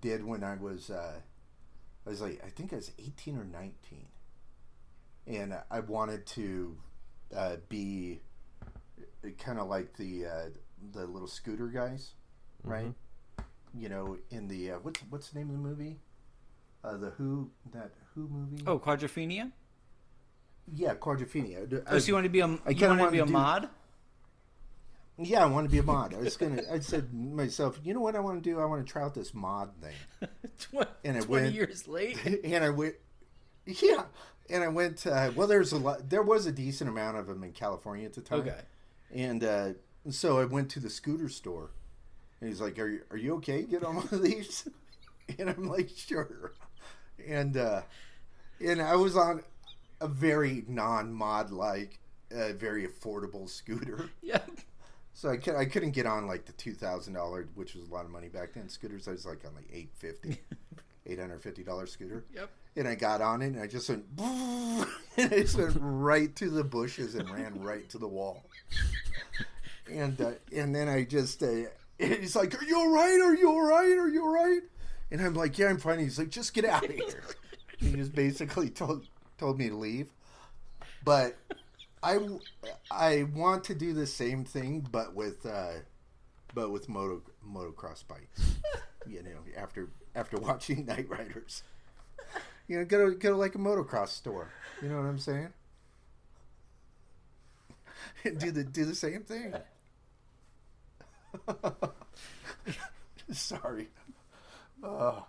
[0.00, 1.14] did when I was, uh,
[2.06, 4.06] I was like, I think I was 18 or 19.
[5.26, 6.76] And I wanted to
[7.34, 8.20] uh, be
[9.38, 10.48] kind of like the uh,
[10.92, 12.12] the little scooter guys,
[12.62, 12.92] right?
[13.74, 15.96] You know, in the, uh, what's, what's the name of the movie?
[16.84, 18.62] Uh, the Who, that Who movie?
[18.66, 19.52] Oh, Quadrophenia.
[20.72, 21.82] yeah, Quadrophenia.
[21.86, 23.32] Oh, so you want to be a I you kinda want to be a do-
[23.32, 23.68] mod?
[25.20, 26.14] Yeah, I want to be a mod.
[26.14, 26.62] I was gonna.
[26.72, 28.60] I said to myself, you know what I want to do?
[28.60, 30.28] I want to try out this mod thing.
[30.58, 32.24] Tw- And it Twenty went- years late.
[32.44, 32.94] and I went,
[33.66, 34.04] yeah,
[34.48, 35.04] and I went.
[35.06, 36.08] Uh, well, there's a lot.
[36.08, 38.40] There was a decent amount of them in California at the time.
[38.40, 38.60] Okay.
[39.12, 39.68] And uh,
[40.14, 41.70] so I went to the scooter store,
[42.40, 43.62] and he's like, "Are you are you okay?
[43.62, 44.68] Get on one of these?"
[45.38, 46.52] And I'm like, "Sure."
[47.26, 47.82] And uh,
[48.64, 49.42] and I was on
[50.00, 51.98] a very non-mod like,
[52.34, 54.10] uh, very affordable scooter.
[54.22, 54.40] Yeah.
[55.14, 57.92] So I, could, I couldn't get on like the two thousand dollar, which was a
[57.92, 58.68] lot of money back then.
[58.68, 60.38] Scooters, I was like on like eight fifty,
[61.06, 62.24] eight hundred fifty dollar scooter.
[62.34, 62.50] Yep.
[62.76, 64.86] And I got on it, and I just went, and
[65.16, 68.44] I just went right to the bushes and ran right to the wall.
[69.90, 71.64] And uh, and then I just, uh,
[71.98, 73.20] he's like, "Are you all right?
[73.20, 73.98] Are you all right?
[73.98, 74.60] Are you all right?"
[75.10, 77.24] And I'm like, "Yeah, I'm fine." He's like, "Just get out of here."
[77.78, 79.08] he just basically told
[79.38, 80.08] told me to leave.
[81.04, 81.36] But
[82.02, 82.18] I,
[82.90, 85.80] I want to do the same thing, but with uh,
[86.54, 88.56] but with moto motocross bikes.
[89.06, 91.62] you know, after after watching Knightriders,
[92.66, 94.50] you know, go to go to like a motocross store.
[94.82, 95.48] You know what I'm saying?
[98.24, 99.54] And do the do the same thing.
[103.32, 103.88] sorry.
[104.82, 105.20] Uh,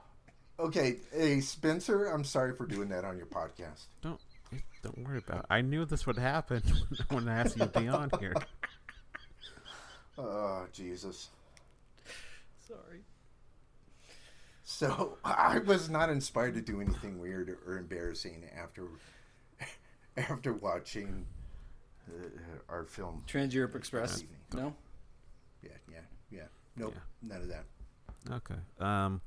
[0.59, 3.85] okay, hey Spencer, I'm sorry for doing that on your podcast.
[4.01, 4.19] Don't
[4.81, 5.39] don't worry about.
[5.39, 5.45] It.
[5.49, 6.61] I knew this would happen
[7.09, 8.35] when I asked you to be on here.
[10.21, 11.29] Oh Jesus.
[12.67, 12.99] Sorry.
[14.65, 18.83] So I was not inspired to do anything weird or embarrassing after
[20.17, 21.25] after watching
[22.09, 22.27] uh,
[22.67, 23.23] our film.
[23.27, 24.25] Trans Europe Express.
[24.53, 24.75] No.
[25.61, 25.99] Yeah, yeah,
[26.31, 26.43] yeah.
[26.75, 27.65] Nope, none of that.
[28.31, 28.59] Okay.
[28.79, 29.21] Um.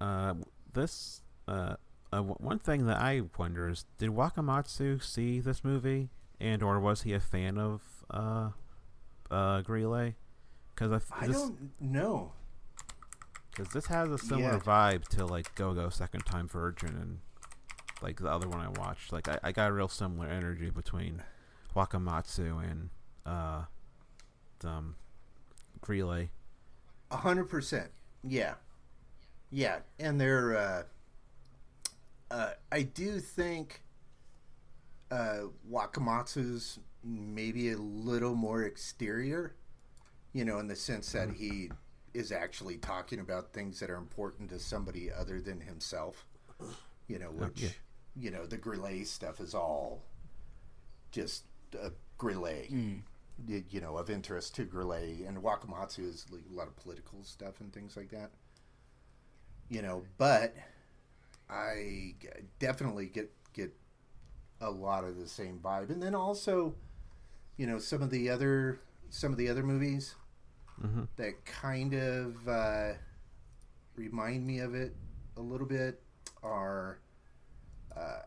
[0.00, 0.34] Uh.
[0.72, 1.22] This.
[1.46, 1.74] Uh.
[2.12, 6.10] uh w- one thing that I wonder is, did Wakamatsu see this movie,
[6.40, 8.50] and or was he a fan of uh,
[9.30, 10.14] uh, Grillet?
[10.74, 12.32] Because I this, don't know.
[13.50, 14.58] Because this has a similar Yeah.
[14.60, 17.18] vibe to like Go Go Second Time Virgin and
[18.00, 19.12] like the other one I watched.
[19.12, 21.24] Like I, I got a real similar energy between
[21.74, 22.90] Wakamatsu and
[23.26, 23.62] uh,
[24.64, 24.94] um,
[25.80, 26.28] Grillet.
[27.10, 27.90] A hundred percent.
[28.22, 28.54] Yeah,
[29.50, 30.56] yeah, and they're.
[30.56, 30.82] Uh,
[32.30, 33.80] uh, I do think
[35.10, 39.54] uh, Wakamatsu's maybe a little more exterior,
[40.32, 41.70] you know, in the sense that he
[42.12, 46.26] is actually talking about things that are important to somebody other than himself.
[47.06, 47.68] You know, which yeah.
[48.16, 50.02] you know the Grillet stuff is all
[51.10, 51.44] just
[51.80, 53.02] a Grillet y-
[53.46, 57.60] you know, of interest to Grillet and Wakamatsu is like a lot of political stuff
[57.60, 58.30] and things like that.
[59.68, 60.54] you know, but
[61.48, 62.14] I
[62.58, 63.74] definitely get get
[64.60, 66.74] a lot of the same vibe, and then also,
[67.56, 70.16] you know, some of the other some of the other movies
[70.80, 72.92] hmm that kind of uh,
[73.96, 74.96] remind me of it
[75.36, 76.02] a little bit
[76.42, 77.00] are,
[77.96, 78.20] uh,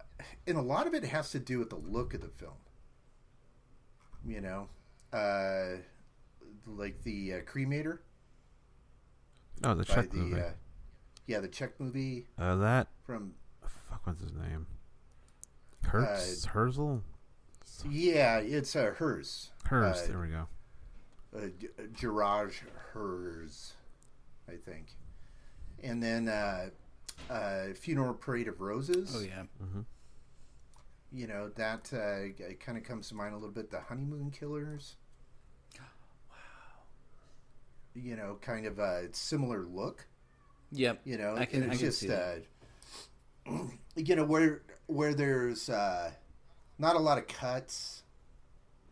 [0.47, 2.53] and a lot of it has to do with the look of the film.
[4.25, 4.69] You know,
[5.13, 5.77] uh,
[6.67, 7.99] like the uh, Cremator
[9.63, 10.41] Oh, the Czech the movie.
[10.41, 10.49] uh,
[11.27, 13.33] yeah the Czech movie Uh, that from
[13.89, 14.67] fuck, what's his name?
[15.83, 16.97] Hertz, Herzl,
[17.89, 20.01] yeah it's uh, Herz Herz.
[20.03, 20.47] Uh, there we go.
[21.35, 22.53] uh, G- Gerard
[22.93, 23.73] Herz
[24.47, 24.95] I think
[25.83, 26.69] and then uh,
[27.29, 29.43] uh, Funeral Parade of Roses Oh yeah.
[29.59, 29.81] hmm
[31.13, 34.95] you know that uh, kind of comes to mind a little bit the honeymoon killers
[34.95, 35.00] wow
[37.95, 40.07] you know kind of a similar look
[40.71, 41.01] Yep.
[41.03, 42.43] you know I can- and I it's can just see that.
[43.47, 43.51] uh
[43.95, 46.11] you know where where there's uh
[46.77, 48.03] not a lot of cuts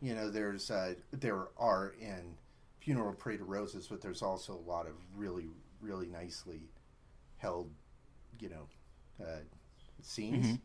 [0.01, 2.35] you know there's uh there are in
[2.79, 5.47] funeral parade of roses but there's also a lot of really
[5.81, 6.61] really nicely
[7.37, 7.69] held
[8.39, 8.67] you know
[9.25, 9.39] uh
[10.01, 10.59] scenes Mhm.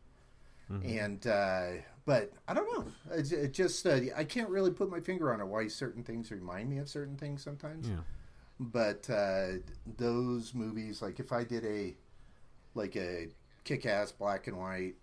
[0.70, 1.02] Mhm.
[1.02, 4.98] and uh but i don't know it, it just uh, i can't really put my
[5.00, 7.96] finger on it why certain things remind me of certain things sometimes Yeah.
[8.60, 9.58] But uh,
[9.98, 11.94] those movies, like if I did a
[12.74, 13.28] like a
[13.64, 14.94] kick-ass black and white,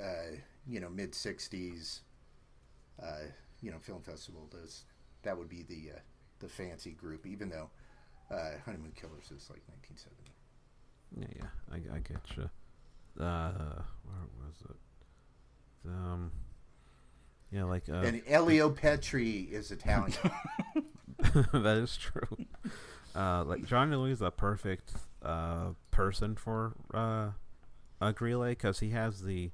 [0.00, 0.36] uh,
[0.68, 2.00] you know, mid '60s,
[3.02, 3.26] uh,
[3.60, 4.84] you know, film festival, those
[5.22, 6.00] that would be the uh,
[6.38, 7.26] the fancy group.
[7.26, 7.70] Even though
[8.30, 10.32] uh, Honeymoon Killers is like 1970.
[11.14, 12.48] Yeah, yeah, I, I get you.
[13.22, 14.76] Uh, where was it?
[15.88, 16.32] Um,
[17.50, 20.14] yeah, like uh, and Elio Petri is Italian.
[21.52, 22.46] that is true.
[23.14, 27.30] Uh, like Jean Louis is a perfect uh person for uh,
[28.00, 29.50] uh Grillet because he has the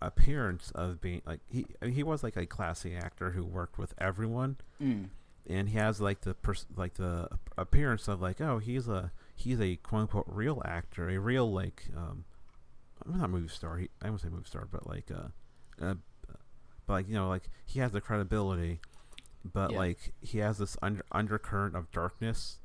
[0.00, 4.56] appearance of being like he he was like a classy actor who worked with everyone
[4.82, 5.10] Mm.
[5.48, 9.60] and he has like the pers- like the appearance of like oh he's a he's
[9.60, 12.24] a quote unquote real actor a real like um
[13.06, 15.28] I'm not movie star he, I won't say movie star but like uh,
[15.84, 15.94] uh
[16.86, 18.80] but like you know like he has the credibility
[19.44, 19.78] but Yeah.
[19.78, 22.58] like he has this under undercurrent of darkness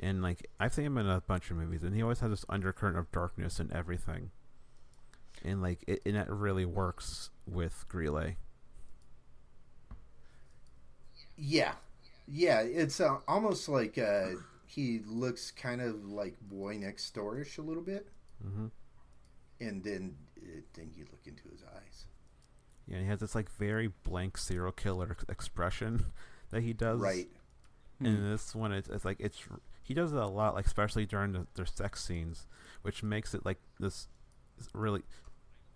[0.00, 2.44] and like I've seen him in a bunch of movies and he always has this
[2.48, 4.30] undercurrent of darkness and everything
[5.44, 8.36] and like it and that really works with Grillet
[11.36, 11.72] yeah,
[12.28, 14.28] yeah, it's uh, almost like uh,
[14.66, 18.08] he looks kind of like Boy Next Doorish a little bit,
[18.44, 18.66] mm-hmm.
[19.60, 22.06] and then uh, then you look into his eyes.
[22.86, 26.06] Yeah, he has this like very blank serial killer ex- expression
[26.50, 27.00] that he does.
[27.00, 27.28] Right.
[28.00, 28.30] And Hmm.
[28.30, 29.38] this one, it's, it's like it's
[29.84, 32.46] he does it a lot, like especially during the, their sex scenes,
[32.82, 34.08] which makes it like this
[34.72, 35.02] really,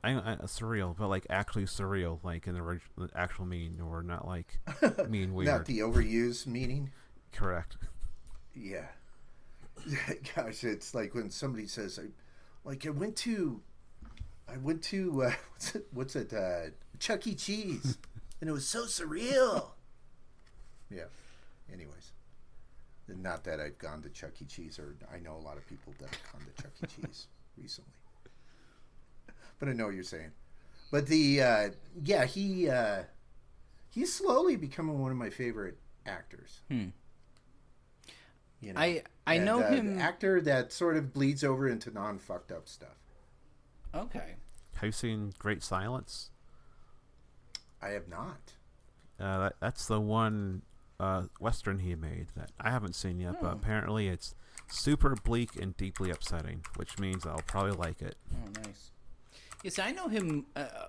[0.02, 4.02] I, I surreal, but like actually surreal, like in the, orig- the actual meaning, or
[4.02, 4.58] not like
[5.08, 5.48] mean weird.
[5.48, 6.90] Not the overused meaning.
[7.32, 7.76] Correct.
[8.54, 8.86] Yeah.
[10.34, 12.06] Gosh, it's like when somebody says, I,
[12.64, 13.60] like, I went to,
[14.48, 17.34] I went to, uh, what's it, what's it, uh, Chuck E.
[17.34, 17.98] Cheese,
[18.40, 19.72] and it was so surreal.
[20.90, 21.04] Yeah.
[21.70, 22.12] Anyways.
[23.16, 24.44] Not that I've gone to Chuck E.
[24.44, 26.86] Cheese, or I know a lot of people that have gone to Chuck E.
[27.06, 27.26] Cheese
[27.56, 27.90] recently.
[29.58, 30.30] But I know what you're saying.
[30.90, 31.68] But the, uh,
[32.04, 33.04] yeah, he, uh,
[33.90, 36.60] he's slowly becoming one of my favorite actors.
[36.70, 36.88] Hmm.
[38.60, 38.80] You know?
[38.80, 39.96] I I And, know uh, him.
[39.96, 42.96] the actor that sort of bleeds over into non fucked up stuff.
[43.94, 44.34] okay.
[44.74, 46.30] Have you seen Great Silence?
[47.82, 48.54] I have not.
[49.20, 50.62] Uh, that, that's the one
[51.00, 53.52] uh, western he made that I haven't seen yet, but Oh.
[53.52, 54.34] apparently it's
[54.68, 58.16] super bleak and deeply upsetting, which means I'll probably like it.
[58.34, 58.90] Oh, nice.
[59.62, 60.86] Yes, I know him uh,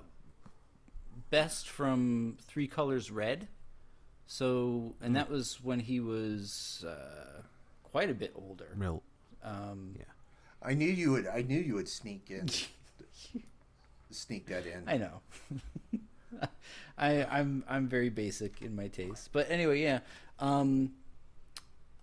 [1.29, 3.47] best from Three Colors Red.
[4.25, 7.41] So, and that was when he was uh,
[7.83, 8.73] quite a bit older.
[8.75, 9.01] Real,
[9.43, 10.05] Um, Yeah.
[10.61, 11.25] I knew you would.
[11.25, 12.49] I knew you would sneak in,
[14.11, 14.83] sneak that in.
[14.87, 15.21] I know.
[16.99, 19.99] I I'm I'm very basic in my taste, but anyway, yeah.
[20.39, 20.93] Um,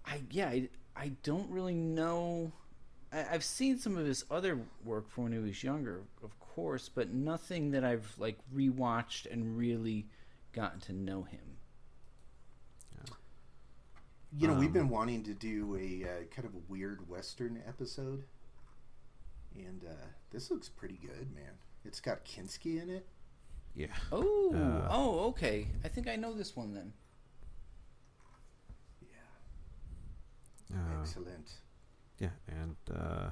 [0.07, 2.53] I yeah I, I don't really know.
[3.13, 6.89] I, I've seen some of his other work from when he was younger, of course,
[6.89, 10.07] but nothing that I've like rewatched and really
[10.53, 11.59] gotten to know him.
[14.37, 17.63] You know, we've Um, been wanting to do a uh, kind of a weird Western
[17.67, 18.25] episode,
[19.55, 21.59] and uh, this looks pretty good, man.
[21.85, 23.07] It's got Kinski in it.
[23.77, 23.87] Yeah.
[24.11, 25.69] Oh, Uh, oh, okay.
[25.85, 26.93] I think I know this one then.
[29.03, 31.51] Yeah, Uh, excellent.
[32.19, 33.29] Yeah, and uh,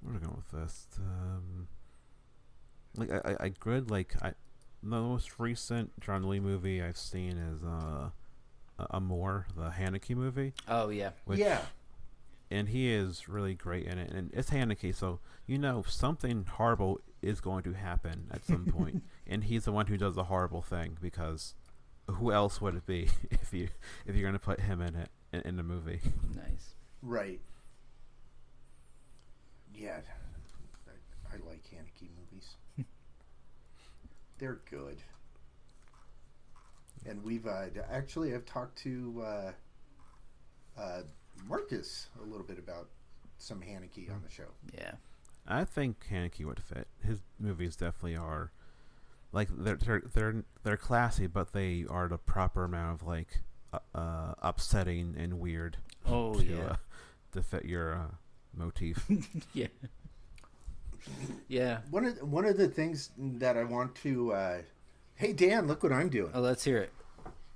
[0.00, 0.86] where am I going with this?
[0.98, 1.68] Um,
[2.96, 4.28] like I, I, I good like I
[4.82, 8.10] the most recent John Lee movie I've seen is uh,
[8.78, 10.54] A- Amour, the Haneke movie.
[10.68, 11.10] Oh yeah.
[11.26, 11.60] Which, yeah,
[12.50, 14.10] and he is really great in it.
[14.12, 19.02] And it's Haneke, so you know something horrible is going to happen at some point,
[19.26, 21.54] and he's the one who does the horrible thing because
[22.06, 23.68] who else would it be if you
[24.06, 26.00] if you're going to put him in it in, in the movie?
[26.34, 26.74] Nice.
[27.02, 27.40] right.
[29.74, 30.00] Yeah,
[30.86, 32.54] I, I like Haneke movies.
[34.38, 34.98] They're good.
[37.06, 39.52] And we've uh, actually I've talked to uh,
[40.80, 41.00] uh,
[41.48, 42.88] Marcus a little bit about
[43.38, 44.48] some Haneke on the show.
[44.72, 44.92] Yeah.
[45.46, 46.88] I think Haneke would fit.
[47.04, 48.50] His movies definitely are
[49.32, 53.40] like they're they're they're they're classy, but they are the proper amount of like
[53.72, 55.76] uh, uh upsetting and weird
[56.06, 56.64] Oh to, yeah.
[56.64, 56.76] uh,
[57.32, 58.14] to fit your uh,
[58.56, 59.04] motif.
[59.52, 59.66] yeah.
[61.48, 61.78] Yeah.
[61.90, 64.58] One of one of the things that I want to, uh,
[65.16, 66.30] hey Dan, look what I'm doing.
[66.34, 66.92] Oh, let's hear it.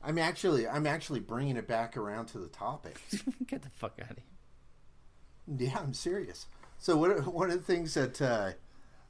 [0.02, 3.00] I'm actually I'm actually bringing it back around to the topic.
[3.46, 5.68] Get the fuck out of here.
[5.70, 6.46] Yeah, I'm serious.
[6.78, 8.52] So what one of the things that uh,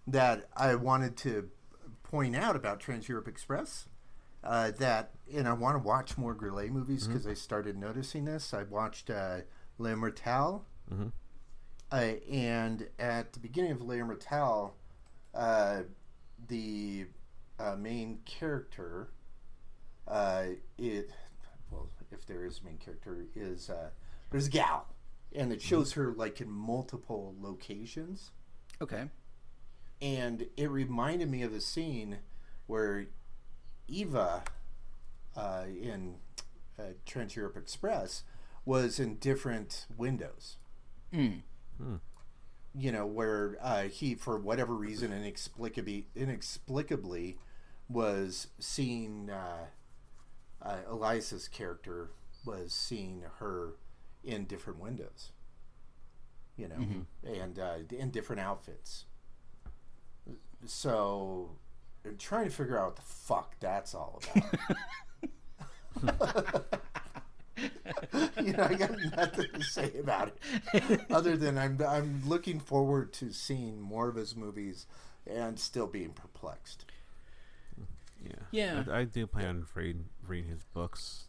[0.07, 1.51] that I wanted to
[2.03, 3.87] point out about Trans Europe Express
[4.43, 8.55] uh, that and I want to watch more Grillet movies because I started noticing this.
[8.55, 9.39] I watched uh,
[9.79, 11.13] L'Immortelle, Mhm.
[11.93, 14.73] uh, and at the beginning of L'Immortelle,
[15.35, 15.83] uh,
[16.49, 17.07] the
[17.59, 19.09] uh, main character,
[20.07, 20.45] uh,
[20.79, 21.11] it
[21.71, 23.91] well, if there is a main character, is uh,
[24.31, 24.87] there's a gal,
[25.35, 28.31] and it shows her like in multiple locations
[28.81, 29.05] Okay.
[30.01, 32.19] and it reminded me of the scene
[32.67, 33.07] where
[33.89, 34.43] Eva
[35.37, 36.17] uh, in
[36.79, 38.23] uh, Trans Europe Express
[38.65, 40.57] was in different windows.
[41.13, 41.41] Mm.
[42.75, 47.39] You know, where uh, he, for whatever reason, inexplicably, inexplicably
[47.89, 49.67] was seeing uh,
[50.61, 52.11] uh, Elias's character
[52.45, 53.71] was seeing her
[54.25, 55.33] in different windows.
[56.57, 56.77] You know,
[57.25, 59.05] and uh, in different outfits.
[60.67, 61.51] So,
[62.05, 64.21] I'm trying to figure out what the fuck that's all
[66.03, 66.65] about.
[68.41, 70.33] you know, I got nothing to say about
[70.73, 74.87] it, other than I'm I'm looking forward to seeing more of his movies
[75.27, 76.85] and still being perplexed.
[78.25, 78.33] Yeah.
[78.51, 78.85] Yeah.
[78.91, 81.28] I, I do plan on reading reading his books.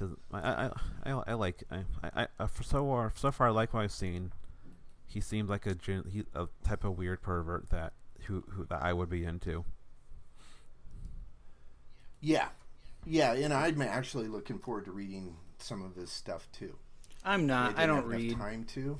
[0.00, 3.30] I because I, I I I like I I, I uh, for so far so
[3.30, 4.32] far I like what I've seen.
[5.06, 7.92] He seems like a gen, he, a type of weird pervert that
[8.26, 9.64] who who that I would be into.
[12.20, 12.48] Yeah,
[13.04, 16.76] yeah, and I'm actually looking forward to reading some of his stuff too.
[17.24, 17.76] I'm not.
[17.76, 18.36] I didn't don't have read.
[18.36, 18.98] Time to.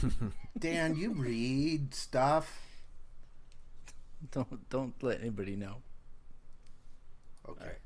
[0.58, 2.60] Dan, you read stuff.
[4.30, 5.76] Don't don't let anybody know.
[7.48, 7.66] Okay, Alright.
[7.66, 7.81] I won't.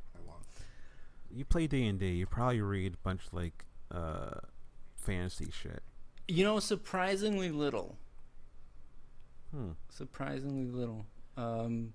[1.37, 2.09] You play D and D.
[2.13, 4.41] You probably read a bunch of, like uh
[4.97, 5.83] fantasy shit.
[6.29, 7.97] You know, surprisingly little.
[9.53, 9.73] Hmm.
[9.91, 11.07] Surprisingly little.
[11.37, 11.93] Um,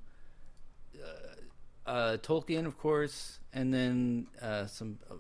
[0.96, 5.16] uh, uh, Tolkien, of course, and then uh, some uh,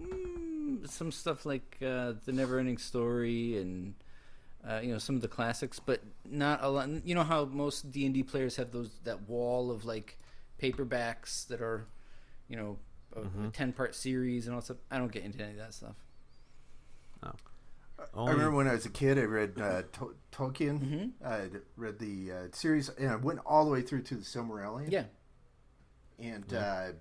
[0.00, 3.94] mm, some stuff like uh, the Neverending Story and
[4.68, 6.88] uh, you know some of the classics, but not a lot.
[7.04, 10.18] You know how most D and D players have those that wall of like
[10.60, 11.86] paperbacks that are,
[12.48, 12.78] you know,
[13.14, 13.52] a, Mhm.
[13.52, 14.76] ten part series and all that stuff.
[14.90, 15.94] I don't get into any of that stuff.
[17.22, 18.26] Oh.
[18.26, 20.80] I remember when I was a kid, I read uh, Tol- Tolkien.
[20.80, 21.12] Mhm.
[21.24, 24.90] I read the uh, series, and I went all the way through to the Silmarillion.
[24.90, 25.04] Yeah.
[26.18, 26.92] and uh,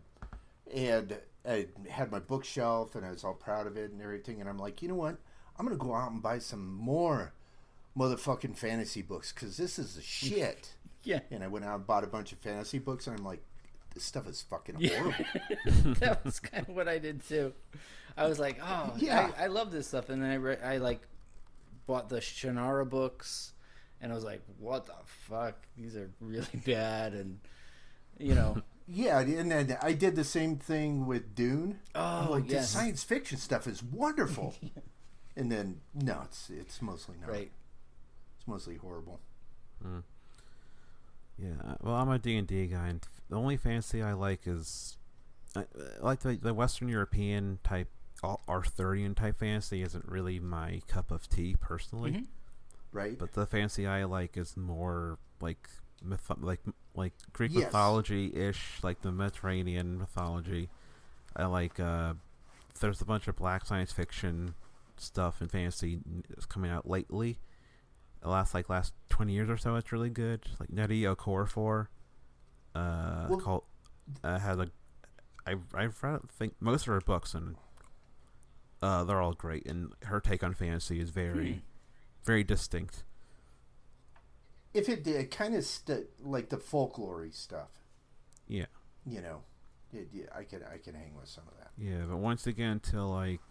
[0.73, 4.40] and I had my bookshelf, and I was all proud of it and everything.
[4.41, 5.18] And I'm like, you know what?
[5.57, 7.34] I'm gonna go out and buy some more
[7.98, 10.73] motherfucking fantasy books because this is the shit.
[11.03, 11.22] Yeah.
[11.31, 13.41] and I went out and bought a bunch of fantasy books, and I'm like,
[13.94, 15.26] this stuff is fucking horrible.
[15.99, 17.53] that was kind of what I did too.
[18.18, 19.32] I was like, oh, Yeah.
[19.38, 21.02] I, I love this stuff, and then I re- I like
[21.88, 23.53] bought the Shannara books,
[24.02, 25.56] and I was like, what the fuck?
[25.78, 27.40] These are really bad, and
[28.18, 31.80] you know, yeah, and then I did the same thing with Dune.
[31.95, 34.56] I'm oh like, the yes, science fiction stuff is wonderful.
[35.36, 37.30] and then no, it's it's mostly not.
[37.30, 37.52] right.
[38.38, 39.20] It's mostly horrible.
[39.86, 40.03] Mm.
[41.38, 44.98] Yeah, uh, well, I'm a D&D guy, and f- the only fantasy I like is
[45.56, 47.90] I, I like the, the Western European type,
[48.48, 52.12] Arthurian type fantasy isn't really my cup of tea personally.
[52.12, 52.28] Mhm.
[52.92, 53.18] Right?
[53.18, 55.70] But the fantasy I like is more like
[56.04, 56.60] myth, like
[56.96, 57.66] like Greek Yes.
[57.66, 60.70] mythology ish, like the Mediterranean mythology.
[61.36, 61.80] I like.
[61.80, 62.14] uh
[62.80, 64.56] There's a bunch of black science fiction
[64.98, 66.00] stuff and fantasy
[66.30, 67.40] that's coming out lately,
[68.22, 69.76] the last like last twenty years or so.
[69.76, 70.42] It's really good.
[70.60, 71.88] Like Nnedi Okorafor,
[72.80, 73.64] uh, Well- called
[74.24, 74.72] uh, had a.
[75.46, 75.88] I I
[76.38, 77.56] think most of her books and
[78.82, 79.66] uh, they're all great.
[79.68, 81.60] And her take on fantasy is very, Hmm.
[82.24, 83.04] very distinct.
[84.74, 87.72] If it did, kind of st- like the folklore stuff,
[88.48, 88.68] Yeah,
[89.06, 89.42] you know,
[89.92, 91.72] it, yeah, I could I could hang with some of that.
[91.78, 92.04] yeah.
[92.08, 93.42] But once again, to like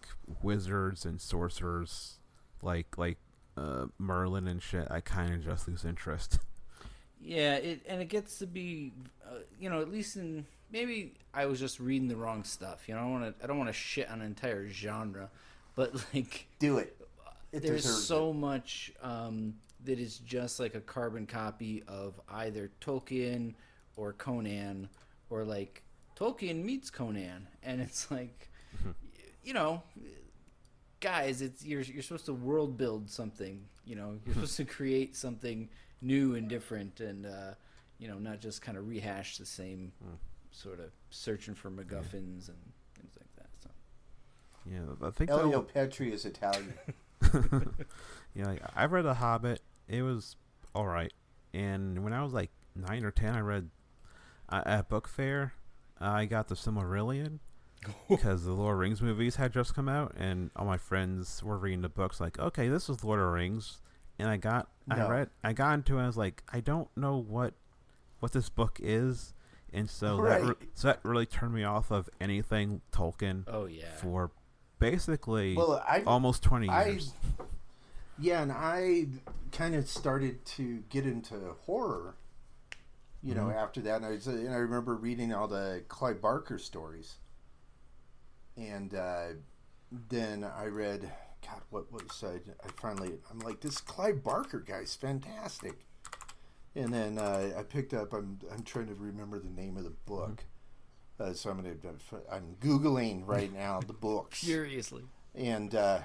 [0.42, 2.20] wizards and sorcerers,
[2.62, 3.18] like like
[3.56, 6.38] uh, Merlin and shit, I kind of just lose interest.
[7.20, 8.92] Yeah, it and it gets to be,
[9.26, 12.88] uh, you know, at least in maybe I was just reading the wrong stuff.
[12.88, 15.30] You know, I want to I don't want to shit on an entire genre,
[15.74, 16.96] but like Do it.
[17.50, 19.54] It there's deserves so much um,
[19.84, 23.54] that is just like a carbon copy of either Tolkien
[23.96, 24.88] or Conan
[25.30, 25.82] or like
[26.16, 28.50] Tolkien meets Conan, and it's like,
[29.42, 29.82] you know,
[31.00, 33.64] guys, it's you're you're supposed to world build something.
[33.86, 35.68] You know, you're supposed to create something
[36.00, 37.54] new and different, and uh,
[37.98, 39.92] you know, not just kind of rehash the same
[40.50, 42.58] sort of searching for MacGuffins and
[42.94, 43.48] things like that.
[43.62, 43.70] So.
[44.66, 45.34] yeah, I think it.
[45.34, 46.74] that Elio Petri is Italian.
[48.34, 49.60] yeah, like, I read The Hobbit.
[49.88, 50.36] It was
[50.74, 51.12] all right.
[51.52, 53.70] And when I was like nine or ten, I read
[54.48, 55.54] uh, at book fair.
[56.00, 57.40] I got the Silmarillion
[58.08, 61.42] because the Lord of the Rings movies had just come out, and all my friends
[61.42, 62.20] were reading the books.
[62.20, 63.80] Like, okay, this is Lord of the Rings,
[64.18, 65.96] and I got, I read, I got into it.
[65.98, 67.54] And I was like, I don't know what,
[68.20, 69.34] what this book is,
[69.72, 73.84] and so that, re- so that really turned me off of anything Tolkien Oh yeah.
[74.00, 74.30] for
[74.78, 77.12] basically well, I almost twenty I years.
[78.18, 79.06] yeah, and I
[79.52, 81.34] kind of started to get into
[81.66, 82.14] horror.
[83.22, 83.56] You know, Mhm.
[83.56, 87.16] after that, and I, was, and I remember reading all the Clive Barker stories,
[88.56, 89.26] and uh,
[90.08, 91.10] then I read,
[91.46, 92.40] God, what was I?
[92.66, 95.86] I finally, I'm like, this Clive Barker guy's fantastic.
[96.74, 98.12] And then uh, I picked up.
[98.12, 100.44] I'm I'm trying to remember the name of the book,
[101.18, 101.74] uh, so I'm gonna
[102.30, 105.04] I'm googling right now the books Furiously.
[105.34, 106.00] and uh,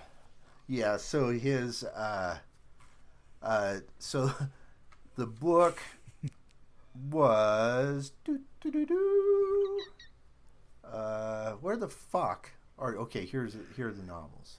[0.68, 2.38] yeah, so his uh,
[3.42, 4.32] uh, so
[5.16, 5.80] the book
[7.12, 9.82] was doo, doo, doo, doo.
[10.84, 13.26] Uh, where the fuck are okay?
[13.26, 14.58] Here's here are the novels.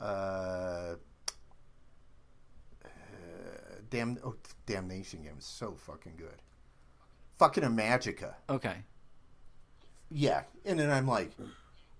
[0.00, 0.94] Uh,
[2.84, 2.88] uh,
[3.90, 4.34] damn, oh,
[4.66, 6.42] damnation game is so fucking good.
[7.38, 8.34] Fucking Imajica.
[8.48, 8.76] Okay.
[10.10, 11.32] Yeah, and then I'm like,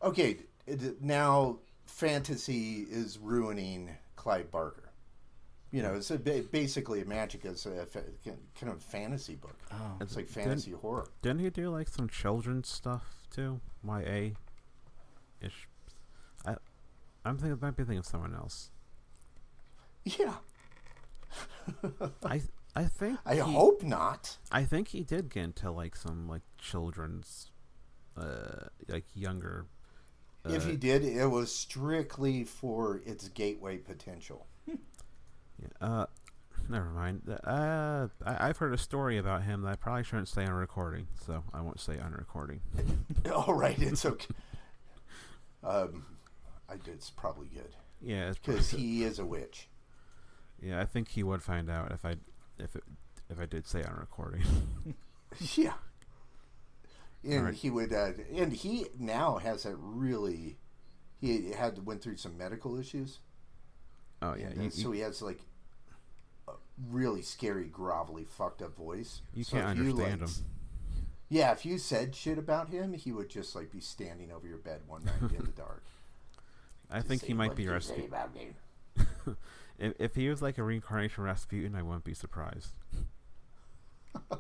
[0.03, 4.81] okay, it, now fantasy is ruining Clive Barker.
[5.73, 9.59] You know, it's a, basically Imajica is a fa- kind of fantasy book.
[9.73, 9.97] Oh.
[10.01, 11.09] It's like Didn't- fantasy horror.
[11.23, 13.61] Didn't he do like some children's stuff too?
[13.85, 14.31] YA
[15.41, 15.67] ish.
[17.25, 18.71] I'm thinking might be thinking of someone else.
[20.05, 20.35] Yeah,
[22.25, 22.43] I
[22.77, 24.37] I think I he- hope not.
[24.53, 27.51] I think he did get into like some like children's
[28.17, 29.67] uh like younger
[30.47, 34.47] if uh, he did, it was strictly for its gateway potential.
[34.67, 34.75] yeah,
[35.81, 36.07] uh
[36.69, 37.23] never mind.
[37.45, 41.07] Uh I, I've heard a story about him that I probably shouldn't say on recording,
[41.27, 42.61] so I won't say on recording.
[43.33, 44.35] All right, it's okay.
[45.65, 46.05] um,
[46.69, 49.69] I, it's probably good Yeah, because he is a witch.
[50.61, 52.17] Yeah, I think he would find out if I
[52.59, 52.85] if it
[53.29, 54.43] if I did say on recording.
[55.57, 55.73] Yeah.
[57.25, 57.55] And Alright.
[57.55, 60.59] he would, uh, and he now has a really,
[61.21, 63.19] he had went through some medical issues.
[64.23, 65.41] Oh yeah, you, so he has like
[66.47, 66.53] a
[66.91, 69.23] really scary, grovelly, fucked up voice.
[69.33, 70.37] you So can't if you, understand like, him.
[71.31, 74.59] Yeah, if you said shit about him, he would just like be standing over your
[74.59, 75.83] bed one night in the dark.
[76.95, 78.11] I think he might be Rasputin.
[79.77, 82.71] If, if he was like a reincarnation Rasputin, I wouldn't be surprised.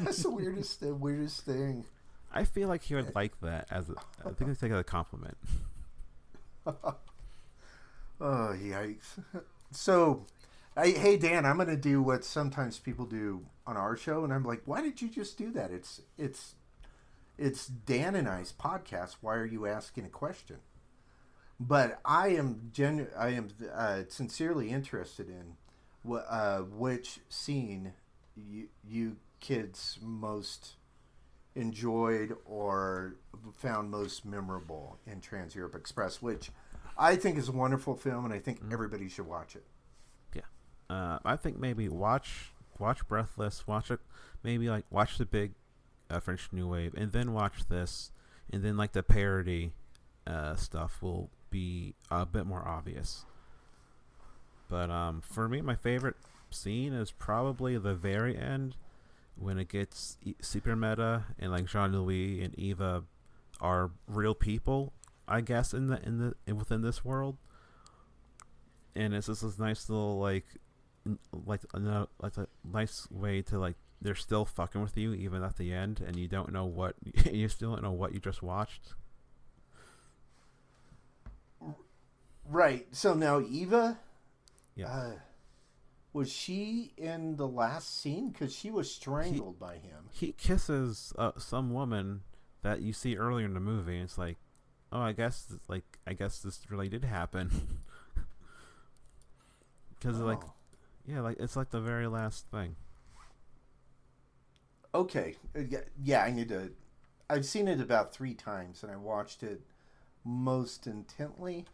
[0.00, 1.84] That's the weirdest, the weirdest thing.
[2.32, 3.12] I feel like he would eh.
[3.14, 5.36] like that as a, I think it's like a compliment.
[8.24, 9.18] Oh yikes!
[9.72, 10.26] So,
[10.76, 14.44] I, hey Dan, I'm gonna do what sometimes people do on our show, and I'm
[14.44, 15.72] like, why did you just do that?
[15.72, 16.54] It's it's
[17.36, 19.16] it's Dan and I's podcast.
[19.20, 20.58] Why are you asking a question?
[21.68, 25.56] But I am genu- I am uh, sincerely interested in
[26.08, 27.92] wh- uh, which scene
[28.34, 30.76] you you kids most
[31.54, 33.16] enjoyed or
[33.54, 36.50] found most memorable in Trans Europe Express, which
[36.96, 39.64] I think is a wonderful film, and I think everybody should watch it.
[40.92, 44.00] Uh, I think maybe watch watch Breathless, watch it,
[44.42, 45.52] maybe like watch the big
[46.10, 48.10] uh, French New Wave, and then watch this,
[48.52, 49.72] and then like the parody
[50.26, 53.24] uh, stuff will be a bit more obvious.
[54.68, 56.16] But um, for me, my favorite
[56.50, 58.74] scene is probably the very end
[59.36, 63.04] when it gets e- super meta and like Jean Louis and Eva
[63.60, 64.92] are real people,
[65.28, 67.36] I guess in the in the within this world.
[68.94, 70.46] And it's just this nice little like
[71.46, 75.56] like a like a nice way to like they're still fucking with you even at
[75.56, 76.94] the end and you don't know what
[77.32, 78.94] you still don't know what you just watched.
[82.52, 82.86] Right.
[82.94, 83.98] So now Eva,
[84.74, 84.88] Yeah.
[84.88, 85.12] uh,
[86.12, 88.30] was she in the last scene?
[88.30, 90.04] Because she was strangled by him.
[90.10, 92.20] he kisses uh, some woman
[92.60, 93.94] that you see earlier in the movie.
[93.96, 94.36] And it's like,
[94.92, 97.50] oh, I guess like I guess this really did happen.
[99.98, 100.52] Because like Oh.
[101.06, 102.74] yeah, like it's like the very last thing.
[104.94, 105.36] Okay.
[105.56, 106.72] Uh, Yeah, yeah, I need to.
[107.30, 109.62] I've seen it about three times, and I watched it
[110.24, 111.66] most intently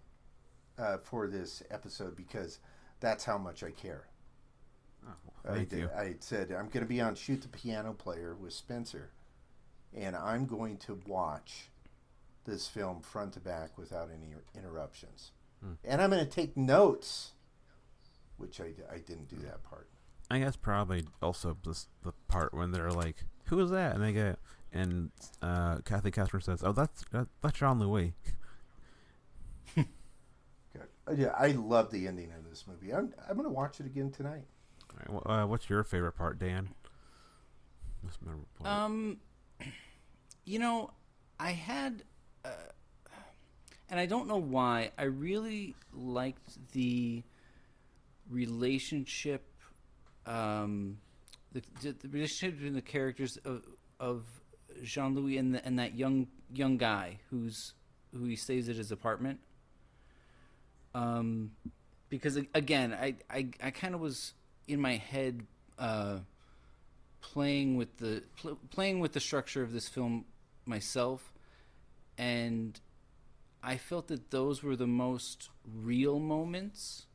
[0.79, 2.59] uh, for this episode because
[3.01, 4.07] that's how much I care.
[5.07, 5.13] Oh,
[5.49, 5.91] I, thank did, you.
[5.97, 9.11] I said I'm going to be on Shoot the Piano Player with Spencer,
[9.97, 11.71] and I'm going to watch
[12.45, 15.33] this film front to back without any interruptions,
[15.63, 15.73] Hmm.
[15.85, 17.33] and I'm going to take notes,
[18.37, 19.89] which I, I didn't do that part.
[20.31, 24.13] I guess probably also this the part when they're like, "Who is that?" and they
[24.13, 24.39] get
[24.73, 25.11] and
[25.41, 28.15] uh, Kathy Casper says, "Oh, that's that, that's Jean Louis."
[31.09, 31.19] Good.
[31.19, 32.93] Yeah, I love the ending of this movie.
[32.93, 34.45] I'm I'm going to watch it again tonight.
[35.09, 36.69] All right, wh- uh, what's your favorite part, Dan?
[38.03, 38.71] Most memorable part.
[38.75, 39.19] Um,
[40.45, 40.91] you know,
[41.39, 42.03] I had,
[42.45, 42.49] uh,
[43.91, 44.91] and I don't know why.
[44.99, 47.23] I really liked the
[48.31, 49.45] relationship,
[50.27, 50.99] um,
[51.53, 53.63] the, the, the relationship between the characters of
[54.01, 54.25] of
[54.83, 57.75] Jean Louis and the, and that young young guy who's
[58.15, 59.41] who he stays at his apartment.
[60.95, 61.53] Um,
[62.09, 64.35] because again, I I, I kind of was
[64.67, 65.47] in my head.
[65.79, 66.19] Uh,
[67.21, 70.25] playing with the pl- playing with the structure of this film
[70.65, 71.33] myself
[72.17, 72.81] and
[73.63, 77.07] I felt that those were the most real moments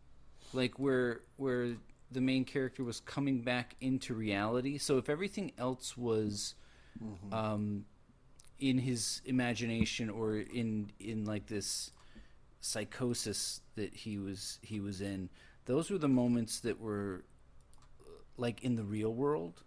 [0.54, 1.76] like where where
[2.12, 6.56] the main character was coming back into reality so if everything else was
[7.32, 7.86] um
[8.60, 11.92] in his imagination or in in like this
[12.66, 15.30] psychosis that he was he was in
[15.66, 17.24] those were the moments that were
[18.38, 19.64] like in the real world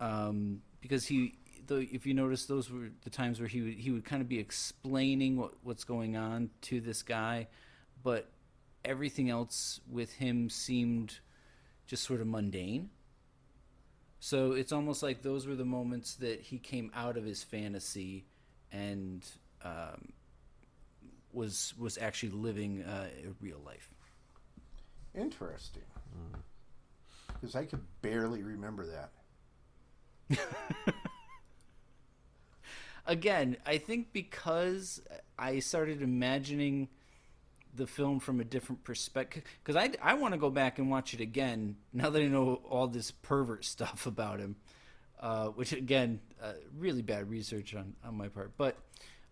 [0.00, 1.34] um, because he,
[1.66, 4.28] though, if you notice, those were the times where he would he would kind of
[4.28, 7.48] be explaining what what's going on to this guy,
[8.02, 8.30] but
[8.84, 11.18] everything else with him seemed
[11.86, 12.88] just sort of mundane.
[14.20, 18.26] So it's almost like those were the moments that he came out of his fantasy
[18.70, 19.24] and
[19.64, 20.12] um,
[21.32, 23.88] was was actually living uh, a real life.
[25.14, 25.82] Interesting.
[27.40, 30.44] Because I could barely remember that.
[33.06, 35.02] again, I think because
[35.38, 36.88] I started imagining
[37.74, 41.14] the film from a different perspective, because I, I want to go back and watch
[41.14, 44.56] it again now that I know all this pervert stuff about him,
[45.20, 48.52] uh, which again, uh, really bad research on, on my part.
[48.56, 48.76] But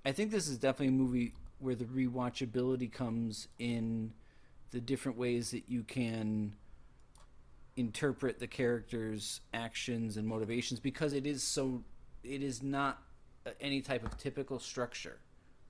[0.05, 4.13] I think this is definitely a movie where the rewatchability comes in
[4.71, 6.55] the different ways that you can
[7.77, 11.83] interpret the characters' actions and motivations because it is so
[12.25, 13.03] it is not
[13.61, 15.19] any type of typical structure,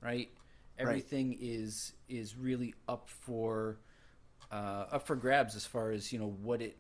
[0.03, 0.31] right?
[0.79, 3.79] Everything is is really up for
[4.51, 6.79] uh, up for grabs as far as you know what it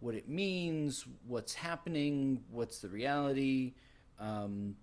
[0.00, 3.74] what it means, what's happening, what's the reality.
[4.18, 4.76] Um,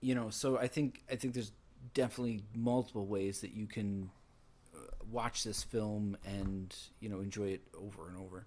[0.00, 1.52] you know, so I think I think there's
[1.94, 4.10] definitely multiple ways that you can
[4.74, 4.78] uh,
[5.10, 8.46] watch this film and you know enjoy it over and over.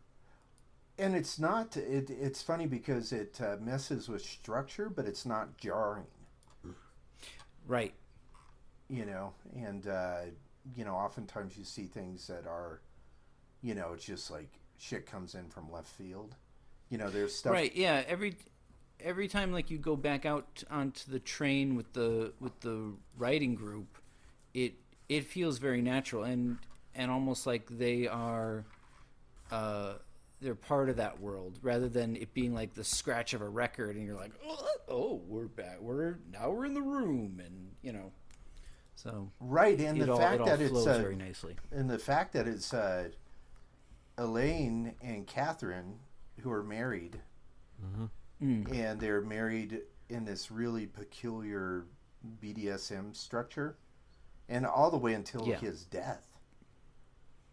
[0.97, 1.77] And it's not.
[1.77, 6.05] It, it's funny because it uh, messes with structure, but it's not jarring.
[7.67, 7.93] Right.
[8.89, 10.19] You know, and uh,
[10.75, 12.81] you know, oftentimes you see things that are,
[13.61, 16.35] you know, it's just like shit comes in from left field.
[16.89, 17.53] You know, there's stuff.
[17.53, 17.73] Right.
[17.73, 18.03] Yeah.
[18.07, 18.37] Every
[19.03, 23.55] every time like you go back out onto the train with the with the writing
[23.55, 23.97] group,
[24.53, 24.73] it
[25.09, 26.57] it feels very natural and
[26.95, 28.65] and almost like they are
[29.51, 29.93] uh
[30.41, 33.95] they're part of that world rather than it being like the scratch of a record
[33.95, 37.91] and you're like oh, oh we're back we're now we're in the room and you
[37.93, 38.11] know.
[38.95, 41.55] So Right, and the all, fact it all that it's flows uh, very nicely.
[41.71, 43.09] and the fact that it's uh,
[44.17, 45.97] Alain and Catherine
[46.41, 47.19] who are married,
[48.41, 48.73] Mm.
[48.73, 51.85] and they're married in this really peculiar
[52.41, 53.77] BDSM structure,
[54.49, 55.57] and all the way until Yeah.
[55.57, 56.27] his death.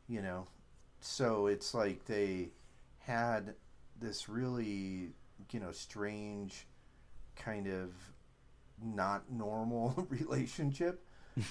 [0.09, 0.47] you know.
[1.01, 2.48] So it's like they
[3.01, 3.55] had
[4.01, 5.12] this really,
[5.52, 6.66] you know, strange
[7.36, 7.93] kind of
[8.82, 11.05] not normal relationship,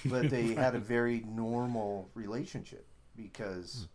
[0.06, 2.84] but they had a very normal relationship
[3.16, 3.86] because,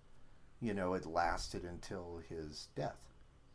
[0.62, 3.02] you know, it lasted until his death,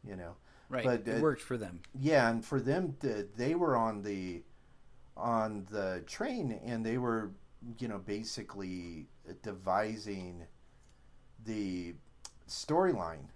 [0.04, 0.36] you know.
[0.68, 0.84] Right.
[0.84, 1.80] But, it uh, worked for them.
[1.98, 4.42] Yeah, and for them, to, they were on the
[5.16, 7.32] on the train, and they were,
[7.78, 9.08] you know, basically
[9.42, 10.44] devising
[11.44, 11.94] the
[12.48, 13.28] storyline,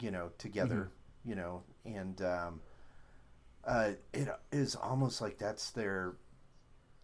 [0.00, 0.90] you know, together,
[1.24, 2.60] you know, and um,
[3.64, 6.14] uh, it is almost like that's their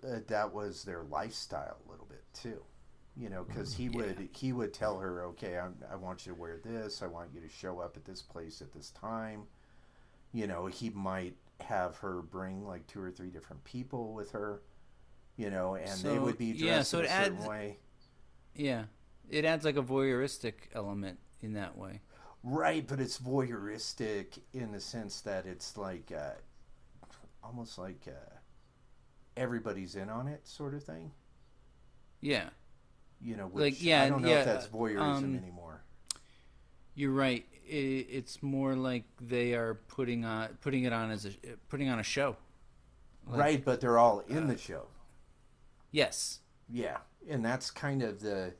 [0.04, 2.62] uh, that was their lifestyle a little bit too.
[3.16, 3.96] You know, because he Yeah.
[3.96, 7.02] would he would tell her, okay, I'm, I want you to wear this.
[7.02, 9.44] I want you to show up at this place at this time
[10.34, 14.62] you know he might have her bring like two or three different people with her
[15.36, 17.78] you know and they would be dressed yeah, so in a it certain adds- way
[18.54, 18.84] Yeah.
[19.28, 22.00] It adds like a voyeuristic element in that way.
[22.42, 26.30] right but it's voyeuristic in the sense that it's like uh,
[27.44, 28.36] almost like uh,
[29.36, 31.12] everybody's in on it sort of thing
[32.22, 32.48] Yeah.
[33.22, 35.82] You know Like, yeah, i don't know yeah, if that's voyeurism um, anymore
[36.94, 37.46] You're right.
[37.66, 41.30] It, it's more like they are putting on putting it on as a
[41.68, 42.36] putting on a show.
[43.26, 44.86] Like- right but they're all in uh, the show
[45.90, 46.40] Yes.
[46.70, 48.54] Yeah, and that's kind of the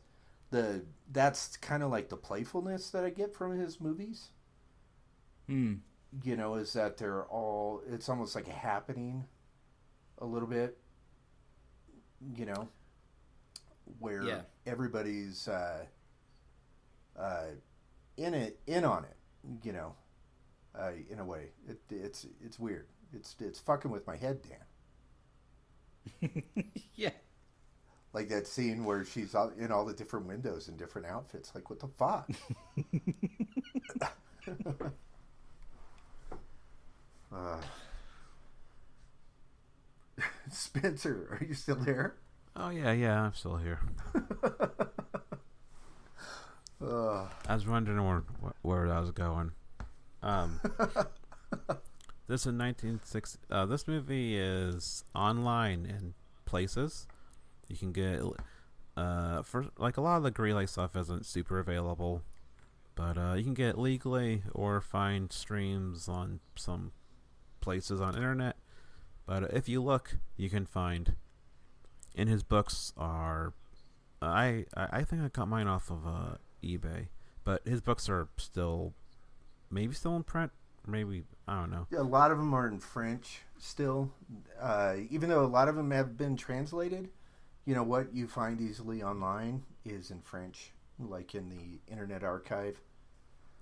[0.51, 4.29] the that's kind of like the playfulness that I get from his movies.
[5.47, 5.75] Hmm.
[6.23, 9.25] You know, is that they're all it's almost like happening
[10.19, 10.77] a little bit.
[12.37, 12.69] You know,
[13.99, 14.41] where Yeah.
[14.67, 15.85] everybody's uh,
[17.19, 17.47] uh,
[18.17, 19.17] in it, in on it.
[19.65, 19.95] You know,
[20.79, 22.87] uh, in a way, it, it's it's weird.
[23.15, 24.59] It's it's fucking with my head, Dan.
[26.95, 27.11] yeah.
[28.13, 31.55] Like that scene where she's all- in all the different windows in different outfits.
[31.55, 32.29] Like, what the fuck?
[37.33, 37.57] uh,
[40.51, 42.15] Spencer, are you still there?
[42.55, 43.81] Oh yeah, yeah, I'm still here.
[46.83, 48.23] Uh, I was wondering where
[48.63, 49.53] where I was going.
[50.23, 50.61] Um,
[52.27, 53.39] this in 1960.
[53.51, 56.15] Uh, this movie is online in
[56.45, 57.07] places.
[57.69, 58.21] You can get
[58.95, 62.23] uh for like a lot of the Grillet stuff isn't super available,
[62.95, 66.93] but uh, you can get it legally or find streams on some
[67.61, 68.57] places on internet.
[69.25, 71.15] But if you look, you can find.
[72.15, 73.55] In his books are,
[74.21, 77.09] I I think I got mine off of uh, eBay,
[77.45, 78.93] but his books are still,
[79.71, 80.53] maybe still in print.
[80.87, 81.87] Maybe I don't know.
[81.97, 84.11] a lot of them are in French still.
[84.61, 87.09] Uh, even though a lot of them have been translated,
[87.65, 92.81] you know, what you find easily online is in French, like in the Internet Archive.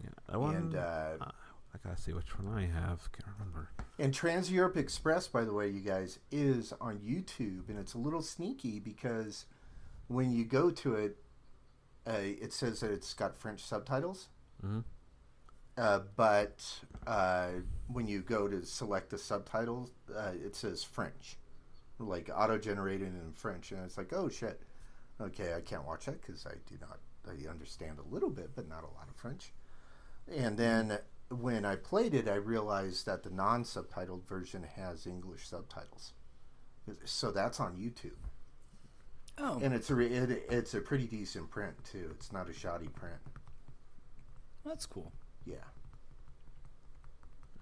[0.03, 0.59] Yeah, I wonder.
[0.59, 1.27] And uh,
[1.75, 3.11] I gotta see which one I have.
[3.13, 3.71] Can't remember.
[3.99, 7.99] And Trans Europe Express, by the way, you guys, is on YouTube, and it's a
[7.99, 9.45] little sneaky because
[10.09, 11.17] when you go to it,
[12.07, 14.29] uh, it says that it's got French subtitles.
[14.61, 14.81] hmm
[15.79, 17.51] Uh, but uh,
[17.87, 21.39] when you go to select the subtitles, uh, it says French,
[21.99, 24.61] like auto generated in French, and it's like, oh shit,
[25.21, 26.99] okay, I can't watch that because I do not,
[27.29, 29.53] I understand a little bit, but not a lot of French.
[30.29, 30.99] And then
[31.31, 36.13] when I played it, I realized that the non-subtitled version has English subtitles,
[37.05, 38.17] so that's on YouTube,
[39.39, 42.09] Oh, and it's a re- it, it's a pretty decent print too.
[42.13, 43.21] It's not a shoddy print.
[44.65, 45.13] that's cool.
[45.47, 45.57] Yeah.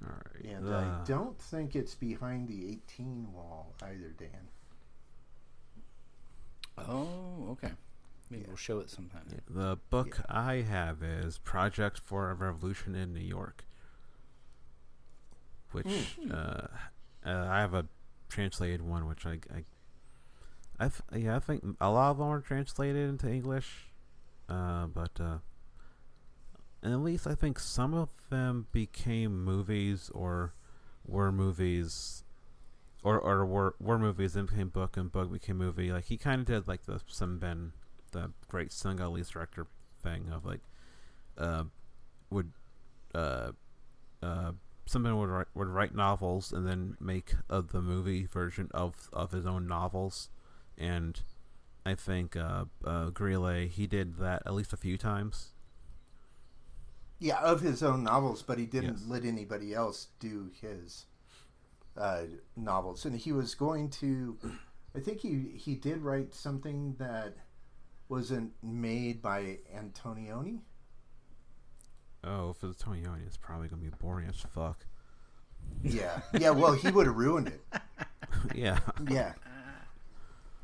[0.05, 0.45] All right.
[0.45, 1.05] And the- I uh.
[1.05, 4.49] don't think it's behind the 18 wall either, Dan.
[6.79, 7.73] Oh, okay.
[8.31, 8.49] Maybe Yeah.
[8.49, 9.23] we'll show it sometime.
[9.31, 13.65] yeah, the book I have is Project for a Revolution in New York,
[15.73, 15.87] which
[16.21, 16.31] Hmm.
[16.33, 16.67] uh,
[17.25, 17.87] uh, I have a
[18.29, 19.65] translated one, which I, I,
[20.79, 23.89] I th- yeah, I think a lot of them are translated into English,
[24.49, 25.39] uh, but uh,
[26.83, 30.53] and at least I think some of them became movies or
[31.07, 32.25] were movies
[33.03, 35.91] or or were were movies and became book and book became movie.
[35.93, 37.73] Like he kind of did like the Sembène,
[38.13, 39.67] the great Senegalese director
[40.03, 40.61] thing of like,
[41.37, 41.65] uh,
[42.31, 42.53] would,
[43.15, 43.53] uh,
[44.23, 44.53] uh,
[44.89, 49.33] Sembène would write, would write novels and then make uh, the movie version of of
[49.33, 50.31] his own novels,
[50.79, 51.23] and
[51.87, 55.53] I think uh, uh, Grillet he did that at least a few times.
[57.21, 59.09] Yeah, of his own novels, but he didn't Yes.
[59.09, 61.07] let anybody else do his
[61.97, 62.25] uh,
[62.57, 63.05] novels.
[63.05, 64.39] And he was going to,
[64.95, 67.37] I think he he did write something that
[68.09, 70.61] wasn't made by Antonioni.
[72.25, 74.85] Oh, if it's Iommi, it's probably gonna be boring as fuck.
[75.83, 76.51] Yeah, yeah.
[76.51, 77.61] Well, he would have ruined it.
[78.55, 78.81] yeah.
[79.09, 79.35] Yeah,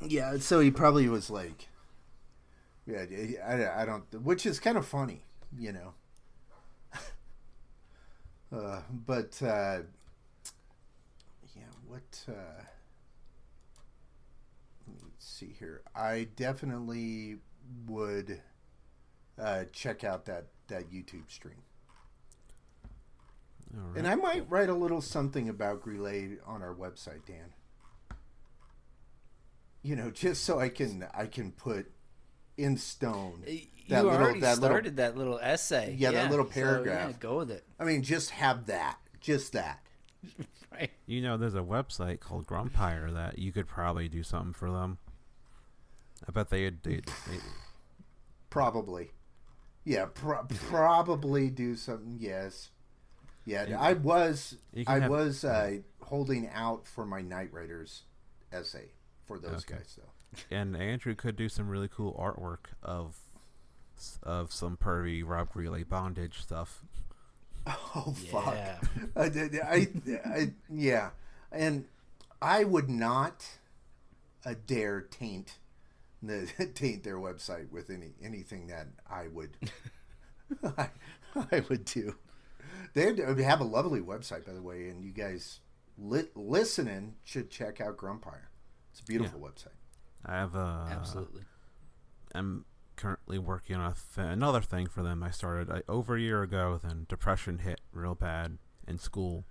[0.01, 0.37] yeah.
[0.37, 1.67] So he probably was like,
[2.85, 3.05] yeah.
[3.45, 5.23] I, I don't, which is kind of funny,
[5.57, 5.93] you know.
[8.55, 9.79] Uh, but uh,
[11.55, 12.25] yeah, what?
[12.29, 12.61] Uh,
[15.35, 15.81] see here.
[15.95, 17.37] I definitely
[17.87, 18.41] would
[19.39, 21.61] uh, check out that that YouTube stream.
[23.75, 23.97] All right.
[23.97, 27.53] And I might write a little something about Grillet on our website, Dan.
[29.83, 31.91] You know, just so I can I can put
[32.57, 33.43] in stone.
[33.45, 33.59] You
[33.89, 35.95] That little- already that little- started that little essay.
[35.97, 37.19] Yeah, that little so, yeah, paragraph.
[37.19, 37.65] go with it.
[37.79, 39.81] I mean, just have that, just that.
[40.71, 40.91] Right.
[41.05, 44.97] You know, there's a website called Grumpire that you could probably do something for them.
[46.27, 46.81] I bet they would.
[46.83, 47.39] They, they,
[48.49, 49.11] Probably.
[49.83, 52.17] Yeah, pro- probably do something.
[52.19, 52.69] Yes.
[53.45, 54.57] Yeah, I was
[54.87, 58.01] I have- was uh, holding out for my Knightriders
[58.51, 58.89] essay
[59.27, 59.75] for those Okay.
[59.75, 60.55] guys though.
[60.55, 63.17] and Andrew could do some really cool artwork of
[64.23, 66.83] of some pervy Robbe-Grillet bondage stuff.
[67.95, 68.53] Oh fuck!
[68.53, 68.77] Yeah.
[69.15, 69.87] I, did- I,
[70.25, 71.09] I, yeah,
[71.51, 71.85] and
[72.41, 73.43] I would not
[74.45, 75.64] uh, dare taint the
[76.75, 79.57] taint their website with any anything that I would
[80.77, 80.89] I,
[81.51, 82.15] I would do.
[82.93, 83.13] They
[83.43, 85.59] have a lovely website, by the way, and you guys
[85.97, 88.49] li- listening should check out Grumpire.
[88.91, 89.75] It's a beautiful website.
[90.25, 91.43] I have a Absolutely.
[92.33, 92.65] I'm
[92.95, 95.23] currently working on a th- another thing for them.
[95.23, 96.79] I started uh, over a year ago.
[96.81, 99.45] Then depression hit real bad in school,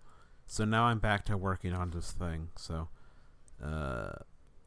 [0.47, 2.49] so now I'm back to working on this thing.
[2.57, 2.89] So,
[3.63, 4.13] uh,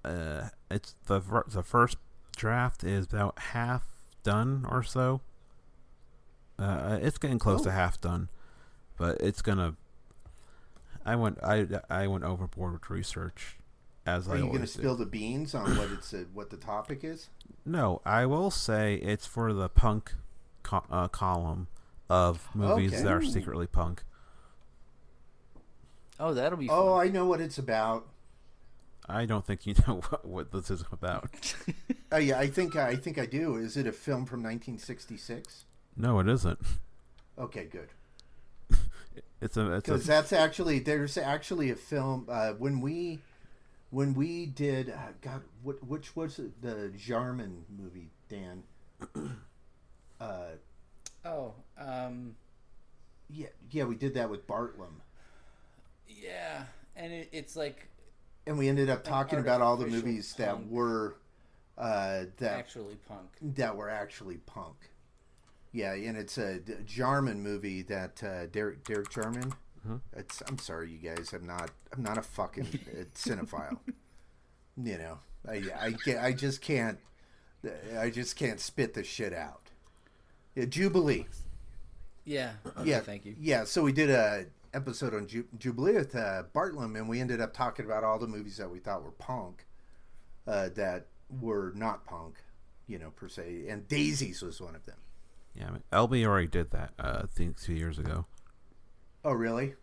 [0.06, 1.98] uh, it's the the first
[2.36, 3.84] draft is about half
[4.24, 5.22] done or so.
[6.60, 7.72] Uh, it's getting close to Oh.
[7.74, 8.30] half done,
[8.98, 9.76] but it's gonna.
[11.06, 13.58] I went I I went overboard with research,
[14.06, 14.80] as Are I you going to always do.
[14.80, 17.30] spill the beans on what it's uh, what the topic is?
[17.66, 20.14] No, I will say it's for the punk
[20.64, 21.68] co- uh, column
[22.10, 23.04] of movies Okay.
[23.04, 24.04] that are secretly punk.
[26.20, 26.96] Oh, that'll be Oh.
[26.96, 28.08] I know what it's about.
[29.10, 31.30] I don't think you know what, what this is about.
[32.12, 33.56] Oh yeah, I think I think I do.
[33.56, 35.66] Is it a film from 1966?
[35.96, 36.60] No, it isn't.
[37.38, 37.90] Okay, good.
[39.40, 43.20] It's a Because a that's actually there's actually a film uh, when we
[43.92, 46.60] when we did uh, God what which was it?
[46.62, 48.64] the Jarman movie Dan.
[50.20, 50.56] uh,
[51.24, 52.36] oh, um,
[53.30, 55.02] yeah, yeah, we did that with Bartlam,
[56.08, 56.64] yeah,
[56.96, 57.90] and it, it's like
[58.48, 61.16] and we ended up talking about all the artificial movies that were
[61.78, 63.30] uh, that actually punk.
[63.56, 64.76] that were actually punk.
[65.74, 69.54] Yeah, and it's a Jarman movie that uh, Derek Derek Jarman.
[69.88, 70.02] Mhm.
[70.16, 71.34] It's I'm sorry, you guys.
[71.34, 72.68] I'm not I'm not a fucking
[73.00, 73.78] uh, cinephile.
[74.84, 75.18] You know,
[75.50, 77.00] I I ca- I just can't
[77.98, 79.72] I just can't spit the shit out.
[80.54, 81.26] Yeah, Jubilee.
[82.24, 82.52] Yeah.
[82.78, 83.36] Okay, yeah, Thank you.
[83.40, 87.42] Yeah, so we did a episode on Ju- Jubilee with uh, Bartlam, and we ended
[87.42, 89.66] up talking about all the movies that we thought were punk,
[90.48, 91.08] uh, that
[91.42, 92.36] were not punk,
[92.88, 93.66] you know, per se.
[93.70, 94.98] And Daisies was one of them.
[95.56, 95.68] yeah.
[95.68, 96.92] I mean, LB already did that.
[97.00, 98.26] Uh, I think two years ago.
[99.26, 99.74] Oh, really?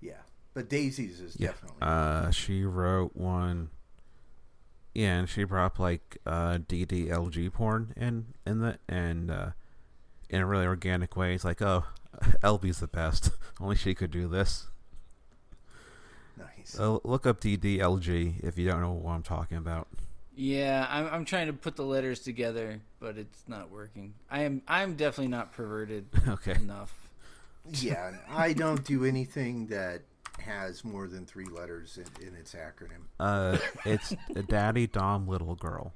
[0.00, 0.20] Yeah,
[0.54, 1.48] but Daisies is Yeah.
[1.48, 1.78] definitely.
[1.82, 3.70] Uh, she wrote one.
[4.94, 9.50] Yeah, and she brought up like uh, DDLG porn in in the and uh,
[10.30, 11.34] in a really organic way.
[11.34, 11.84] It's like, oh,
[12.42, 13.30] LB's the best.
[13.60, 14.66] Only she could do this.
[16.38, 16.78] nice.
[16.78, 19.88] Uh, look up DDLG if you don't know what I'm talking about.
[20.38, 24.12] Yeah, I'm, I'm trying to put the letters together, but it's not working.
[24.30, 26.54] I am I'm definitely not perverted Okay.
[26.54, 26.94] enough.
[27.72, 30.02] yeah, I don't do anything that
[30.40, 33.04] has more than three letters in, in its acronym.
[33.18, 33.56] Uh,
[33.86, 35.94] it's a Daddy Dom Little Girl.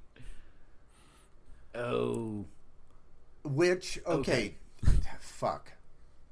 [1.75, 2.47] Oh,
[3.45, 4.95] Which okay, Okay.
[5.21, 5.73] fuck.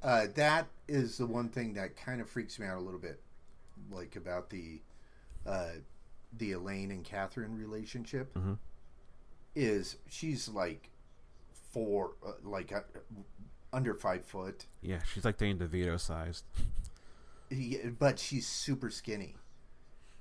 [0.03, 3.21] Uh, that is the one thing that kind of freaks me out a little bit,
[3.91, 4.81] like about the
[5.47, 5.71] uh,
[6.37, 8.33] the Alain and Catherine relationship.
[8.35, 8.59] Mhm.
[9.55, 10.91] Is she's like
[11.73, 12.81] four, uh, like uh,
[13.73, 16.45] under five foot, Yeah, she's like Danny DeVito sized.
[17.51, 19.35] He- but she's super skinny,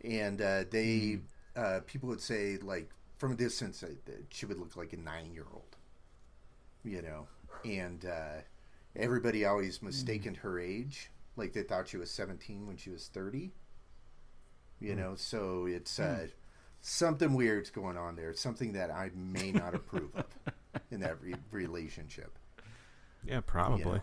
[0.04, 1.20] and uh, they
[1.56, 4.98] uh, people would say like from a distance uh, that she would look like a
[4.98, 5.76] nine year old,
[6.84, 7.28] you know,
[7.66, 8.42] and uh,
[8.98, 13.54] everybody always mistaken her age, like they thought she was seventeen when she was thirty.
[14.80, 16.28] You know, so it's uh,
[16.82, 18.34] something weird's going on there.
[18.34, 20.26] Something that I may not approve of
[20.92, 22.38] in that re- relationship.
[23.26, 24.02] Yeah, probably.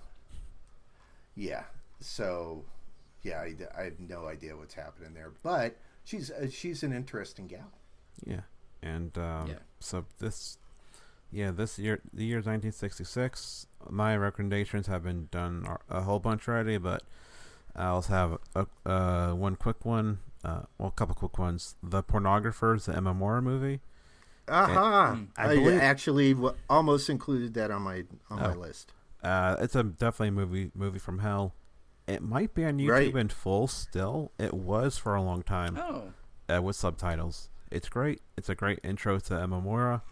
[1.36, 1.62] Yeah.
[2.00, 2.64] So,
[3.22, 7.46] yeah, I, I have no idea what's happening there, but she's uh, she's an interesting
[7.46, 7.70] gal.
[8.26, 8.40] Yeah,
[8.82, 9.54] and um, Yeah.
[9.80, 10.58] so this,
[11.30, 13.66] yeah, this year, the year's 1966.
[13.90, 17.02] My recommendations have been done a a whole bunch already, but
[17.76, 20.18] I'll have a, uh, one quick one.
[20.44, 21.76] Uh, well, a couple quick ones.
[21.82, 23.80] The Pornographers, the Imamura movie.
[24.48, 25.14] Aha!
[25.16, 25.28] Mm.
[25.36, 28.58] I I, believe- actually w- almost included that on my on my Oh.
[28.58, 28.92] list.
[29.22, 31.54] Uh, it's a definitely a movie movie from hell.
[32.06, 33.16] It might be on YouTube Right.
[33.16, 34.32] in full still.
[34.38, 36.12] It was for a long time Oh,
[36.54, 37.48] uh, with subtitles.
[37.70, 38.20] It's great.
[38.36, 40.02] It's a great intro to Imamura.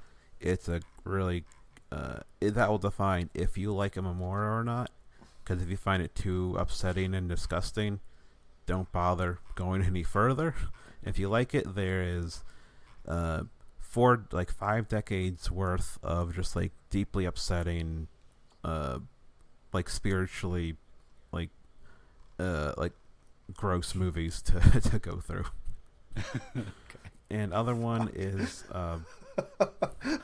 [0.41, 1.45] It's a really
[1.93, 4.91] uh, that will define if you like Imamura or not.
[5.45, 8.01] Because if you find it too upsetting and disgusting,
[8.67, 10.55] don't bother going any further.
[11.05, 12.45] If you like it, there is
[13.07, 13.45] uh,
[13.81, 18.07] four like five decades worth of just like deeply upsetting,
[18.65, 19.01] uh,
[19.73, 20.77] like spiritually,
[21.33, 21.51] like
[22.39, 22.93] uh, like
[23.53, 25.47] gross movies to to go through.
[27.33, 28.99] And other one is uh,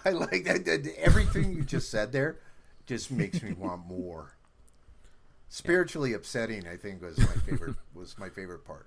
[0.04, 0.94] I like that, that.
[0.98, 2.38] Everything you just said there
[2.86, 4.34] just makes me want more.
[5.48, 7.76] Spiritually upsetting, I think, was my favorite.
[7.94, 8.86] Was my favorite part.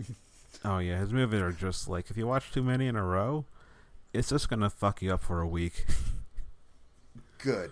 [0.66, 3.46] oh yeah, his movies are just like if you watch too many in a row,
[4.14, 5.86] it's just gonna fuck you up for a week.
[7.40, 7.72] Good.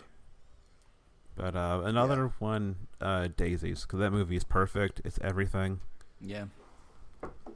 [1.35, 5.01] But uh, another one, uh, Daisies, because that movie is perfect.
[5.05, 5.79] It's everything,
[6.19, 6.45] yeah.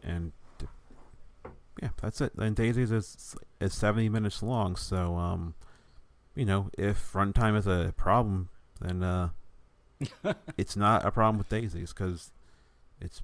[0.02, 0.38] and d-
[1.84, 2.34] yeah, that's it.
[2.38, 5.54] And Daisies is is seventy minutes long, so um,
[6.36, 8.50] you know, if runtime is a problem,
[8.82, 9.30] then uh,
[10.58, 12.32] it's not a problem with Daisies because
[13.02, 13.22] it's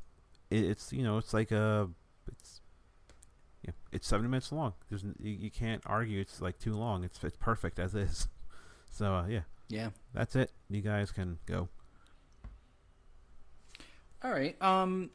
[0.49, 1.89] it, it's you know it's like a
[2.31, 2.61] it's
[3.65, 4.73] yeah it's seventy minutes long.
[4.89, 7.03] There's you, you can't argue it's like too long.
[7.03, 8.27] It's it's perfect as is.
[8.91, 9.89] So uh, yeah, Yeah.
[10.13, 10.51] that's it.
[10.67, 11.69] You guys can go.
[14.23, 14.59] All right.
[14.61, 15.11] Um,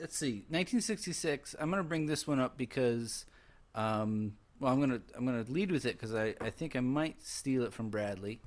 [0.00, 0.44] let's see.
[0.48, 1.54] 1966.
[1.58, 3.26] I'm gonna bring this one up because,
[3.74, 7.22] um, well, I'm gonna I'm gonna lead with it because I, I think I might
[7.22, 8.40] steal it from Bradley,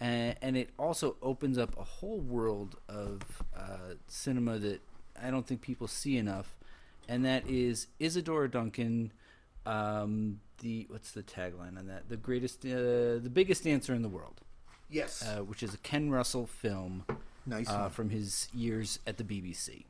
[0.00, 3.22] and and it also opens up a whole world of
[3.56, 4.80] uh, cinema that
[5.20, 6.56] I don't think people see enough,
[7.08, 9.12] and that is Isadora Duncan.
[9.66, 12.08] Um, the what's the tagline on that?
[12.08, 14.40] The greatest, uh, the biggest dancer in the world,
[14.90, 15.22] Yes.
[15.22, 17.04] uh, which is a Ken Russell film
[17.46, 17.68] nice.
[17.70, 19.84] uh, from his years at the BBC.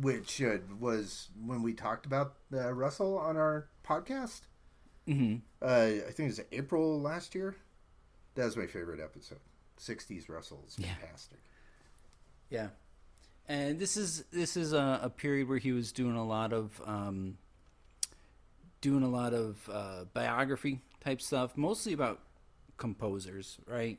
[0.00, 4.40] Which uh, was when we talked about uh, Russell on our podcast.
[5.08, 5.36] Mm-hmm.
[5.62, 5.66] Uh,
[6.08, 7.54] I think it was April last year.
[8.34, 9.38] That was my favorite episode.
[9.78, 10.94] '60s Russell's is Yeah.
[11.00, 11.38] fantastic.
[12.50, 12.68] Yeah,
[13.48, 16.80] and this is this is a, a period where he was doing a lot of
[16.84, 17.38] um,
[18.80, 22.20] doing a lot of uh, biography type stuff, mostly about
[22.76, 23.98] composers, right?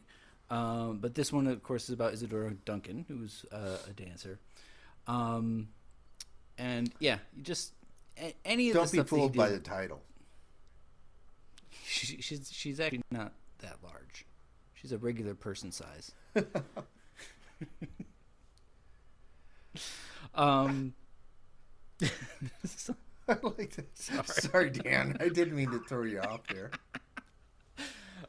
[0.49, 4.39] Um, but this one, of course, is about Isadora Duncan, who's uh, a dancer.
[5.07, 5.69] Um,
[6.57, 7.73] and yeah, you just
[8.44, 8.80] any of the.
[8.80, 10.02] Don't the be stuff that he fooled by the title.
[11.86, 14.26] she, she's she's actually not that large.
[14.73, 16.11] She's a regular person size.
[20.36, 20.94] um.
[23.27, 23.98] I like that.
[24.27, 24.69] Sorry.
[24.69, 25.18] Dan.
[25.19, 26.69] I didn't mean to throw you off there.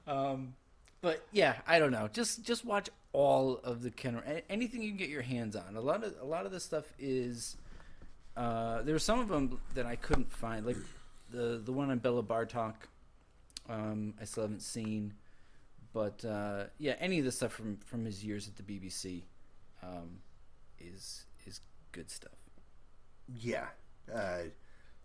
[0.06, 0.54] um,
[1.02, 2.08] but yeah, I don't know.
[2.12, 4.22] Just just watch all of the Ken.
[4.48, 5.76] Anything you can get your hands on.
[5.76, 7.56] A lot of a lot of this stuff is.
[8.36, 10.76] Uh, there were some of them that I couldn't find, like
[11.30, 12.74] the the one on Béla Bartók.
[13.68, 15.14] Um, I still haven't seen,
[15.92, 19.22] but uh, yeah, any of the stuff from from his years at the BBC,
[19.82, 20.18] um,
[20.78, 21.60] is is
[21.92, 22.32] good stuff.
[23.34, 23.66] Yeah.
[24.12, 24.42] Uh,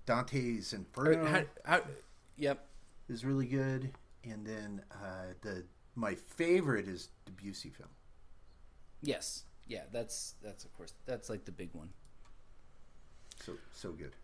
[0.06, 1.84] Dante's Inferno how- how-
[2.38, 2.68] yep.
[3.10, 3.92] is really good,
[4.24, 5.64] and then uh, the
[5.96, 7.90] my favorite is Debussy film.
[9.02, 9.46] Yes.
[9.68, 9.84] Yeah.
[9.92, 11.90] That's that's of course that's like the big one.
[13.46, 14.16] So so good.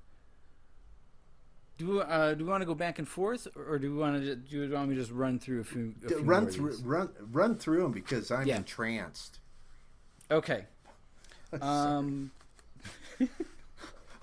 [1.77, 4.21] Do we, uh, do we want to go back and forth, or do we want
[4.23, 5.93] to do you want me to just run through a few?
[6.05, 6.81] A few run through these?
[6.81, 8.57] run run through them because I'm Yeah.
[8.57, 9.39] entranced.
[10.31, 10.65] Okay.
[11.61, 12.31] Um.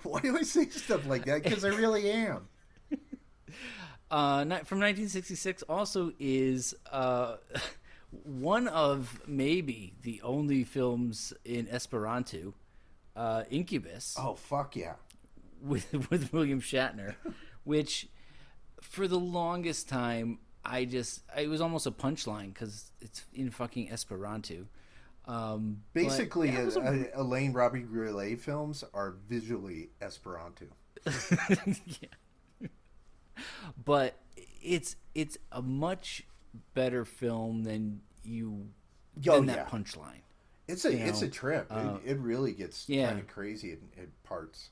[0.03, 1.41] Why do I say stuff like that?
[1.43, 2.47] Because I really am.
[4.11, 7.37] Uh, from 1966 also is uh,
[8.23, 12.53] one of maybe the only films in Esperanto,
[13.15, 14.93] uh, Incubus, Oh fuck yeah!
[15.61, 17.15] with with William Shatner,
[17.63, 18.07] which
[18.81, 23.91] for the longest time I just it was almost a punchline because it's in fucking
[23.91, 24.65] Esperanto.
[25.27, 26.83] Um, Basically, that was uh, a-
[27.17, 30.65] uh, Alain Robbe-Grillet films are visually Esperanto.
[31.05, 32.67] yeah.
[33.83, 34.15] but
[34.61, 36.23] it's it's a much
[36.73, 38.67] better film than you
[39.29, 39.55] Oh, than yeah.
[39.55, 40.21] that punchline.
[40.67, 41.67] It's a You it's know, a trip.
[41.69, 43.07] uh, it, it really gets yeah.
[43.07, 44.69] kind of crazy in, in parts.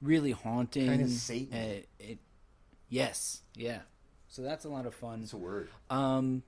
[0.00, 0.86] Really haunting.
[0.86, 1.56] Kinda Satan.
[1.56, 2.18] uh, it,
[2.88, 3.80] yes, yeah.
[4.28, 5.22] So that's a lot of fun.
[5.22, 5.68] It's a word.
[5.90, 6.42] Um,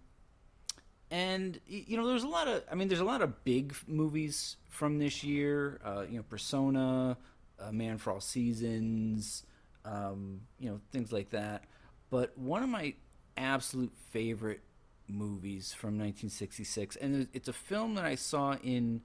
[1.10, 2.62] and you know, there's a lot of.
[2.70, 5.81] I mean, there's a lot of big movies from this year.
[5.85, 7.16] Uh, you know, Persona,
[7.60, 9.44] uh, Man for All Seasons.
[9.85, 11.64] Um, you know, things like that.
[12.10, 12.94] But one of my
[13.36, 14.60] absolute favorite
[15.09, 19.03] movies from 1966, and it's a film that I saw in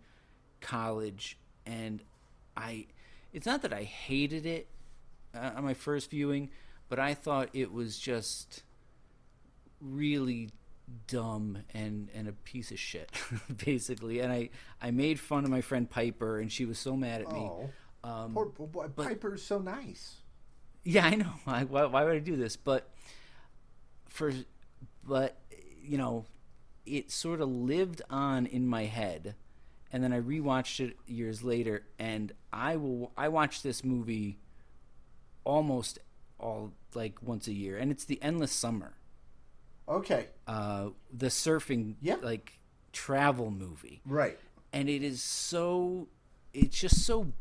[0.61, 2.02] college, and
[2.57, 2.88] I.
[3.34, 4.68] It's not that I hated it
[5.34, 6.49] uh, on my first viewing,
[6.90, 8.64] but I thought it was just
[9.80, 10.49] really
[11.07, 13.10] dumb and and a piece of shit
[13.65, 14.49] basically and i
[14.82, 17.69] i made fun of my friend piper and she was so mad at me Oh,
[18.03, 18.88] um poor, boy.
[18.90, 20.18] Piper's so nice.
[20.84, 22.90] yeah i know I, why, why would i do this but
[24.10, 24.34] for
[25.07, 25.38] but
[25.84, 26.26] you know
[26.86, 29.36] it sort of lived on in my head
[29.91, 34.38] and then i rewatched it years later and i will i watched this movie
[35.44, 35.99] almost
[36.40, 38.94] all like once a year and it's the endless summer
[39.90, 42.16] Okay, uh, the surfing Yeah.
[42.22, 42.60] like
[42.94, 44.40] travel movie, right.
[44.72, 46.08] and it is so
[46.53, 47.34] it's just so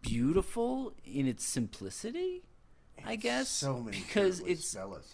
[0.00, 2.44] beautiful in its simplicity.
[3.04, 5.12] I guess so many because it's fellas.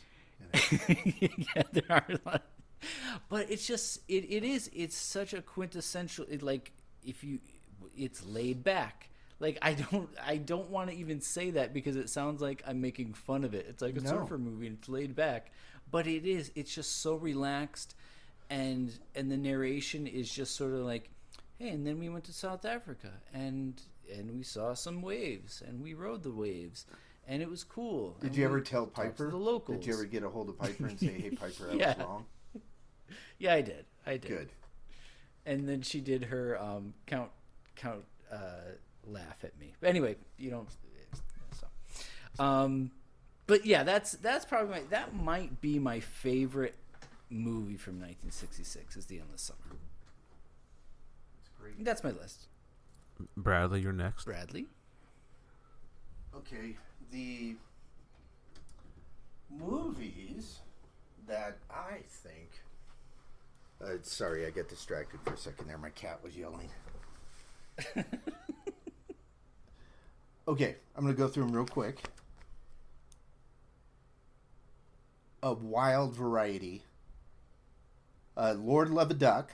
[0.53, 1.49] it.
[1.57, 2.43] yeah, there are a lot.
[3.29, 6.73] But it's just it, it is it's such a quintessential it, like
[7.05, 7.39] if you
[7.97, 9.09] it's laid back.
[9.41, 12.81] Like I don't I don't want to even say that because it sounds like I'm
[12.81, 13.67] making fun of it.
[13.69, 14.11] It's like a No.
[14.11, 15.51] surfer movie and it's laid back.
[15.91, 17.95] But it is it's just so relaxed
[18.51, 21.11] and and the narration is just sort of like
[21.59, 23.81] hey and then we went to South Africa and
[24.13, 26.87] and we saw some waves and we rode the waves
[27.27, 28.17] and it was cool.
[28.21, 29.31] Did and you we ever tell Piper?
[29.31, 29.79] the locals.
[29.79, 31.97] Did you ever get a hold of Piper and say, "Hey, Piper, I Yeah.
[31.99, 32.25] was wrong"?
[33.39, 33.85] Yeah, I did.
[34.07, 34.29] I did.
[34.29, 34.49] Good.
[35.47, 37.31] And then she did her um, count
[37.77, 38.73] count uh,
[39.07, 39.75] laugh at me.
[39.81, 40.69] But anyway, you don't.
[41.53, 42.91] So, um,
[43.47, 46.75] but yeah, that's that's probably my that might be my favorite
[47.31, 49.77] movie from 1966 is The Endless Summer.
[51.79, 52.03] That's.
[52.03, 52.47] That's my list.
[53.37, 54.25] Bradley, you're next.
[54.25, 54.67] Bradley.
[56.35, 56.77] Okay,
[57.11, 57.57] the
[59.51, 60.61] movies
[61.27, 62.51] that I think.
[63.83, 65.79] Uh, sorry, I got distracted for a second there.
[65.79, 66.69] My cat was yelling.
[70.49, 72.03] okay, I'm going to go through them real quick.
[75.43, 76.83] A wild variety.
[78.37, 79.53] Uh, Lord Love a Duck.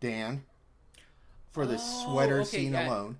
[0.00, 0.44] Dan.
[1.52, 2.88] For the Oh, sweater okay, scene yeah.
[2.88, 3.18] alone.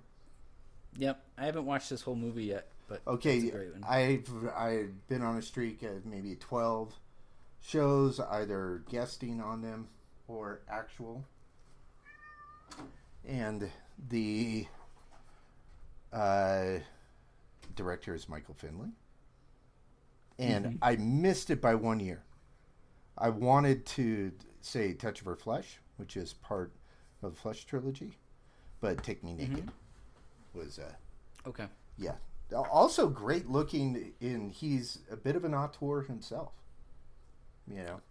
[0.97, 3.83] Yep, I haven't watched this whole movie yet, but Okay, it's a great one.
[3.87, 6.93] I've I've been on a streak of maybe twelve
[7.67, 9.87] shows, either guesting on them
[10.27, 11.25] or actual.
[13.27, 13.69] And
[14.09, 14.67] the
[16.13, 16.79] uh,
[17.75, 18.89] director is Michael Findlay,
[20.39, 20.75] and Mm-hmm.
[20.81, 22.23] I missed it by one year.
[23.17, 24.31] I wanted to
[24.61, 26.71] say Touch of Her Flesh, which is part
[27.21, 28.17] of the Flesh trilogy,
[28.79, 29.55] but Take Me Mm-hmm.
[29.55, 29.71] Naked
[30.53, 30.93] was uh,
[31.49, 31.65] okay.
[31.97, 32.13] yeah.
[32.71, 36.53] Also great looking in he's a bit of an auteur himself.
[37.71, 38.01] You know.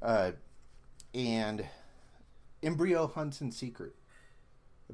[0.00, 0.32] Uh
[1.14, 1.66] and
[2.62, 3.94] Embryo Hunts in Secret.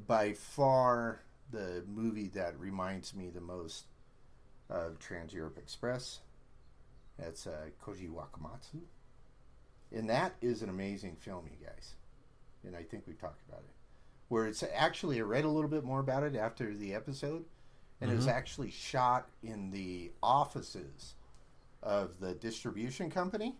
[0.07, 1.21] By far
[1.51, 3.85] the movie that reminds me the most
[4.69, 6.19] of Trans Europe Express.
[7.17, 8.81] That's uh, Koji Wakamatsu.
[9.91, 11.95] And that is an amazing film, you guys.
[12.65, 13.73] And I think we've talked about it.
[14.27, 17.45] Where it's actually, I read a little bit more about it after the episode,
[17.99, 21.15] and it was actually shot in the offices
[21.81, 23.55] of the distribution company.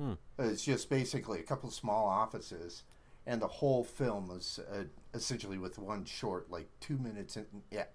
[0.00, 0.14] Hmm.
[0.38, 2.84] It's just basically a couple small offices,
[3.26, 7.44] and the whole film is uh, essentially with one short, like two minutes in,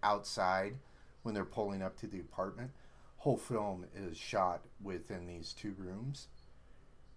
[0.04, 0.76] outside
[1.24, 2.72] when they're pulling up to the apartment.
[3.18, 6.28] Whole film is shot within these two rooms,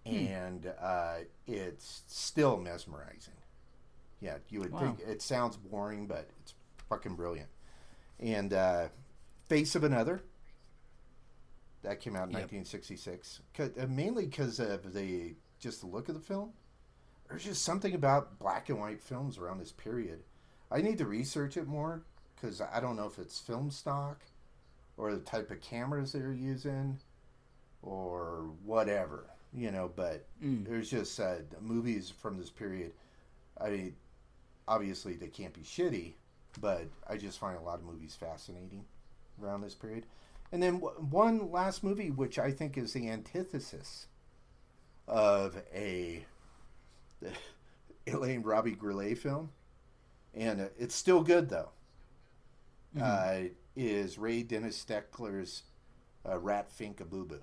[0.07, 1.17] and uh,
[1.47, 3.35] it's still mesmerizing.
[4.21, 4.81] Yeah, you would Wow.
[4.81, 6.55] think it sounds boring, but it's
[6.89, 7.51] fucking brilliant.
[8.19, 8.89] And uh,
[9.49, 10.23] Face of Another,
[11.83, 12.43] that came out in Yep.
[12.51, 16.53] 1966, 'Cause- uh, mainly because of the just the look of the film.
[17.29, 20.23] There's just something about black and white films around this period.
[20.71, 22.03] I need to research it more
[22.35, 24.23] because I don't know if it's film stock
[24.97, 26.99] or the type of cameras they're using
[27.83, 29.89] or whatever, you know.
[29.89, 30.65] But Mm.
[30.67, 32.93] there's just uh, movies from this period.
[33.61, 33.97] I mean,
[34.67, 36.15] obviously they can't be shitty,
[36.61, 38.85] but I just find a lot of movies fascinating
[39.43, 40.07] around this period.
[40.51, 44.07] And then w- one last movie, which I think is the antithesis
[45.07, 46.25] of a
[48.07, 49.51] Alain Robbe-Grillet film,
[50.35, 51.71] and uh, it's still good though.
[53.01, 53.41] Uh,
[53.77, 55.63] is Ray Dennis Steckler's
[56.29, 57.41] uh, Rat Fink a Boo Boo.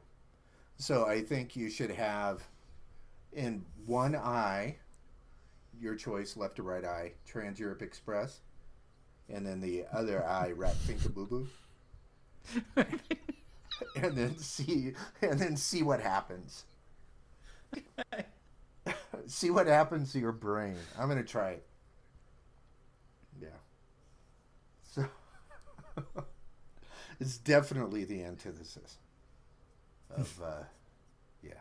[0.77, 2.43] So I think you should have
[3.31, 4.77] in one eye,
[5.79, 8.41] your choice, left or right eye, Trans Europe Express,
[9.29, 11.47] and then the other eye, Rat Fink a Boo Boo.
[13.95, 16.65] and then see and then see what happens.
[19.27, 20.75] see what happens to your brain.
[20.97, 21.65] I'm gonna try it.
[23.41, 23.47] Yeah.
[24.83, 25.05] So
[27.19, 28.97] it's definitely the antithesis
[30.15, 30.63] of uh
[31.43, 31.53] yeah.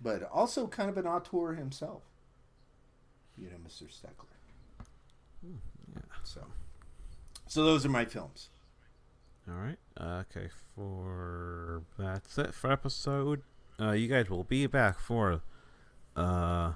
[0.00, 2.02] But also kind of an auteur himself.
[3.36, 3.84] You know, Mr.
[3.84, 4.26] Steckler.
[5.42, 6.00] Yeah.
[6.24, 6.42] So
[7.46, 8.48] So those are my films.
[9.48, 9.78] All right.
[9.98, 10.48] Uh, okay.
[10.74, 13.42] For that's it for episode.
[13.80, 15.40] Uh, you guys will be back for.
[16.14, 16.72] Uh,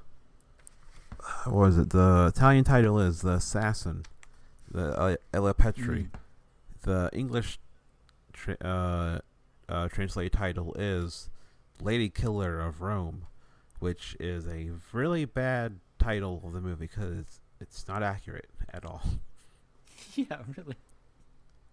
[1.45, 1.91] what was it?
[1.91, 4.05] The Italian title is the Assassin,
[4.71, 6.09] the uh, Elio Petri.
[6.83, 7.61] The English,
[8.33, 9.19] tra- uh,
[9.69, 11.31] uh, translated title is
[11.81, 13.27] Lady Killer of Rome,
[13.79, 18.85] which is a really bad title of the movie because it's, it's not accurate at
[18.85, 19.03] all.
[20.17, 20.77] yeah, really.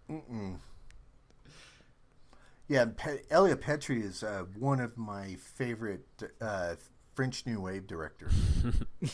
[0.08, 0.58] Mm-mm.
[2.70, 6.06] Yeah, Pe- Elio Petri is uh, one of my favorite
[6.40, 6.76] uh,
[7.14, 8.32] French New Wave directors.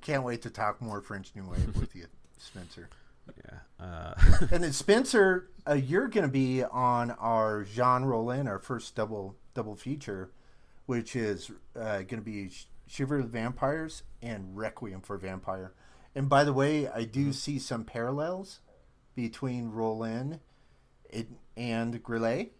[0.00, 2.06] Can't wait to talk more French New Wave with you,
[2.38, 2.88] Spencer.
[3.44, 3.58] Yeah.
[3.78, 4.14] Uh,
[4.50, 9.36] And then Spencer, uh, you're going to be on our Jean Rollin, our first double
[9.52, 10.30] double feature,
[10.86, 15.74] which is uh, going to be Sh- Shiver the Vampires and Requiem for Vampire.
[16.14, 18.60] And by the way, I do see some parallels
[19.16, 20.40] between Rollin
[21.12, 22.52] and- and Grillet.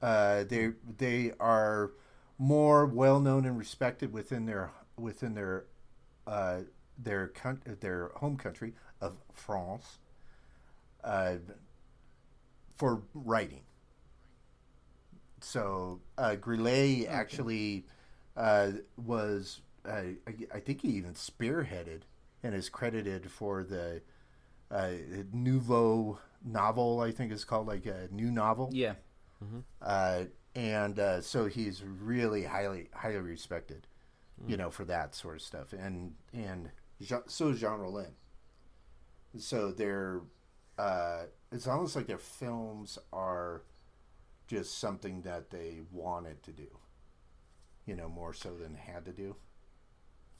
[0.00, 1.92] Uh, they they are
[2.38, 5.66] more well known and respected within their within their
[6.26, 6.60] uh,
[6.98, 7.32] their
[7.80, 9.98] their home country of France
[11.02, 11.36] uh,
[12.76, 13.62] for writing.
[15.40, 17.84] So uh, Grillet actually
[18.36, 22.00] uh, was, uh, I, I think he even spearheaded
[22.42, 24.00] and is credited for the
[24.70, 24.90] uh,
[25.32, 27.00] nouveau novel.
[27.00, 28.70] I think it's called like a new novel.
[28.72, 28.94] Yeah.
[29.82, 30.24] Uh,
[30.54, 33.86] and uh, so he's really highly highly respected,
[34.46, 35.72] you know, for that sort of stuff.
[35.72, 36.70] And and
[37.26, 38.12] so is Jean Rollin.
[39.36, 40.20] So they're
[40.78, 43.62] uh, it's almost like their films are
[44.46, 46.68] just something that they wanted to do,
[47.86, 49.36] you know, more so than had to do.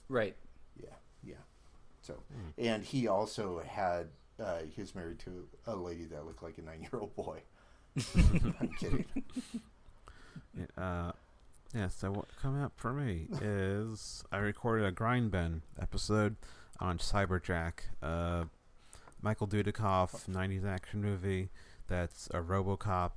[0.07, 0.35] Right.
[0.81, 1.35] Yeah, yeah.
[2.05, 2.21] So,
[2.57, 4.07] and he also had
[4.39, 7.41] uh, he was married to a lady that looked like a nine year old boy.
[8.59, 9.05] I'm kidding.
[10.57, 11.11] Yeah, uh,
[11.73, 16.37] yeah, so what coming up for me is I recorded a Grind Bin episode
[16.79, 18.45] on Cyberjack, uh,
[19.21, 21.49] Michael Dudikoff 90s action movie
[21.87, 23.11] that's a Robocop,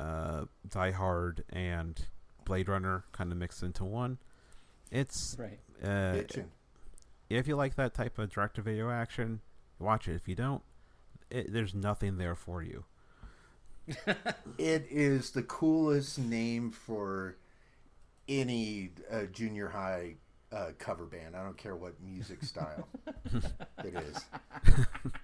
[0.00, 2.00] uh, Die Hard, and
[2.44, 4.18] Blade Runner kind of mixed into one.
[4.90, 5.60] It's Right.
[5.84, 6.50] uh, Itching.
[7.38, 9.40] If you like that type of direct-to-video action,
[9.78, 10.14] watch it.
[10.16, 10.62] If you don't,
[11.30, 12.84] it, there's nothing there for you.
[14.58, 17.36] It is the coolest name for
[18.28, 20.16] any uh, junior high
[20.52, 21.34] uh, cover band.
[21.34, 22.86] I don't care what music style
[23.84, 24.24] it is.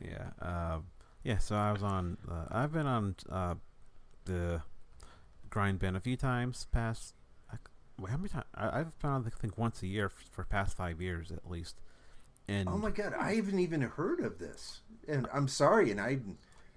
[0.00, 0.30] Yeah.
[0.40, 0.78] Uh,
[1.24, 1.38] yeah.
[1.38, 2.16] So I was on.
[2.26, 3.54] Uh, I've been on uh,
[4.24, 4.62] the
[5.50, 6.66] grind band a few times.
[6.72, 7.14] Past.
[8.00, 8.44] I c- wait, how many times?
[8.54, 9.24] I've been on.
[9.26, 11.76] I think once a year f- for past five years at least.
[12.48, 16.18] And Oh my god, I haven't even heard of this, and I'm sorry, and I,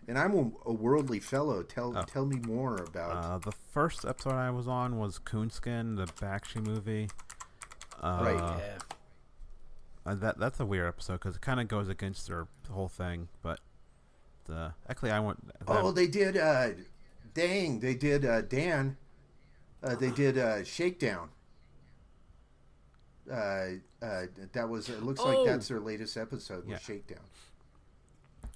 [0.08, 1.64] and I'm a, a worldly fellow.
[1.64, 2.04] Tell Oh.
[2.04, 3.12] tell me more about.
[3.24, 7.10] uh, the first episode I was on was Coonskin, the Bakshi movie.
[8.02, 8.60] Uh, Right.
[8.60, 8.78] yeah.
[10.06, 13.30] uh, that that's a weird episode because it kind of goes against their whole thing.
[13.42, 13.60] But
[14.46, 15.40] the actually, I want.
[15.68, 16.38] oh, they did.
[16.38, 16.72] Uh,
[17.34, 18.26] dang, they did.
[18.26, 18.98] Uh, Dan.
[19.84, 21.30] Uh, they did uh, Shakedown.
[23.30, 23.68] Uh,
[24.02, 24.24] uh,
[24.54, 24.90] that was.
[24.90, 25.46] It looks like Oh.
[25.46, 26.64] that's their latest episode.
[26.66, 26.78] Was Yeah.
[26.80, 27.24] Shakedown.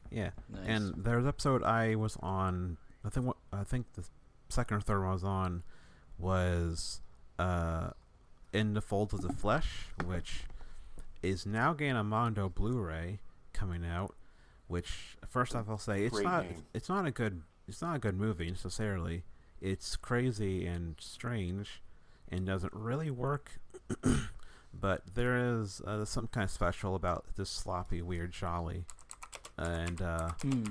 [0.09, 0.67] Yeah, Nice.
[0.67, 2.77] and there's episode I was on.
[3.03, 4.03] I think what I think the
[4.49, 5.63] second or third one I was on
[6.17, 7.01] was
[7.39, 7.91] uh,
[8.53, 10.43] in the folds of the flesh, which
[11.21, 13.19] is now getting a Mondo Blu-ray
[13.53, 14.15] coming out.
[14.67, 16.45] Which first off, I'll say it's Great not.
[16.45, 16.63] name.
[16.73, 17.41] It's not a good.
[17.67, 19.23] It's not a good movie necessarily.
[19.61, 21.81] It's crazy and strange,
[22.29, 23.59] and doesn't really work.
[24.73, 28.83] but there is uh, some kind of special about this sloppy, weird giallo
[29.57, 30.65] and uh, Hmm.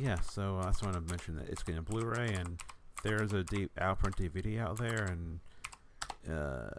[0.00, 2.60] yeah, so I just want to mention that it's getting a Blu-ray, and
[3.02, 5.40] there's a deep outprint DVD out there, and
[6.32, 6.70] uh,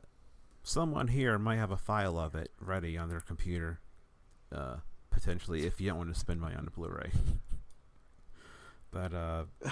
[0.64, 3.80] someone here might have a file of it ready on their computer,
[4.56, 4.78] uh,
[5.10, 7.12] potentially if you don't want to spend money on a Blu-ray.
[8.92, 9.44] but uh,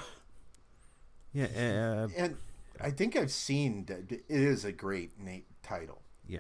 [1.34, 2.38] yeah, uh, And
[2.82, 6.02] I think I've seen that it is a great na- title.
[6.28, 6.40] yeah,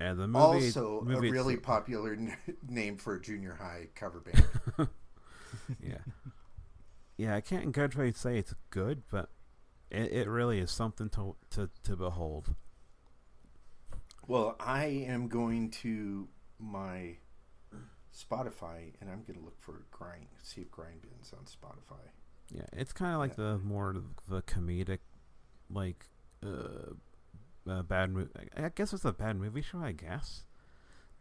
[0.00, 2.36] and the movie also, movie a really itself- popular n-
[2.68, 4.46] name for a junior high cover band.
[5.82, 5.98] yeah,
[7.16, 7.34] yeah.
[7.36, 7.64] I can't
[7.94, 9.30] faith say it's good, but
[9.90, 12.54] it, it really is something to to to behold.
[14.26, 16.28] well, I am going to
[16.58, 17.16] my
[18.16, 22.10] Spotify and I'm going to look for Grind, see if Grind Bin's on Spotify.
[22.54, 23.96] Yeah, it's kind of like the more
[24.28, 24.98] the comedic,
[25.70, 26.06] like,
[26.44, 26.92] uh,
[27.68, 28.30] uh bad movie.
[28.56, 29.78] I guess it's a bad movie show.
[29.78, 30.44] I guess,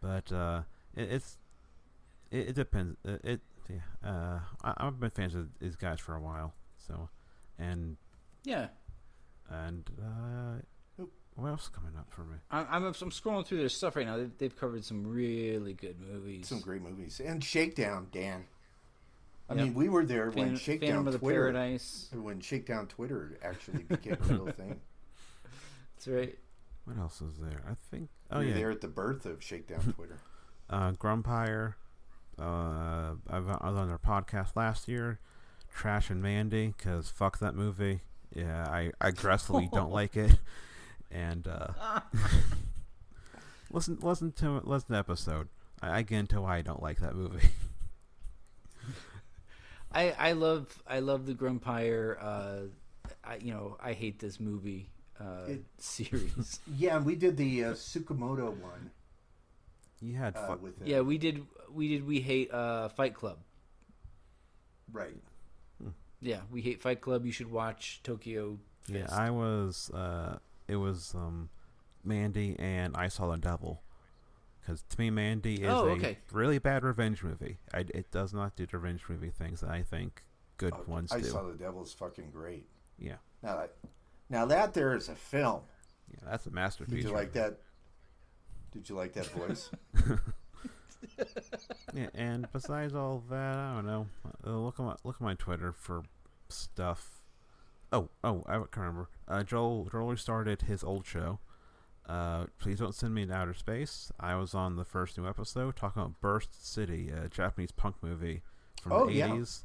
[0.02, 0.64] but uh,
[0.96, 1.38] it, it's
[2.32, 2.98] it, it depends.
[3.08, 4.10] Uh, it yeah.
[4.10, 6.54] Uh, I, I've been fans of these guys for a while.
[6.78, 7.10] So,
[7.58, 7.96] and
[8.44, 8.68] Yeah,
[9.50, 11.06] and uh,
[11.36, 12.38] what else is coming up for me?
[12.50, 14.18] I'm, I'm I'm scrolling through their stuff right now.
[14.18, 16.48] They've, they've covered some really good movies.
[16.48, 17.22] Some great movies.
[17.24, 18.46] And Shakedown, Dan.
[19.52, 19.64] I Yep.
[19.66, 22.10] mean, we were there when Phantom, Shakedown Phantom of the Twitter Paradise.
[22.14, 24.80] when Shakedown Twitter actually became a real thing.
[25.96, 26.38] That's right.
[26.86, 27.62] What else is there?
[27.70, 28.10] I think.
[28.32, 30.18] Oh we were yeah, there at the birth of Shakedown Twitter.
[30.70, 31.76] uh, Grumpire.
[32.40, 35.20] Uh, I've, I was on their podcast last year.
[35.74, 38.02] Trash and Mandy, because fuck that movie.
[38.34, 40.40] Yeah, I, I aggressively don't like it.
[41.12, 42.00] And uh,
[43.72, 45.50] listen, listen to listen to the episode.
[45.82, 47.50] I, I get into why I don't like that movie.
[49.94, 52.18] I I love I love the Grumpire.
[52.22, 52.60] Uh,
[53.24, 54.90] I you know I hate this movie
[55.20, 56.60] uh, It- series.
[56.78, 58.92] Yeah, we did the uh, Tsukamoto one
[60.02, 60.62] You had uh, fuck.
[60.64, 60.88] with it.
[60.88, 63.38] yeah, we did we did we hate uh, Fight Club.
[64.92, 65.16] right.
[66.24, 67.26] Yeah, we hate Fight Club.
[67.26, 68.60] You should watch Tokyo.
[68.88, 69.90] Yeah, I was.
[69.92, 70.38] Uh,
[70.68, 71.50] it was um,
[72.04, 73.82] Mandy and I Saw the Devil.
[74.62, 77.58] Because to me, Mandy is Oh, a really bad revenge movie.
[77.74, 80.24] I, it does not do the revenge movie things that I think
[80.58, 81.28] good Oh, ones I do.
[81.28, 82.68] I saw the Devil's fucking great.
[83.00, 83.74] Yeah, Now that,
[84.30, 85.62] now that there is a film.
[86.12, 86.98] yeah, that's a masterpiece.
[87.04, 87.58] Did you like that?
[88.72, 89.70] Did you like that voice?
[91.94, 94.08] Yeah, and besides all that, I don't know.
[94.46, 96.04] Uh, look at my look at my Twitter for
[96.50, 97.22] stuff.
[97.92, 99.10] Oh, oh, I can't remember.
[99.28, 101.40] Uh, Joel Joel started his old show.
[102.08, 104.12] Uh, please don't send me to outer space.
[104.20, 108.42] I was on the first new episode talking about Burst City, a Japanese punk movie
[108.82, 109.34] from Oh, the yeah.
[109.34, 109.64] eighties.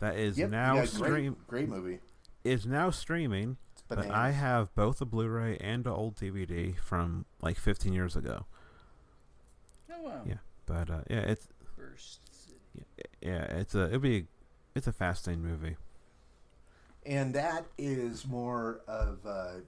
[0.00, 2.00] That is Yep, now yeah, stream great, great movie.
[2.44, 3.56] is now streaming.
[3.88, 4.10] But.
[4.10, 8.46] I have both a Blu-ray and an old DVD from like 15 years ago.
[9.92, 10.22] Oh wow.
[10.26, 10.34] Yeah.
[10.66, 11.46] But uh, yeah, it's
[11.78, 12.84] Burst City.
[13.22, 14.24] yeah, it's a it'll be a,
[14.74, 15.76] it's a fascinating movie.
[17.06, 19.60] and that is more of a,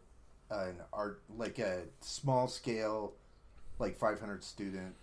[0.50, 3.12] an art, like a small scale,
[3.78, 4.94] like 500 student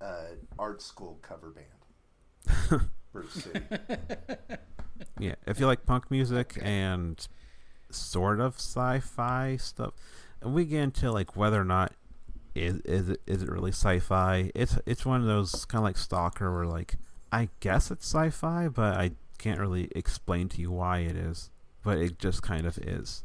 [0.00, 2.82] uh, art school cover band.
[3.12, 3.60] Burst City.
[5.20, 7.26] Yeah, if you like punk music and
[7.90, 9.94] sort of sci-fi stuff,
[10.40, 11.92] and we get into like whether or not
[12.54, 14.50] is is it is it really sci-fi?
[14.54, 16.96] It's it's one of those kind of like Stalker, where like
[17.32, 21.50] I guess it's sci-fi, but I can't really explain to you why it is,
[21.84, 23.24] but it just kind of is,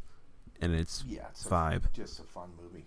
[0.63, 2.85] and it's Yeah, it's a, just a fun movie.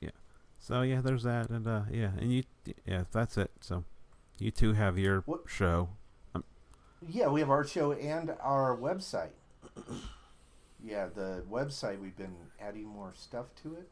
[0.00, 0.10] Yeah.
[0.58, 2.44] So yeah, there's that, and uh, yeah, and you
[2.86, 3.50] yeah, that's it.
[3.60, 3.84] So
[4.38, 5.90] you two have your What- show.
[7.08, 9.30] Yeah, we have our show and our website.
[10.84, 13.88] yeah, the website we've been adding more stuff to it,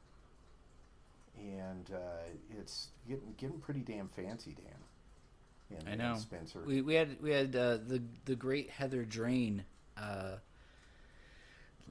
[1.38, 2.28] and uh,
[2.58, 5.78] it's getting getting pretty damn fancy, Dan.
[5.86, 6.18] And, I uh, know.
[6.18, 6.60] Spencer.
[6.66, 9.64] We we had we had uh, the the great Heather Drain
[9.96, 10.36] uh,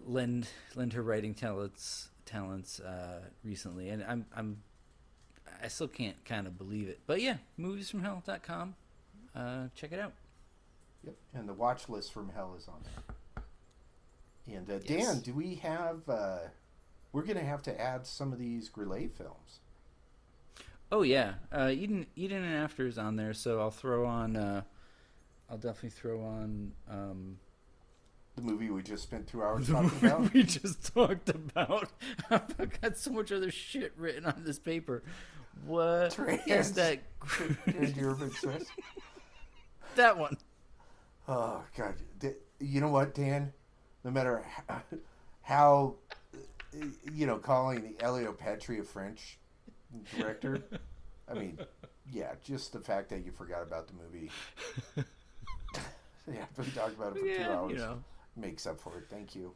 [0.06, 4.58] lend lend her writing talents talents uh, recently, and I'm I'm
[5.64, 7.00] I still can't kind of believe it.
[7.08, 8.76] But yeah, moviesfromhell.com.
[9.36, 10.14] Uh, check it out.
[11.04, 14.56] Yep, and the watch list from hell is on there.
[14.58, 15.06] And uh, Yes.
[15.06, 16.08] Dan, do we have?
[16.08, 16.38] Uh,
[17.12, 19.60] we're gonna have to add some of these Grillet films.
[20.92, 24.36] Oh yeah, uh, Eden Eden and After is on there, so I'll throw on.
[24.36, 24.62] Uh,
[25.50, 26.74] I'll definitely throw on.
[26.90, 27.40] Um,
[28.38, 30.32] The movie we just spent two hours talking about.
[30.32, 31.90] we just talked about.
[32.30, 35.02] I've got so much other shit written on this paper.
[35.66, 37.00] What is Trans- that?
[37.26, 38.66] Trans-Urban Express.
[39.96, 40.38] that one.
[41.28, 41.96] Oh God!
[42.60, 43.54] You know what, Dan?
[44.04, 44.82] No matter how,
[45.42, 45.96] how
[47.14, 49.40] you know, calling the Elio Petri a French
[50.16, 50.62] director.
[51.28, 51.58] I mean,
[52.12, 54.30] yeah, just the fact that you forgot about the movie.
[56.32, 57.72] yeah, we talk about it for two hours.
[57.72, 58.04] you know,
[58.38, 59.06] Makes up for it.
[59.10, 59.54] Thank you.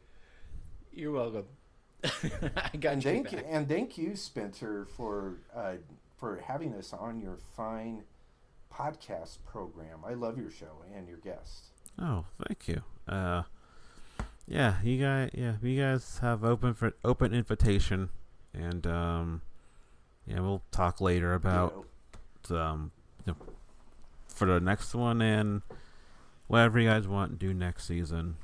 [0.92, 1.46] you're welcome.
[2.04, 3.46] I got And you thank you, back.
[3.50, 5.74] and thank you, Spencer, for uh,
[6.18, 8.04] for having us on your fine
[8.74, 10.00] podcast program.
[10.06, 11.68] I love your show and your guests.
[12.00, 12.82] Oh, thank you.
[13.08, 13.44] Uh,
[14.48, 18.10] yeah, you guys, yeah, you guys have open for open invitation,
[18.54, 19.42] and um,
[20.26, 21.86] yeah, we'll talk later about
[22.50, 22.92] You know, um,
[23.28, 23.54] you know,
[24.28, 25.62] for the next one and
[26.48, 28.38] whatever you guys want to do next season,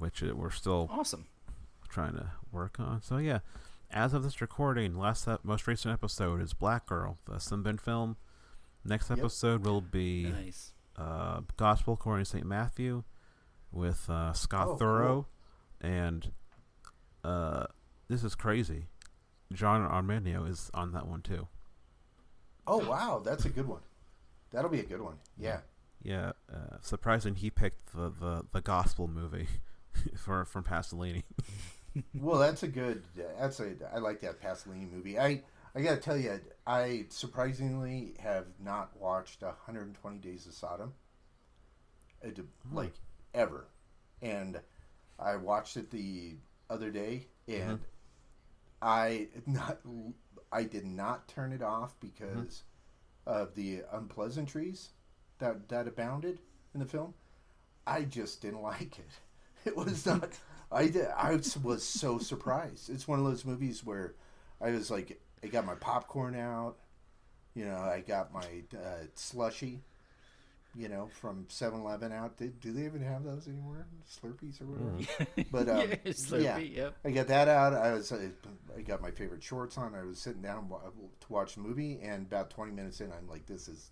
[0.00, 1.26] which uh, we're still Awesome.
[1.88, 3.00] trying to work on.
[3.02, 3.38] So yeah,
[3.90, 8.16] as of this recording, last ep- most recent episode is Black Girl, the Sembène film.
[8.84, 9.18] Next Yep.
[9.18, 10.72] episode will be Nice.
[10.96, 12.46] uh, Gospel according to St.
[12.46, 13.04] Matthew
[13.70, 15.26] with uh, Scott Oh, Thorough,
[15.80, 16.32] and
[17.22, 17.66] uh,
[18.08, 18.86] this is crazy.
[19.52, 21.46] John Armenio is on that one too.
[22.66, 23.80] Oh wow, that's a good one.
[24.52, 25.16] That'll be a good one.
[25.36, 25.60] Yeah.
[26.02, 29.48] Yeah, uh, surprising he picked the, the, the gospel movie
[30.16, 31.24] for from Pasolini.
[32.14, 33.04] well, that's a good.
[33.38, 33.74] That's a.
[33.92, 35.18] I like that Pasolini movie.
[35.18, 35.42] I
[35.74, 40.94] I gotta tell you, I surprisingly have not watched 120 Days of Sodom.
[42.24, 42.76] Uh, I did, hmm.
[42.76, 42.94] like
[43.34, 43.66] ever,
[44.20, 44.60] and
[45.18, 46.36] I watched it the
[46.68, 47.84] other day, and mm-hmm.
[48.82, 49.80] I not.
[50.52, 52.08] I did not turn it off mm-hmm.
[52.08, 52.62] because
[53.26, 54.90] of the unpleasantries
[55.38, 56.40] that that abounded
[56.74, 57.14] in the film.
[57.86, 59.10] I just didn't like it.
[59.64, 60.30] It was not.
[60.72, 61.06] I did.
[61.16, 62.90] I was- was so surprised.
[62.90, 64.14] It's one of those movies where
[64.60, 66.76] I was like, I got my popcorn out.
[67.54, 69.80] You know, I got my uh, slushy.
[70.76, 72.36] You know, from 7-Eleven out.
[72.36, 73.88] Do, do they even have those anymore?
[74.08, 75.26] Slurpees or whatever.
[75.50, 76.94] But um, yeah, Slurpee, yep.
[77.04, 77.74] I got that out.
[77.74, 78.28] I was I,
[78.76, 79.96] I got my favorite shorts on.
[79.96, 80.76] I was sitting down to
[81.28, 83.90] watch the movie, and about twenty minutes in, I'm like, "This is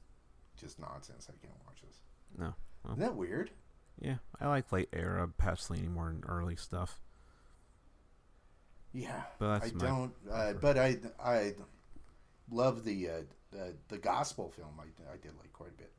[0.57, 1.29] just nonsense.
[1.29, 1.97] I can't watch this."
[2.39, 2.55] No,
[2.85, 3.51] well, Isn't that weird?
[4.01, 7.01] Yeah, I like late era Pasolini more than early stuff.
[8.93, 10.13] Yeah, But I don't.
[10.31, 11.55] Uh, but I I
[12.51, 13.13] love the uh,
[13.51, 14.81] the, the gospel film.
[14.81, 15.93] I, I did like quite a bit.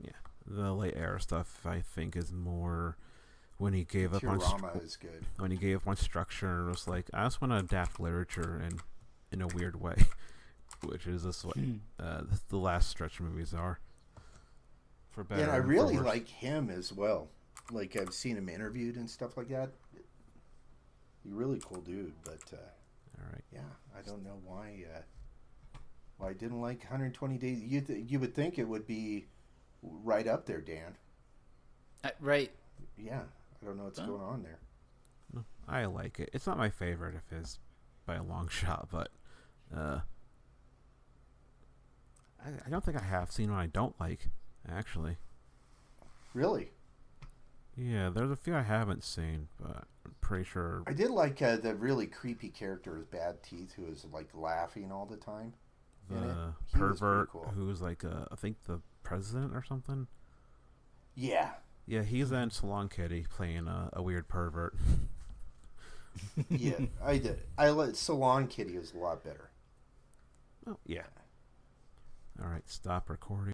[0.00, 0.10] Yeah,
[0.46, 2.96] the late era stuff I think is more
[3.56, 5.24] when he gave up on stru- is good.
[5.38, 8.60] when he gave up on structure and was like, I just want to adapt literature
[8.62, 8.80] and
[9.32, 9.94] in a weird way,
[10.84, 11.76] which is this what Hmm.
[11.98, 13.78] uh, the last stretch movies are.
[15.10, 17.28] For better, and I really like him as well.
[17.70, 19.70] Like I've seen him interviewed and stuff like that.
[21.22, 22.56] He's a really cool dude, but uh,
[23.18, 23.42] All right.
[23.52, 23.60] yeah,
[23.98, 24.84] I don't know why.
[24.94, 25.00] Uh,
[26.18, 27.62] why I didn't like 120 days.
[27.62, 29.26] You th- you would think it would be
[29.82, 30.94] right up there, Dan.
[32.04, 32.50] Uh, right.
[32.98, 33.22] Yeah,
[33.62, 34.06] I don't know what's Oh.
[34.06, 34.58] going on there.
[35.32, 36.30] No, I like it.
[36.34, 37.58] It's not my favorite of his
[38.06, 39.08] by a long shot, but
[39.74, 40.00] uh,
[42.44, 44.28] I, I don't think I have seen one I don't like.
[44.68, 45.16] Actually,
[46.34, 46.70] Really,
[47.76, 50.82] yeah, there's a few I haven't seen, but I'm pretty sure.
[50.86, 54.92] I did like uh, the really creepy character with bad teeth who was like laughing
[54.92, 55.54] all the time.
[56.08, 57.50] The was pervert cool.
[57.54, 60.06] who's like, uh, I think the president or something.
[61.14, 61.50] Yeah,
[61.86, 64.74] Yeah, he's in Salon Kitty playing a, a weird pervert.
[66.50, 67.40] yeah, I did.
[67.56, 69.50] I let Salon Kitty was a lot better.
[70.66, 71.02] Oh, yeah.
[72.42, 73.53] All right, stop recording.